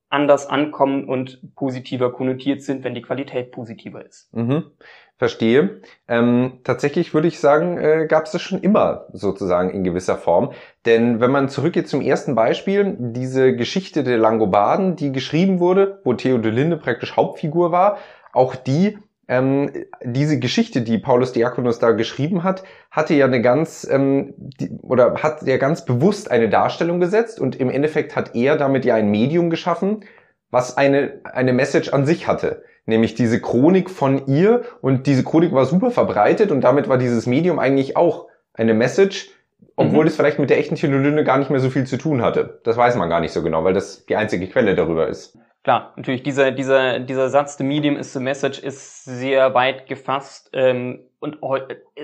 anders 0.09 0.47
ankommen 0.47 1.07
und 1.07 1.55
positiver 1.55 2.11
konnotiert 2.11 2.61
sind, 2.61 2.83
wenn 2.83 2.95
die 2.95 3.01
Qualität 3.01 3.51
positiver 3.51 4.05
ist. 4.05 4.33
Mhm. 4.33 4.71
Verstehe. 5.17 5.81
Ähm, 6.07 6.59
tatsächlich 6.63 7.13
würde 7.15 7.27
ich 7.27 7.39
sagen, 7.39 7.79
äh, 7.79 8.05
gab 8.07 8.25
es 8.25 8.31
das 8.31 8.41
schon 8.41 8.61
immer 8.61 9.07
sozusagen 9.13 9.71
in 9.71 9.83
gewisser 9.83 10.15
Form. 10.15 10.51
Denn 10.85 11.19
wenn 11.19 11.31
man 11.31 11.49
zurückgeht 11.49 11.89
zum 11.89 12.01
ersten 12.01 12.35
Beispiel, 12.35 12.95
diese 12.99 13.55
Geschichte 13.55 14.03
der 14.03 14.19
Langobarden, 14.19 14.95
die 14.95 15.11
geschrieben 15.11 15.59
wurde, 15.59 16.01
wo 16.03 16.13
Theo 16.13 16.37
de 16.37 16.51
Linde 16.51 16.77
praktisch 16.77 17.15
Hauptfigur 17.17 17.71
war, 17.71 17.97
auch 18.31 18.55
die 18.55 18.99
ähm, 19.27 19.71
diese 20.03 20.39
Geschichte, 20.39 20.81
die 20.81 20.97
Paulus 20.97 21.33
Diakonus 21.33 21.79
da 21.79 21.91
geschrieben 21.91 22.43
hat, 22.43 22.63
hatte 22.91 23.13
ja 23.13 23.25
eine 23.25 23.41
ganz 23.41 23.87
ähm, 23.89 24.33
die, 24.37 24.69
oder 24.81 25.15
hat 25.21 25.43
ja 25.43 25.57
ganz 25.57 25.85
bewusst 25.85 26.31
eine 26.31 26.49
Darstellung 26.49 26.99
gesetzt 26.99 27.39
und 27.39 27.55
im 27.55 27.69
Endeffekt 27.69 28.15
hat 28.15 28.35
er 28.35 28.57
damit 28.57 28.85
ja 28.85 28.95
ein 28.95 29.11
Medium 29.11 29.49
geschaffen, 29.49 30.05
was 30.49 30.77
eine 30.77 31.19
eine 31.23 31.53
Message 31.53 31.93
an 31.93 32.05
sich 32.05 32.27
hatte 32.27 32.63
nämlich 32.87 33.13
diese 33.13 33.39
Chronik 33.39 33.89
von 33.91 34.25
ihr 34.25 34.63
und 34.81 35.05
diese 35.05 35.23
Chronik 35.23 35.51
war 35.51 35.65
super 35.65 35.91
verbreitet 35.91 36.51
und 36.51 36.61
damit 36.61 36.89
war 36.89 36.97
dieses 36.97 37.27
Medium 37.27 37.59
eigentlich 37.59 37.95
auch 37.95 38.27
eine 38.53 38.73
Message, 38.73 39.29
obwohl 39.75 40.01
mhm. 40.01 40.07
es 40.07 40.15
vielleicht 40.15 40.39
mit 40.39 40.49
der 40.49 40.57
echten 40.57 40.75
Theologine 40.75 41.23
gar 41.23 41.37
nicht 41.37 41.51
mehr 41.51 41.59
so 41.59 41.69
viel 41.69 41.85
zu 41.85 41.97
tun 41.97 42.23
hatte. 42.23 42.59
Das 42.63 42.77
weiß 42.77 42.95
man 42.95 43.09
gar 43.09 43.19
nicht 43.19 43.33
so 43.33 43.43
genau, 43.43 43.63
weil 43.63 43.73
das 43.73 44.05
die 44.05 44.15
einzige 44.15 44.47
Quelle 44.47 44.73
darüber 44.73 45.07
ist. 45.07 45.37
Klar, 45.67 45.91
natürlich, 45.97 46.23
dieser, 46.23 46.51
dieser, 46.51 46.99
dieser 46.99 47.27
Satz, 47.27 47.57
the 47.57 47.63
medium 47.65 47.97
is 47.97 48.13
the 48.13 48.21
message, 48.21 48.57
ist 48.57 49.03
sehr 49.03 49.53
weit 49.53 49.85
gefasst 49.87 50.49
ähm, 50.53 51.03
und 51.19 51.39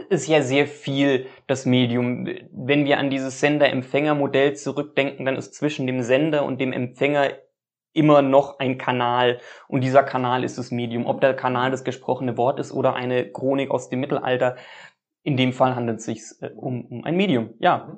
ist 0.10 0.28
ja 0.28 0.42
sehr 0.42 0.68
viel 0.68 1.28
das 1.48 1.66
Medium. 1.66 2.28
Wenn 2.52 2.84
wir 2.84 2.98
an 2.98 3.10
dieses 3.10 3.40
Sender-Empfänger-Modell 3.40 4.58
zurückdenken, 4.58 5.26
dann 5.26 5.38
ist 5.38 5.54
zwischen 5.54 5.88
dem 5.88 6.02
Sender 6.02 6.44
und 6.44 6.60
dem 6.60 6.74
Empfänger 6.74 7.30
immer 7.94 8.22
noch 8.22 8.60
ein 8.60 8.78
Kanal 8.78 9.40
und 9.70 9.80
dieser 9.82 10.04
Kanal 10.04 10.44
ist 10.44 10.58
das 10.58 10.72
Medium. 10.72 11.06
Ob 11.06 11.22
der 11.22 11.34
Kanal 11.34 11.72
das 11.72 11.86
gesprochene 11.86 12.36
Wort 12.36 12.60
ist 12.60 12.74
oder 12.74 12.96
eine 12.96 13.32
Chronik 13.32 13.72
aus 13.72 13.88
dem 13.88 14.02
Mittelalter, 14.02 14.58
in 15.22 15.38
dem 15.38 15.54
Fall 15.54 15.74
handelt 15.74 16.00
es 16.00 16.06
sich 16.06 16.22
äh, 16.42 16.50
um, 16.54 16.84
um 16.88 17.06
ein 17.06 17.16
Medium, 17.16 17.54
ja. 17.60 17.96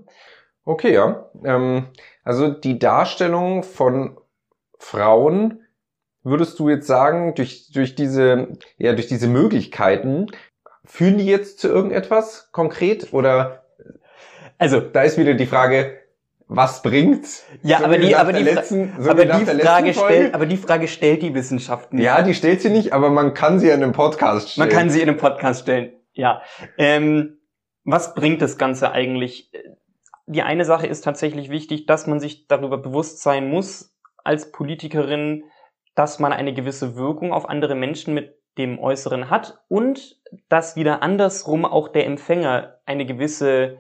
Okay, 0.64 0.94
ja. 0.94 1.28
Ähm, 1.44 1.88
also 2.24 2.50
die 2.50 2.78
Darstellung 2.78 3.64
von 3.64 4.18
Frauen, 4.78 5.66
würdest 6.24 6.60
du 6.60 6.70
jetzt 6.70 6.88
sagen, 6.88 7.36
durch, 7.36 7.72
durch 7.72 7.96
diese, 7.96 8.50
ja, 8.78 8.94
durch 8.94 9.08
diese 9.08 9.28
Möglichkeiten, 9.28 10.28
führen 10.84 11.18
die 11.18 11.26
jetzt 11.26 11.60
zu 11.60 11.68
irgendetwas 11.68 12.50
konkret 12.52 13.14
oder? 13.14 13.64
Also, 14.58 14.80
da 14.80 15.04
ist 15.04 15.18
wieder 15.18 15.34
die 15.34 15.46
Frage, 15.46 16.00
was 16.48 16.82
bringt's? 16.82 17.46
Ja, 17.64 17.80
so 17.80 17.86
aber 17.86 17.98
die, 17.98 18.16
aber 18.16 18.34
die, 18.34 18.44
letzten, 18.44 18.94
so 19.00 19.10
aber 19.10 19.26
die 19.26 19.46
Frage 19.46 19.94
stellt, 19.94 20.34
aber 20.34 20.46
die 20.46 20.58
Frage 20.58 20.88
stellt 20.88 21.24
die 21.24 21.34
Wissenschaft 21.34 21.94
nicht. 21.94 22.04
Ja, 22.04 22.22
die 22.22 22.34
stellt 22.34 22.62
sie 22.62 22.70
nicht, 22.70 22.94
aber 22.94 23.10
man 23.10 23.34
kann 23.34 23.60
sie 23.60 23.68
in 23.70 23.82
einem 23.82 23.94
Podcast 23.94 24.52
stellen. 24.52 24.68
Man 24.68 24.78
kann 24.78 24.90
sie 24.90 25.02
in 25.02 25.10
einem 25.10 25.18
Podcast 25.18 25.64
stellen. 25.64 25.94
Ja. 26.14 26.42
Ähm, 26.78 27.38
was 27.84 28.14
bringt 28.14 28.42
das 28.42 28.58
Ganze 28.58 28.92
eigentlich? 28.92 29.52
Die 30.28 30.42
eine 30.42 30.66
Sache 30.66 30.88
ist 30.88 31.04
tatsächlich 31.04 31.50
wichtig, 31.50 31.86
dass 31.86 32.08
man 32.08 32.20
sich 32.20 32.48
darüber 32.48 32.78
bewusst 32.78 33.22
sein 33.22 33.50
muss, 33.50 33.95
als 34.26 34.52
Politikerin, 34.52 35.44
dass 35.96 36.20
man 36.20 36.34
eine 36.34 36.54
gewisse 36.54 36.96
Wirkung 36.96 37.32
auf 37.32 37.48
andere 37.48 37.76
Menschen 37.76 38.14
mit 38.14 38.36
dem 38.58 38.80
Äußeren 38.80 39.30
hat 39.30 39.60
und 39.68 40.20
dass 40.50 40.76
wieder 40.76 41.04
andersrum 41.04 41.66
auch 41.66 41.90
der 41.90 42.06
Empfänger 42.06 42.80
eine 42.86 43.06
gewisse 43.06 43.78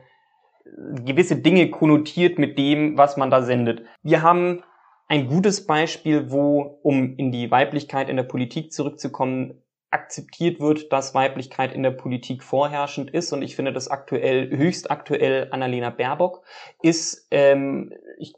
gewisse 1.06 1.38
Dinge 1.38 1.70
konnotiert 1.70 2.39
mit 2.39 2.58
dem, 2.58 2.98
was 2.98 3.18
man 3.18 3.30
da 3.30 3.43
sendet. 3.43 3.84
Wir 4.02 4.22
haben 4.22 4.64
ein 5.08 5.28
gutes 5.28 5.68
Beispiel, 5.68 6.32
wo, 6.32 6.80
um 6.82 7.16
in 7.18 7.32
die 7.32 7.52
Weiblichkeit 7.52 8.10
in 8.10 8.18
der 8.18 8.24
Politik 8.24 8.74
zurückzukommen, 8.74 9.62
akzeptiert 9.96 10.60
wird, 10.60 10.91
dass 10.91 11.16
Weiblichkeit 11.16 11.74
in 11.74 11.82
der 11.82 11.91
Politik 11.91 12.43
vorherrschend 12.43 13.10
ist. 13.12 13.32
Und 13.32 13.41
ich 13.41 13.56
finde 13.56 13.72
das 13.72 13.88
aktuell, 13.88 14.50
höchst 14.56 14.91
aktuell 14.91 15.48
Annalena 15.52 15.89
Baerbock 15.89 16.43
ist 16.82 17.28
ähm, 17.32 17.93
ich, 18.20 18.34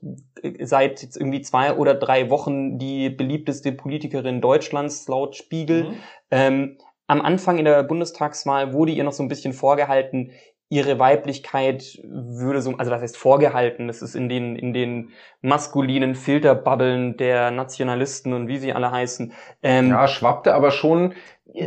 seit 0.62 1.02
jetzt 1.02 1.18
irgendwie 1.18 1.42
zwei 1.42 1.74
oder 1.74 1.96
drei 1.96 2.30
Wochen 2.30 2.78
die 2.78 3.10
beliebteste 3.10 3.72
Politikerin 3.72 4.40
Deutschlands 4.40 5.08
laut 5.08 5.36
Spiegel. 5.36 5.86
Mhm. 5.86 5.96
Ähm, 6.30 6.78
am 7.08 7.22
Anfang 7.22 7.58
in 7.58 7.66
der 7.66 7.84
Bundestagswahl 7.84 8.74
wurde 8.74 8.92
ihr 8.92 9.04
noch 9.04 9.14
so 9.14 9.24
ein 9.24 9.30
bisschen 9.30 9.54
vorgehalten, 9.54 10.32
ihre 10.70 11.00
Weiblichkeit 11.00 12.00
würde 12.04 12.62
so, 12.62 12.76
also 12.78 12.92
das 12.92 13.02
heißt 13.02 13.18
vorgehalten, 13.18 13.88
das 13.88 14.02
ist 14.02 14.16
in 14.16 14.28
den, 14.28 14.56
in 14.56 14.74
den 14.74 15.12
maskulinen 15.42 16.14
Filterbubbeln 16.16 17.16
der 17.16 17.52
Nationalisten 17.52 18.34
und 18.34 18.48
wie 18.48 18.58
sie 18.58 18.74
alle 18.74 18.92
heißen. 18.92 19.32
Ähm, 19.64 19.90
ja, 19.90 20.08
schwappte 20.08 20.54
aber 20.54 20.72
schon 20.72 21.14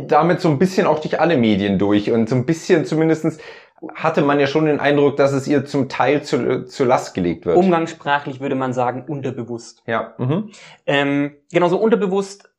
damit 0.03 0.41
so 0.41 0.49
ein 0.49 0.59
bisschen 0.59 0.87
auch 0.87 0.99
durch 0.99 1.19
alle 1.19 1.37
Medien 1.37 1.79
durch 1.79 2.11
und 2.11 2.29
so 2.29 2.35
ein 2.35 2.45
bisschen 2.45 2.85
zumindestens 2.85 3.39
hatte 3.95 4.21
man 4.21 4.39
ja 4.39 4.45
schon 4.45 4.65
den 4.65 4.79
Eindruck, 4.79 5.17
dass 5.17 5.31
es 5.31 5.47
ihr 5.47 5.65
zum 5.65 5.89
Teil 5.89 6.21
zu, 6.21 6.65
zu 6.65 6.85
Last 6.85 7.15
gelegt 7.15 7.47
wird. 7.47 7.57
Umgangssprachlich 7.57 8.39
würde 8.39 8.53
man 8.53 8.73
sagen, 8.73 9.05
unterbewusst. 9.07 9.81
Ja. 9.87 10.13
Mhm. 10.19 10.51
Ähm, 10.85 11.31
genauso 11.51 11.77
unterbewusst 11.77 12.50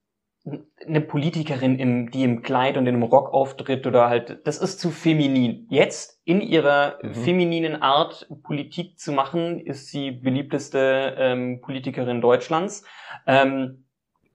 eine 0.45 1.01
Politikerin, 1.01 1.79
im, 1.79 2.11
die 2.11 2.25
im 2.25 2.43
Kleid 2.43 2.77
und 2.77 2.87
in 2.87 2.95
einem 2.95 3.05
Rock 3.05 3.33
auftritt 3.33 3.87
oder 3.87 4.09
halt, 4.09 4.41
das 4.45 4.59
ist 4.59 4.81
zu 4.81 4.91
feminin. 4.91 5.67
Jetzt 5.71 6.21
in 6.25 6.41
ihrer 6.41 6.99
mhm. 7.03 7.15
femininen 7.15 7.81
Art 7.81 8.29
Politik 8.43 8.99
zu 8.99 9.13
machen, 9.13 9.61
ist 9.61 9.89
sie 9.89 10.11
beliebteste 10.11 11.15
ähm, 11.17 11.61
Politikerin 11.61 12.21
Deutschlands. 12.21 12.85
Ähm, 13.27 13.85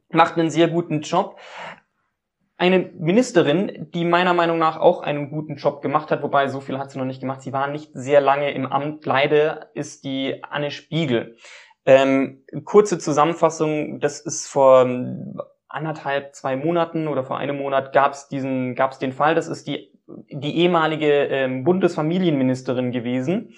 macht 0.10 0.38
einen 0.38 0.50
sehr 0.50 0.70
guten 0.70 1.02
Job. 1.02 1.38
Eine 2.56 2.80
Ministerin, 2.80 3.92
die 3.94 4.06
meiner 4.06 4.34
Meinung 4.34 4.58
nach 4.58 4.78
auch 4.78 5.02
einen 5.02 5.30
guten 5.30 5.58
Job 5.58 5.82
gemacht 5.82 6.10
hat, 6.10 6.24
wobei 6.24 6.48
so 6.48 6.62
viel 6.62 6.80
hat 6.80 6.90
sie 6.90 6.98
noch 6.98 7.06
nicht 7.06 7.20
gemacht, 7.20 7.42
sie 7.42 7.54
war 7.54 7.68
nicht 7.68 7.92
sehr 7.94 8.22
lange 8.22 8.52
im 8.52 8.66
Amt, 8.66 9.06
leider 9.06 9.76
ist 9.76 10.06
die 10.06 10.42
Anne 10.44 10.72
Spiegel. 10.72 11.36
Ähm, 11.86 12.44
kurze 12.64 12.98
Zusammenfassung, 12.98 14.00
das 14.00 14.22
ist 14.22 14.48
vor 14.48 14.86
anderthalb, 15.70 16.34
zwei 16.36 16.56
Monaten 16.56 17.08
oder 17.08 17.24
vor 17.24 17.38
einem 17.38 17.58
Monat 17.58 17.94
gab 17.94 18.14
es 18.14 18.28
diesen, 18.28 18.76
gab 18.76 18.92
es 18.92 19.00
den 19.00 19.12
Fall. 19.14 19.36
Das 19.36 19.48
ist 19.48 19.68
die 19.68 19.98
die 20.08 20.58
ehemalige 20.58 21.26
ähm, 21.26 21.64
Bundesfamilienministerin 21.64 22.92
gewesen, 22.92 23.54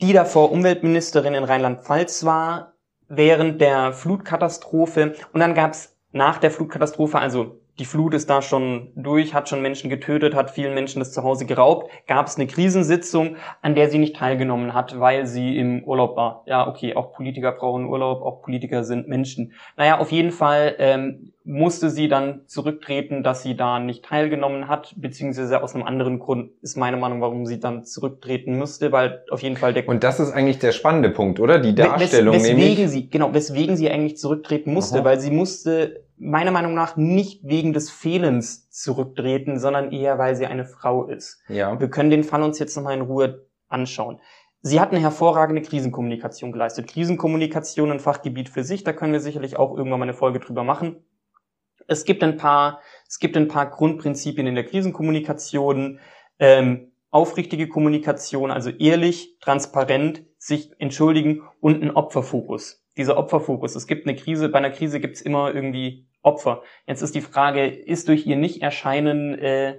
die 0.00 0.12
davor 0.12 0.52
Umweltministerin 0.52 1.34
in 1.34 1.44
Rheinland-Pfalz 1.44 2.24
war 2.24 2.74
während 3.08 3.60
der 3.60 3.92
Flutkatastrophe. 3.92 5.14
Und 5.32 5.40
dann 5.40 5.54
gab 5.54 5.72
es 5.72 5.96
nach 6.12 6.38
der 6.38 6.50
Flutkatastrophe, 6.50 7.18
also 7.18 7.60
die 7.78 7.84
Flut 7.84 8.14
ist 8.14 8.30
da 8.30 8.40
schon 8.40 8.92
durch, 8.94 9.34
hat 9.34 9.48
schon 9.48 9.60
Menschen 9.60 9.90
getötet, 9.90 10.34
hat 10.34 10.52
vielen 10.52 10.74
Menschen 10.74 11.00
das 11.00 11.12
Zuhause 11.12 11.44
geraubt, 11.44 11.90
gab 12.06 12.26
es 12.26 12.36
eine 12.36 12.46
Krisensitzung, 12.46 13.36
an 13.62 13.74
der 13.74 13.90
sie 13.90 13.98
nicht 13.98 14.14
teilgenommen 14.14 14.74
hat, 14.74 15.00
weil 15.00 15.26
sie 15.26 15.58
im 15.58 15.82
Urlaub 15.82 16.16
war. 16.16 16.44
Ja, 16.46 16.68
okay, 16.68 16.94
auch 16.94 17.12
Politiker 17.12 17.52
brauchen 17.52 17.86
Urlaub, 17.86 18.22
auch 18.22 18.42
Politiker 18.42 18.84
sind 18.84 19.08
Menschen. 19.08 19.52
Naja, 19.76 19.98
auf 19.98 20.12
jeden 20.12 20.30
Fall 20.30 20.76
ähm, 20.78 21.32
musste 21.42 21.90
sie 21.90 22.08
dann 22.08 22.42
zurücktreten, 22.46 23.24
dass 23.24 23.42
sie 23.42 23.56
da 23.56 23.80
nicht 23.80 24.04
teilgenommen 24.04 24.68
hat, 24.68 24.94
beziehungsweise 24.96 25.62
aus 25.62 25.74
einem 25.74 25.84
anderen 25.84 26.20
Grund 26.20 26.50
ist 26.62 26.76
meine 26.76 26.96
Meinung, 26.96 27.20
warum 27.20 27.44
sie 27.44 27.58
dann 27.58 27.84
zurücktreten 27.84 28.56
müsste, 28.56 28.92
weil 28.92 29.24
auf 29.30 29.42
jeden 29.42 29.56
Fall 29.56 29.74
der... 29.74 29.86
Und 29.88 30.04
das 30.04 30.20
ist 30.20 30.32
eigentlich 30.32 30.60
der 30.60 30.72
spannende 30.72 31.10
Punkt, 31.10 31.40
oder? 31.40 31.58
Die 31.58 31.74
Darstellung 31.74 32.36
wes 32.36 32.44
weswegen 32.44 32.60
nämlich... 32.62 32.88
sie, 32.88 33.10
genau, 33.10 33.34
weswegen 33.34 33.76
sie 33.76 33.90
eigentlich 33.90 34.16
zurücktreten 34.16 34.72
musste, 34.72 34.98
Aha. 34.98 35.04
weil 35.04 35.20
sie 35.20 35.32
musste 35.32 36.03
meiner 36.16 36.50
Meinung 36.50 36.74
nach 36.74 36.96
nicht 36.96 37.42
wegen 37.44 37.72
des 37.72 37.90
Fehlens 37.90 38.70
zurücktreten, 38.70 39.58
sondern 39.58 39.92
eher, 39.92 40.18
weil 40.18 40.36
sie 40.36 40.46
eine 40.46 40.64
Frau 40.64 41.06
ist. 41.06 41.42
Ja. 41.48 41.78
Wir 41.78 41.88
können 41.88 42.10
den 42.10 42.24
Fall 42.24 42.42
uns 42.42 42.58
jetzt 42.58 42.76
nochmal 42.76 42.94
in 42.94 43.02
Ruhe 43.02 43.46
anschauen. 43.68 44.20
Sie 44.62 44.80
hat 44.80 44.92
eine 44.92 45.00
hervorragende 45.00 45.62
Krisenkommunikation 45.62 46.52
geleistet. 46.52 46.86
Krisenkommunikation 46.88 47.90
ein 47.90 48.00
Fachgebiet 48.00 48.48
für 48.48 48.64
sich, 48.64 48.84
da 48.84 48.92
können 48.92 49.12
wir 49.12 49.20
sicherlich 49.20 49.56
auch 49.56 49.76
irgendwann 49.76 50.00
mal 50.00 50.04
eine 50.04 50.14
Folge 50.14 50.40
drüber 50.40 50.64
machen. 50.64 51.04
Es 51.86 52.04
gibt 52.04 52.22
ein 52.22 52.38
paar, 52.38 52.80
es 53.06 53.18
gibt 53.18 53.36
ein 53.36 53.48
paar 53.48 53.68
Grundprinzipien 53.68 54.46
in 54.46 54.54
der 54.54 54.64
Krisenkommunikation. 54.64 56.00
Ähm, 56.38 56.92
aufrichtige 57.10 57.68
Kommunikation, 57.68 58.50
also 58.50 58.70
ehrlich, 58.70 59.38
transparent, 59.38 60.24
sich 60.36 60.72
entschuldigen 60.80 61.42
und 61.60 61.80
ein 61.80 61.92
Opferfokus 61.92 62.83
dieser 62.96 63.16
Opferfokus. 63.16 63.74
Es 63.74 63.86
gibt 63.86 64.06
eine 64.06 64.16
Krise, 64.16 64.48
bei 64.48 64.58
einer 64.58 64.70
Krise 64.70 65.00
gibt 65.00 65.16
es 65.16 65.22
immer 65.22 65.54
irgendwie 65.54 66.06
Opfer. 66.22 66.62
Jetzt 66.86 67.02
ist 67.02 67.14
die 67.14 67.20
Frage, 67.20 67.66
ist 67.66 68.08
durch 68.08 68.26
ihr 68.26 68.36
Nicht-Erscheinen 68.36 69.38
äh, 69.38 69.76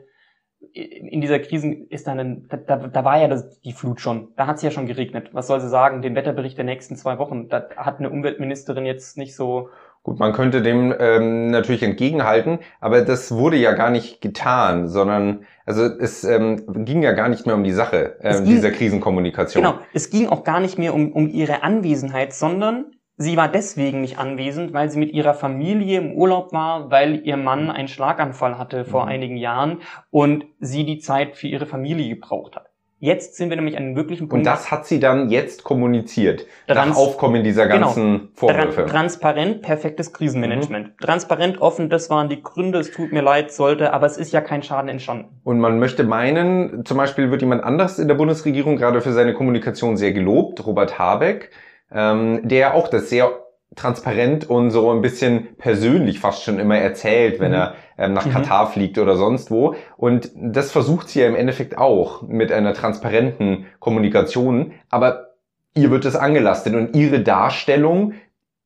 in 0.73 1.21
dieser 1.21 1.39
Krisen 1.39 1.87
ist 1.89 2.07
dann 2.07 2.19
ein, 2.19 2.49
da, 2.49 2.77
da 2.77 3.05
war 3.05 3.19
ja 3.19 3.27
das, 3.27 3.59
die 3.61 3.73
Flut 3.73 4.01
schon, 4.01 4.29
da 4.35 4.47
hat 4.47 4.57
es 4.57 4.61
ja 4.61 4.71
schon 4.71 4.87
geregnet. 4.87 5.29
Was 5.33 5.47
soll 5.47 5.61
sie 5.61 5.69
sagen? 5.69 6.01
Den 6.01 6.15
Wetterbericht 6.15 6.57
der 6.57 6.65
nächsten 6.65 6.95
zwei 6.95 7.17
Wochen, 7.17 7.49
da 7.49 7.69
hat 7.77 7.99
eine 7.99 8.09
Umweltministerin 8.09 8.85
jetzt 8.85 9.17
nicht 9.17 9.35
so. 9.35 9.69
Gut, 10.03 10.19
man 10.19 10.33
könnte 10.33 10.61
dem 10.61 10.93
ähm, 10.99 11.49
natürlich 11.49 11.81
entgegenhalten, 11.81 12.59
aber 12.79 13.01
das 13.01 13.31
wurde 13.31 13.57
ja 13.57 13.73
gar 13.73 13.89
nicht 13.89 14.21
getan, 14.21 14.87
sondern 14.87 15.45
also 15.65 15.83
es 15.83 16.23
ähm, 16.23 16.63
ging 16.85 17.01
ja 17.01 17.13
gar 17.13 17.27
nicht 17.27 17.45
mehr 17.47 17.55
um 17.55 17.63
die 17.63 17.71
Sache 17.71 18.17
äh, 18.19 18.35
ging, 18.35 18.45
dieser 18.45 18.71
Krisenkommunikation. 18.71 19.63
Genau, 19.63 19.79
es 19.93 20.11
ging 20.11 20.27
auch 20.27 20.43
gar 20.43 20.59
nicht 20.59 20.77
mehr 20.77 20.93
um, 20.93 21.11
um 21.11 21.27
ihre 21.27 21.63
Anwesenheit, 21.63 22.33
sondern 22.33 22.94
Sie 23.17 23.37
war 23.37 23.47
deswegen 23.47 24.01
nicht 24.01 24.17
anwesend, 24.17 24.73
weil 24.73 24.89
sie 24.89 24.99
mit 24.99 25.13
ihrer 25.13 25.33
Familie 25.33 25.99
im 25.99 26.13
Urlaub 26.13 26.51
war, 26.51 26.91
weil 26.91 27.25
ihr 27.25 27.37
Mann 27.37 27.71
einen 27.71 27.87
Schlaganfall 27.87 28.57
hatte 28.57 28.83
vor 28.83 29.03
mhm. 29.03 29.09
einigen 29.09 29.37
Jahren 29.37 29.79
und 30.11 30.45
sie 30.59 30.85
die 30.85 30.99
Zeit 30.99 31.37
für 31.37 31.47
ihre 31.47 31.65
Familie 31.65 32.09
gebraucht 32.09 32.57
hat. 32.57 32.65
Jetzt 32.99 33.35
sind 33.35 33.49
wir 33.49 33.57
nämlich 33.57 33.77
an 33.77 33.83
einem 33.83 33.95
wirklichen 33.95 34.29
Punkt. 34.29 34.45
Und 34.47 34.51
das 34.51 34.71
hat 34.71 34.85
sie 34.85 34.99
dann 34.99 35.29
jetzt 35.29 35.63
kommuniziert. 35.63 36.47
Trans 36.65 36.89
nach 36.89 36.95
Aufkommen 36.97 37.43
dieser 37.43 37.67
genau. 37.67 37.87
ganzen 37.87 38.03
genau, 38.03 38.29
Vorwürfe. 38.33 38.85
transparent, 38.85 39.61
perfektes 39.61 40.11
Krisenmanagement. 40.11 40.87
Mhm. 40.87 40.97
Transparent, 40.99 41.61
offen, 41.61 41.89
das 41.89 42.09
waren 42.09 42.29
die 42.29 42.41
Gründe, 42.41 42.79
es 42.79 42.91
tut 42.91 43.11
mir 43.11 43.21
leid, 43.21 43.51
sollte, 43.51 43.93
aber 43.93 44.07
es 44.07 44.17
ist 44.17 44.33
ja 44.33 44.41
kein 44.41 44.63
Schaden 44.63 44.89
entstanden. 44.89 45.39
Und 45.43 45.59
man 45.59 45.77
möchte 45.77 46.03
meinen, 46.03 46.83
zum 46.85 46.97
Beispiel 46.97 47.31
wird 47.31 47.41
jemand 47.41 47.63
anders 47.63 47.99
in 47.99 48.07
der 48.07 48.15
Bundesregierung 48.15 48.75
gerade 48.77 49.01
für 49.01 49.11
seine 49.11 49.33
Kommunikation 49.33 49.97
sehr 49.97 50.11
gelobt, 50.11 50.65
Robert 50.65 50.97
Habeck 50.97 51.51
ähm, 51.91 52.41
der 52.47 52.73
auch 52.73 52.87
das 52.87 53.09
sehr 53.09 53.31
transparent 53.75 54.49
und 54.49 54.71
so 54.71 54.91
ein 54.91 55.01
bisschen 55.01 55.55
persönlich 55.57 56.19
fast 56.19 56.43
schon 56.43 56.59
immer 56.59 56.77
erzählt, 56.77 57.39
wenn 57.39 57.51
mhm. 57.51 57.57
er 57.57 57.75
ähm, 57.97 58.13
nach 58.13 58.25
mhm. 58.25 58.31
Katar 58.31 58.67
fliegt 58.67 58.97
oder 58.97 59.15
sonst 59.15 59.51
wo. 59.51 59.75
Und 59.97 60.31
das 60.35 60.71
versucht 60.71 61.09
sie 61.09 61.21
ja 61.21 61.27
im 61.27 61.35
Endeffekt 61.35 61.77
auch 61.77 62.21
mit 62.21 62.51
einer 62.51 62.73
transparenten 62.73 63.65
Kommunikation. 63.79 64.73
Aber 64.89 65.33
ihr 65.75 65.91
wird 65.91 66.05
es 66.05 66.15
angelastet 66.15 66.73
und 66.73 66.95
ihre 66.95 67.19
Darstellung 67.19 68.13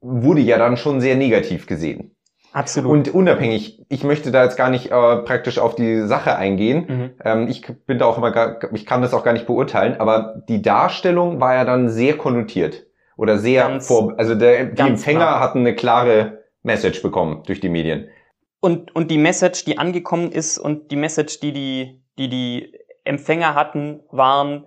wurde 0.01 0.41
ja 0.41 0.57
dann 0.57 0.77
schon 0.77 1.01
sehr 1.01 1.15
negativ 1.15 1.65
gesehen. 1.65 2.15
Absolut. 2.51 2.91
Und 2.91 3.13
unabhängig, 3.13 3.85
ich 3.89 4.03
möchte 4.03 4.31
da 4.31 4.43
jetzt 4.43 4.57
gar 4.57 4.71
nicht 4.71 4.87
äh, 4.87 5.17
praktisch 5.17 5.59
auf 5.59 5.75
die 5.75 6.01
Sache 6.01 6.35
eingehen. 6.35 6.85
Mhm. 6.87 7.09
Ähm, 7.23 7.47
ich 7.47 7.61
bin 7.85 7.99
da 7.99 8.05
auch 8.05 8.17
immer, 8.17 8.31
gar, 8.31 8.57
ich 8.73 8.85
kann 8.85 9.03
das 9.03 9.13
auch 9.13 9.23
gar 9.23 9.33
nicht 9.33 9.45
beurteilen, 9.45 9.99
aber 9.99 10.41
die 10.47 10.61
Darstellung 10.61 11.39
war 11.39 11.53
ja 11.53 11.65
dann 11.65 11.89
sehr 11.89 12.17
konnotiert 12.17 12.88
oder 13.19 13.37
sehr 13.37 13.67
Ganz- 13.67 13.87
vor, 13.87 14.13
also 14.17 14.33
der, 14.33 14.65
die 14.67 14.81
Empfänger 14.81 15.19
klar. 15.19 15.39
hatten 15.41 15.59
eine 15.59 15.75
klare 15.75 16.43
Message 16.63 17.01
bekommen 17.01 17.43
durch 17.45 17.59
die 17.59 17.69
Medien. 17.69 18.07
Und, 18.61 18.95
und 18.95 19.11
die 19.11 19.17
Message, 19.17 19.65
die 19.65 19.77
angekommen 19.77 20.31
ist 20.31 20.57
und 20.57 20.91
die 20.91 20.95
Message, 20.95 21.39
die 21.39 21.51
die, 21.53 22.01
die, 22.17 22.29
die 22.29 22.73
Empfänger 23.03 23.55
hatten, 23.55 24.01
waren, 24.09 24.65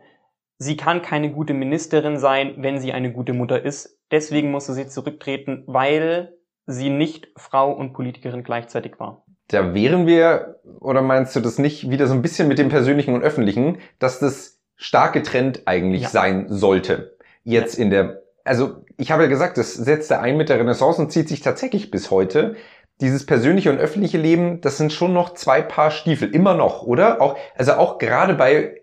sie 0.58 0.76
kann 0.76 1.02
keine 1.02 1.30
gute 1.32 1.54
Ministerin 1.54 2.18
sein, 2.18 2.54
wenn 2.58 2.78
sie 2.78 2.92
eine 2.92 3.12
gute 3.12 3.32
Mutter 3.32 3.62
ist. 3.62 3.98
Deswegen 4.10 4.50
musste 4.50 4.74
sie 4.74 4.86
zurücktreten, 4.88 5.64
weil 5.66 6.34
sie 6.66 6.90
nicht 6.90 7.28
Frau 7.36 7.72
und 7.72 7.92
Politikerin 7.94 8.42
gleichzeitig 8.44 8.98
war. 8.98 9.24
Da 9.48 9.74
wären 9.74 10.06
wir, 10.06 10.60
oder 10.80 11.02
meinst 11.02 11.34
du 11.36 11.40
das 11.40 11.58
nicht, 11.58 11.90
wieder 11.90 12.06
so 12.06 12.14
ein 12.14 12.22
bisschen 12.22 12.48
mit 12.48 12.58
dem 12.58 12.68
Persönlichen 12.68 13.14
und 13.14 13.22
Öffentlichen, 13.22 13.78
dass 13.98 14.18
das 14.18 14.60
stark 14.76 15.12
getrennt 15.14 15.62
eigentlich 15.66 16.02
Ja. 16.02 16.08
sein 16.08 16.46
sollte. 16.48 17.16
Jetzt 17.44 17.78
in 17.78 17.90
der, 17.90 18.21
also 18.44 18.84
ich 18.96 19.10
habe 19.10 19.24
ja 19.24 19.28
gesagt, 19.28 19.58
das 19.58 19.74
setzte 19.74 20.20
ein 20.20 20.36
mit 20.36 20.48
der 20.48 20.58
Renaissance 20.58 21.00
und 21.00 21.12
zieht 21.12 21.28
sich 21.28 21.40
tatsächlich 21.40 21.90
bis 21.90 22.10
heute. 22.10 22.56
Dieses 23.00 23.26
persönliche 23.26 23.70
und 23.70 23.78
öffentliche 23.78 24.18
Leben, 24.18 24.60
das 24.60 24.76
sind 24.76 24.92
schon 24.92 25.12
noch 25.12 25.34
zwei 25.34 25.62
Paar 25.62 25.90
Stiefel, 25.90 26.32
immer 26.34 26.54
noch, 26.54 26.82
oder? 26.82 27.20
Auch, 27.20 27.36
also 27.56 27.72
auch 27.72 27.98
gerade 27.98 28.34
bei, 28.34 28.82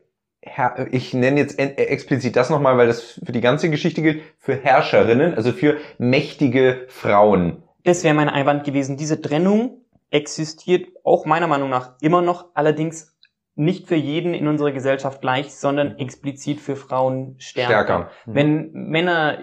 ich 0.91 1.13
nenne 1.13 1.39
jetzt 1.39 1.59
äh, 1.59 1.73
explizit 1.75 2.35
das 2.35 2.49
nochmal, 2.49 2.77
weil 2.77 2.87
das 2.87 3.19
für 3.23 3.31
die 3.31 3.41
ganze 3.41 3.69
Geschichte 3.69 4.01
gilt, 4.01 4.23
für 4.37 4.55
Herrscherinnen, 4.55 5.35
also 5.35 5.51
für 5.51 5.77
mächtige 5.97 6.85
Frauen. 6.87 7.63
Das 7.83 8.03
wäre 8.03 8.13
mein 8.13 8.29
Einwand 8.29 8.65
gewesen. 8.65 8.97
Diese 8.97 9.21
Trennung 9.21 9.85
existiert 10.11 10.89
auch 11.03 11.25
meiner 11.25 11.47
Meinung 11.47 11.69
nach 11.69 11.95
immer 12.01 12.21
noch, 12.21 12.47
allerdings 12.55 13.15
nicht 13.59 13.87
für 13.87 13.95
jeden 13.95 14.33
in 14.33 14.47
unserer 14.47 14.71
Gesellschaft 14.71 15.21
gleich, 15.21 15.53
sondern 15.53 15.97
explizit 15.97 16.61
für 16.61 16.75
Frauen 16.77 17.35
stärker. 17.39 17.71
Stärker. 17.83 18.11
Wenn 18.25 18.71
Männer 18.71 19.39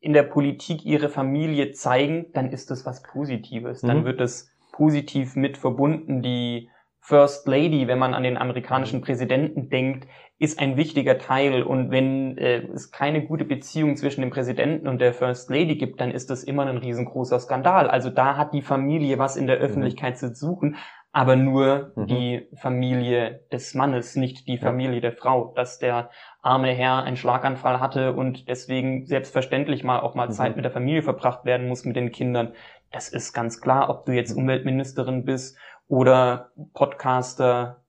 in 0.00 0.12
der 0.12 0.24
Politik 0.24 0.84
ihre 0.84 1.08
Familie 1.08 1.72
zeigen, 1.72 2.26
dann 2.34 2.50
ist 2.50 2.70
das 2.70 2.84
was 2.84 3.02
Positives. 3.02 3.80
Dann 3.80 4.00
Mhm. 4.00 4.04
wird 4.04 4.20
es 4.20 4.54
positiv 4.72 5.36
mit 5.36 5.56
verbunden. 5.56 6.22
Die 6.22 6.68
First 7.00 7.48
Lady, 7.48 7.88
wenn 7.88 7.98
man 7.98 8.12
an 8.12 8.22
den 8.24 8.36
amerikanischen 8.36 9.00
Präsidenten 9.00 9.70
denkt, 9.70 10.06
ist 10.38 10.58
ein 10.58 10.76
wichtiger 10.76 11.16
Teil. 11.18 11.62
Und 11.62 11.90
wenn 11.90 12.36
äh, 12.36 12.66
es 12.74 12.90
keine 12.90 13.24
gute 13.26 13.44
Beziehung 13.46 13.96
zwischen 13.96 14.20
dem 14.20 14.30
Präsidenten 14.30 14.86
und 14.86 15.00
der 15.00 15.14
First 15.14 15.48
Lady 15.50 15.76
gibt, 15.76 16.00
dann 16.00 16.10
ist 16.10 16.28
das 16.28 16.44
immer 16.44 16.66
ein 16.66 16.76
riesengroßer 16.76 17.40
Skandal. 17.40 17.88
Also 17.88 18.10
da 18.10 18.36
hat 18.36 18.52
die 18.52 18.62
Familie 18.62 19.18
was 19.18 19.36
in 19.36 19.46
der 19.46 19.56
Öffentlichkeit 19.56 20.18
zu 20.18 20.34
suchen, 20.34 20.76
aber 21.12 21.36
nur 21.36 21.92
Mhm. 21.96 22.06
die 22.06 22.48
Familie 22.54 23.40
des 23.52 23.74
Mannes, 23.74 24.14
nicht 24.16 24.46
die 24.46 24.54
Ja. 24.56 24.60
Familie 24.60 25.00
der 25.00 25.12
Frau. 25.12 25.52
Dass 25.56 25.78
der 25.78 26.10
arme 26.42 26.72
Herr 26.72 27.02
einen 27.02 27.16
Schlaganfall 27.16 27.80
hatte 27.80 28.12
und 28.12 28.48
deswegen 28.48 29.06
selbstverständlich 29.06 29.82
mal 29.84 30.00
auch 30.00 30.14
mal 30.14 30.28
Mhm. 30.28 30.32
Zeit 30.32 30.56
mit 30.56 30.64
der 30.64 30.72
Familie 30.72 31.02
verbracht 31.02 31.44
werden 31.44 31.68
muss 31.68 31.84
mit 31.84 31.96
den 31.96 32.12
Kindern. 32.12 32.54
Das 32.92 33.08
ist 33.08 33.32
ganz 33.32 33.60
klar, 33.60 33.90
ob 33.90 34.06
du 34.06 34.12
jetzt 34.12 34.32
Mhm. 34.36 34.42
Umweltministerin 34.44 35.24
bist 35.24 35.58
oder 35.88 36.50
Podcaster. 36.74 37.84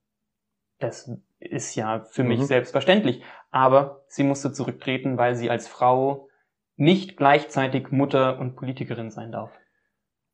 Das 0.80 1.11
ist 1.39 1.76
ja 1.76 2.05
für 2.11 2.24
mich 2.24 2.39
Mhm. 2.39 2.45
selbstverständlich. 2.45 3.24
Aber 3.51 4.03
sie 4.07 4.24
musste 4.24 4.51
zurücktreten, 4.51 5.17
weil 5.17 5.36
sie 5.36 5.49
als 5.49 5.67
Frau 5.67 6.28
nicht 6.76 7.17
gleichzeitig 7.17 7.91
Mutter 7.91 8.39
und 8.39 8.55
Politikerin 8.55 9.11
sein 9.11 9.32
darf. 9.32 9.51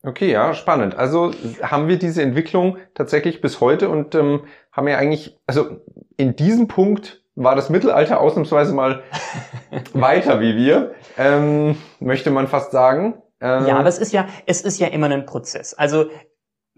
Okay, 0.03 0.31
ja, 0.31 0.53
spannend. 0.53 0.95
Also 0.95 1.31
haben 1.61 1.87
wir 1.87 1.97
diese 1.97 2.21
Entwicklung 2.21 2.77
tatsächlich 2.93 3.41
bis 3.41 3.61
heute 3.61 3.89
und 3.89 4.15
ähm, 4.15 4.41
haben 4.71 4.87
ja 4.87 4.97
eigentlich, 4.97 5.39
also 5.47 5.81
in 6.17 6.35
diesem 6.35 6.67
Punkt 6.67 7.23
war 7.35 7.55
das 7.55 7.69
Mittelalter 7.69 8.19
ausnahmsweise 8.19 8.73
mal 8.73 9.03
weiter 9.93 10.39
wie 10.39 10.55
wir, 10.55 10.93
ähm, 11.17 11.77
möchte 11.99 12.31
man 12.31 12.47
fast 12.47 12.71
sagen. 12.71 13.21
Ähm, 13.41 13.67
Ja, 13.67 13.77
aber 13.77 13.89
es 13.89 13.99
ist 13.99 14.13
ja, 14.13 14.27
es 14.45 14.61
ist 14.61 14.79
ja 14.79 14.87
immer 14.87 15.09
ein 15.09 15.25
Prozess. 15.25 15.73
Also 15.73 16.05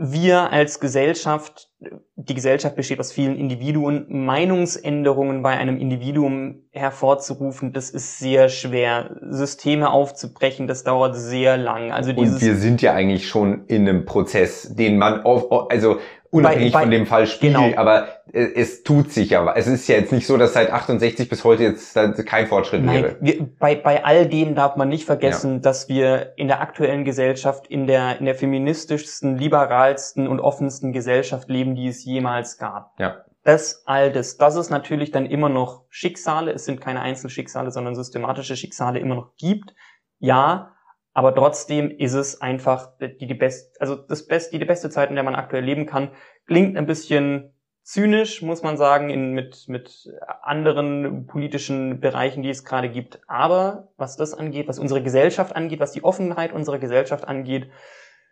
wir 0.01 0.53
als 0.53 0.79
Gesellschaft, 0.79 1.67
die 2.15 2.33
Gesellschaft 2.33 2.77
besteht 2.77 3.01
aus 3.01 3.11
vielen 3.11 3.35
Individuen, 3.35 4.05
Meinungsänderungen 4.07 5.43
bei 5.43 5.57
einem 5.57 5.77
Individuum 5.77 6.63
hervorzurufen, 6.71 7.73
das 7.73 7.89
ist 7.89 8.17
sehr 8.17 8.47
schwer. 8.47 9.17
Systeme 9.29 9.91
aufzubrechen, 9.91 10.67
das 10.67 10.85
dauert 10.85 11.17
sehr 11.17 11.57
lang. 11.57 11.91
Also 11.91 12.11
und 12.11 12.19
dieses 12.21 12.41
wir 12.41 12.55
sind 12.55 12.81
ja 12.81 12.93
eigentlich 12.93 13.27
schon 13.27 13.65
in 13.65 13.89
einem 13.89 14.05
Prozess, 14.05 14.73
den 14.73 14.97
man 14.97 15.23
auf, 15.23 15.69
also 15.69 15.97
unabhängig 16.31 16.71
Bei- 16.71 16.79
bei- 16.79 16.83
von 16.83 16.91
dem 16.91 17.05
Fall 17.05 17.27
spielt, 17.27 17.55
genau. 17.55 17.77
aber 17.77 18.07
äh, 18.31 18.47
es 18.55 18.83
tut 18.83 19.11
sich 19.11 19.29
ja. 19.31 19.53
Es 19.55 19.67
ist 19.67 19.87
ja 19.87 19.95
jetzt 19.95 20.11
nicht 20.11 20.27
so, 20.27 20.37
dass 20.37 20.53
seit 20.53 20.71
68 20.71 21.29
bis 21.29 21.43
heute 21.43 21.63
jetzt 21.63 21.95
kein 22.25 22.47
Fortschritt 22.47 22.83
wäre. 22.85 23.01
Nein, 23.01 23.15
wir, 23.21 23.47
bei, 23.59 23.75
bei 23.75 24.03
all 24.05 24.27
dem 24.27 24.55
darf 24.55 24.75
man 24.75 24.89
nicht 24.89 25.05
vergessen, 25.05 25.61
dass 25.61 25.89
wir 25.89 26.33
in 26.37 26.47
der 26.47 26.61
aktuellen 26.61 27.03
Gesellschaft, 27.05 27.67
in 27.67 27.87
der, 27.87 28.19
in 28.19 28.25
der 28.25 28.35
feministischsten, 28.35 29.37
liberalsten 29.37 30.27
und 30.27 30.39
offensten 30.39 30.91
Gesellschaft 30.93 31.49
leben, 31.49 31.75
die 31.75 31.87
es 31.87 32.03
jemals 32.05 32.57
gab. 32.57 32.93
Ja. 32.99 33.17
Das, 33.43 33.83
all 33.85 34.11
das, 34.11 34.37
das 34.37 34.55
ist 34.57 34.69
natürlich 34.69 35.11
dann 35.11 35.25
immer 35.25 35.49
noch 35.49 35.85
Schicksale, 35.89 36.51
es 36.51 36.65
sind 36.65 36.81
keine 36.81 37.01
Einzelschicksale, 37.01 37.71
sondern 37.71 37.95
systematische 37.95 38.55
Schicksale 38.55 38.99
immer 38.99 39.15
noch 39.15 39.35
gibt. 39.37 39.73
Ja, 40.19 40.73
aber 41.19 41.35
trotzdem 41.35 41.91
ist 41.91 42.13
es 42.13 42.39
einfach 42.39 42.93
die, 43.01 43.27
die 43.27 43.33
best, 43.33 43.81
also 43.81 43.97
das 43.97 44.25
best, 44.25 44.53
die, 44.53 44.57
die 44.57 44.63
beste 44.63 44.89
Zeit, 44.89 45.09
in 45.09 45.15
der 45.15 45.25
man 45.25 45.35
aktuell 45.35 45.65
leben 45.65 45.85
kann. 45.85 46.11
Klingt 46.47 46.77
ein 46.77 46.85
bisschen 46.85 47.51
zynisch, 47.83 48.41
muss 48.41 48.63
man 48.63 48.77
sagen, 48.77 49.09
in, 49.09 49.33
mit, 49.33 49.65
mit 49.67 50.09
anderen 50.41 51.27
politischen 51.27 51.99
Bereichen, 51.99 52.41
die 52.41 52.49
es 52.49 52.63
gerade 52.63 52.87
gibt. 52.87 53.19
Aber 53.27 53.89
was 53.97 54.15
das 54.15 54.33
angeht, 54.33 54.69
was 54.69 54.79
unsere 54.79 55.03
Gesellschaft 55.03 55.57
angeht, 55.57 55.81
was 55.81 55.91
die 55.91 56.05
Offenheit 56.05 56.53
unserer 56.53 56.79
Gesellschaft 56.79 57.27
angeht, 57.27 57.69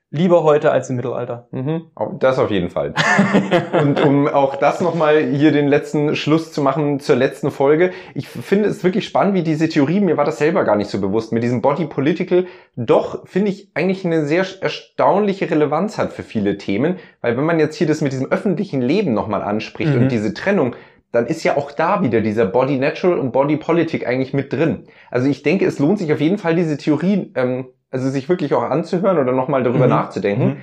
lieber 0.10 0.43
heute 0.43 0.72
als 0.72 0.89
im 0.89 0.95
Mittelalter. 0.95 1.47
Mhm, 1.51 1.88
das 2.20 2.39
auf 2.39 2.49
jeden 2.49 2.70
Fall. 2.70 2.93
Und 3.82 4.03
um 4.03 4.28
auch 4.28 4.55
das 4.55 4.80
nochmal 4.80 5.22
hier 5.22 5.51
den 5.51 5.68
letzten 5.68 6.16
Schluss 6.16 6.53
zu 6.53 6.62
machen 6.62 6.99
zur 6.99 7.16
letzten 7.18 7.51
Folge. 7.51 7.91
Ich 8.16 8.28
finde 8.30 8.70
es 8.70 8.84
wirklich 8.84 9.05
spannend, 9.05 9.34
wie 9.34 9.43
diese 9.43 9.68
Theorie, 9.68 9.99
mir 9.99 10.16
war 10.18 10.26
das 10.26 10.38
selber 10.38 10.64
gar 10.64 10.76
nicht 10.78 10.89
so 10.89 11.01
bewusst, 11.01 11.34
mit 11.34 11.43
diesem 11.43 11.62
Body 11.62 11.86
Political 11.86 12.45
doch, 12.76 13.28
finde 13.28 13.51
ich, 13.51 13.70
eigentlich 13.74 14.05
eine 14.05 14.26
sehr 14.26 14.45
erstaunliche 14.62 15.49
Relevanz 15.49 15.97
hat 15.97 16.14
für 16.14 16.24
viele 16.24 16.58
Themen. 16.58 16.97
Weil 17.22 17.36
wenn 17.38 17.45
man 17.45 17.60
jetzt 17.60 17.76
hier 17.76 17.88
das 17.88 18.01
mit 18.01 18.12
diesem 18.14 18.32
öffentlichen 18.32 18.82
Leben 18.82 19.14
nochmal 19.14 19.41
anspricht 19.41 19.93
Mhm. 19.93 20.03
und 20.03 20.12
diese 20.12 20.34
Trennung, 20.34 20.76
dann 21.12 21.26
ist 21.26 21.43
ja 21.43 21.58
auch 21.58 21.72
da 21.72 22.01
wieder 22.03 22.22
dieser 22.22 22.45
Body 22.45 22.78
Natural 22.78 23.18
und 23.18 23.32
Body 23.32 23.58
Politic 23.58 24.05
eigentlich 24.05 24.34
mit 24.34 24.53
drin. 24.53 24.88
Also 25.10 25.28
ich 25.30 25.41
denke, 25.41 25.66
es 25.66 25.80
lohnt 25.80 25.99
sich 25.99 26.12
auf 26.14 26.20
jeden 26.22 26.38
Fall, 26.38 26.55
diese 26.55 26.78
Theorie, 26.78 27.32
ähm, 27.36 27.68
also 27.91 28.09
sich 28.09 28.27
wirklich 28.29 28.53
auch 28.53 28.63
anzuhören 28.63 29.17
oder 29.17 29.31
nochmal 29.31 29.63
darüber 29.63 29.85
Mhm. 29.85 29.91
nachzudenken. 29.91 30.45
Mhm. 30.47 30.57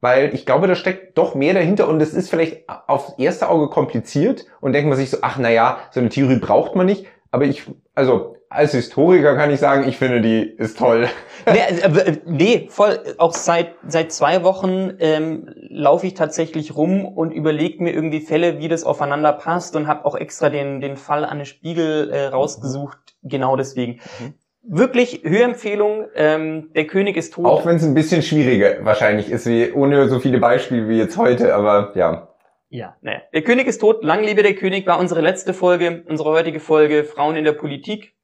Weil 0.00 0.32
ich 0.32 0.46
glaube, 0.46 0.68
da 0.68 0.76
steckt 0.76 1.18
doch 1.18 1.34
mehr 1.34 1.54
dahinter 1.54 1.88
und 1.88 2.00
es 2.00 2.14
ist 2.14 2.30
vielleicht 2.30 2.68
aufs 2.86 3.14
erste 3.18 3.48
Auge 3.48 3.68
kompliziert 3.68 4.46
und 4.60 4.72
denkt 4.72 4.88
man 4.88 4.96
sich 4.96 5.10
so, 5.10 5.18
ach 5.22 5.38
na 5.40 5.50
ja, 5.50 5.78
so 5.90 5.98
eine 5.98 6.08
Theorie 6.08 6.38
braucht 6.38 6.76
man 6.76 6.86
nicht. 6.86 7.06
Aber 7.32 7.44
ich, 7.44 7.64
also 7.96 8.36
als 8.48 8.72
Historiker 8.72 9.36
kann 9.36 9.50
ich 9.50 9.58
sagen, 9.60 9.86
ich 9.88 9.98
finde, 9.98 10.20
die 10.20 10.40
ist 10.42 10.78
toll. 10.78 11.08
nee, 11.46 11.58
äh, 11.58 11.98
äh, 12.10 12.16
nee, 12.26 12.66
voll. 12.70 12.98
Auch 13.18 13.32
seit 13.34 13.74
seit 13.86 14.12
zwei 14.12 14.44
Wochen 14.44 14.92
ähm, 15.00 15.50
laufe 15.68 16.06
ich 16.06 16.14
tatsächlich 16.14 16.76
rum 16.76 17.04
und 17.04 17.32
überlege 17.32 17.82
mir 17.82 17.92
irgendwie 17.92 18.20
Fälle, 18.20 18.60
wie 18.60 18.68
das 18.68 18.84
aufeinander 18.84 19.32
passt 19.32 19.74
und 19.74 19.88
habe 19.88 20.04
auch 20.06 20.14
extra 20.14 20.48
den 20.48 20.80
den 20.80 20.96
Fall 20.96 21.24
Anne 21.24 21.44
Spiegel 21.44 22.08
äh, 22.10 22.26
rausgesucht. 22.28 22.98
Genau 23.24 23.56
deswegen. 23.56 24.00
Mhm. 24.20 24.34
Wirklich 24.70 25.22
Hörempfehlung. 25.24 26.08
Ähm, 26.14 26.70
der 26.74 26.86
König 26.86 27.16
ist 27.16 27.32
tot. 27.32 27.46
Auch 27.46 27.64
wenn 27.64 27.76
es 27.76 27.84
ein 27.84 27.94
bisschen 27.94 28.22
schwieriger 28.22 28.84
wahrscheinlich 28.84 29.30
ist, 29.30 29.46
wie 29.46 29.72
ohne 29.72 30.08
so 30.08 30.20
viele 30.20 30.38
Beispiele 30.38 30.88
wie 30.88 30.98
jetzt 30.98 31.16
heute, 31.16 31.54
aber 31.54 31.92
ja. 31.94 32.28
Ja, 32.68 32.96
naja. 33.00 33.22
Der 33.32 33.42
König 33.42 33.66
ist 33.66 33.78
tot. 33.78 34.04
Lang 34.04 34.22
lebe 34.22 34.42
der 34.42 34.54
König 34.54 34.86
war 34.86 34.98
unsere 34.98 35.22
letzte 35.22 35.54
Folge, 35.54 36.04
unsere 36.06 36.28
heutige 36.28 36.60
Folge 36.60 37.04
Frauen 37.04 37.36
in 37.36 37.44
der 37.44 37.52
Politik. 37.52 38.14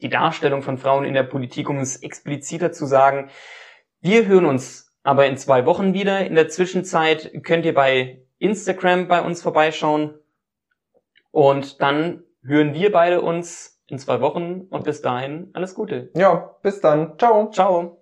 Die 0.00 0.08
Darstellung 0.08 0.62
von 0.62 0.78
Frauen 0.78 1.04
in 1.04 1.12
der 1.12 1.24
Politik, 1.24 1.68
um 1.68 1.76
es 1.76 2.02
expliziter 2.02 2.72
zu 2.72 2.86
sagen. 2.86 3.28
Wir 4.00 4.26
hören 4.26 4.46
uns 4.46 4.94
aber 5.02 5.26
in 5.26 5.36
zwei 5.36 5.66
Wochen 5.66 5.92
wieder. 5.92 6.24
In 6.24 6.34
der 6.34 6.48
Zwischenzeit 6.48 7.30
könnt 7.42 7.66
ihr 7.66 7.74
bei 7.74 8.22
Instagram 8.38 9.06
bei 9.06 9.20
uns 9.20 9.42
vorbeischauen. 9.42 10.14
Und 11.30 11.82
dann 11.82 12.22
hören 12.42 12.72
wir 12.72 12.90
beide 12.90 13.20
uns 13.20 13.79
in 13.90 13.98
zwei 13.98 14.20
Wochen 14.20 14.62
und 14.70 14.84
bis 14.84 15.02
dahin 15.02 15.50
alles 15.52 15.74
Gute. 15.74 16.10
Ja, 16.14 16.56
bis 16.62 16.80
dann. 16.80 17.18
Ciao. 17.18 17.50
Ciao. 17.50 17.99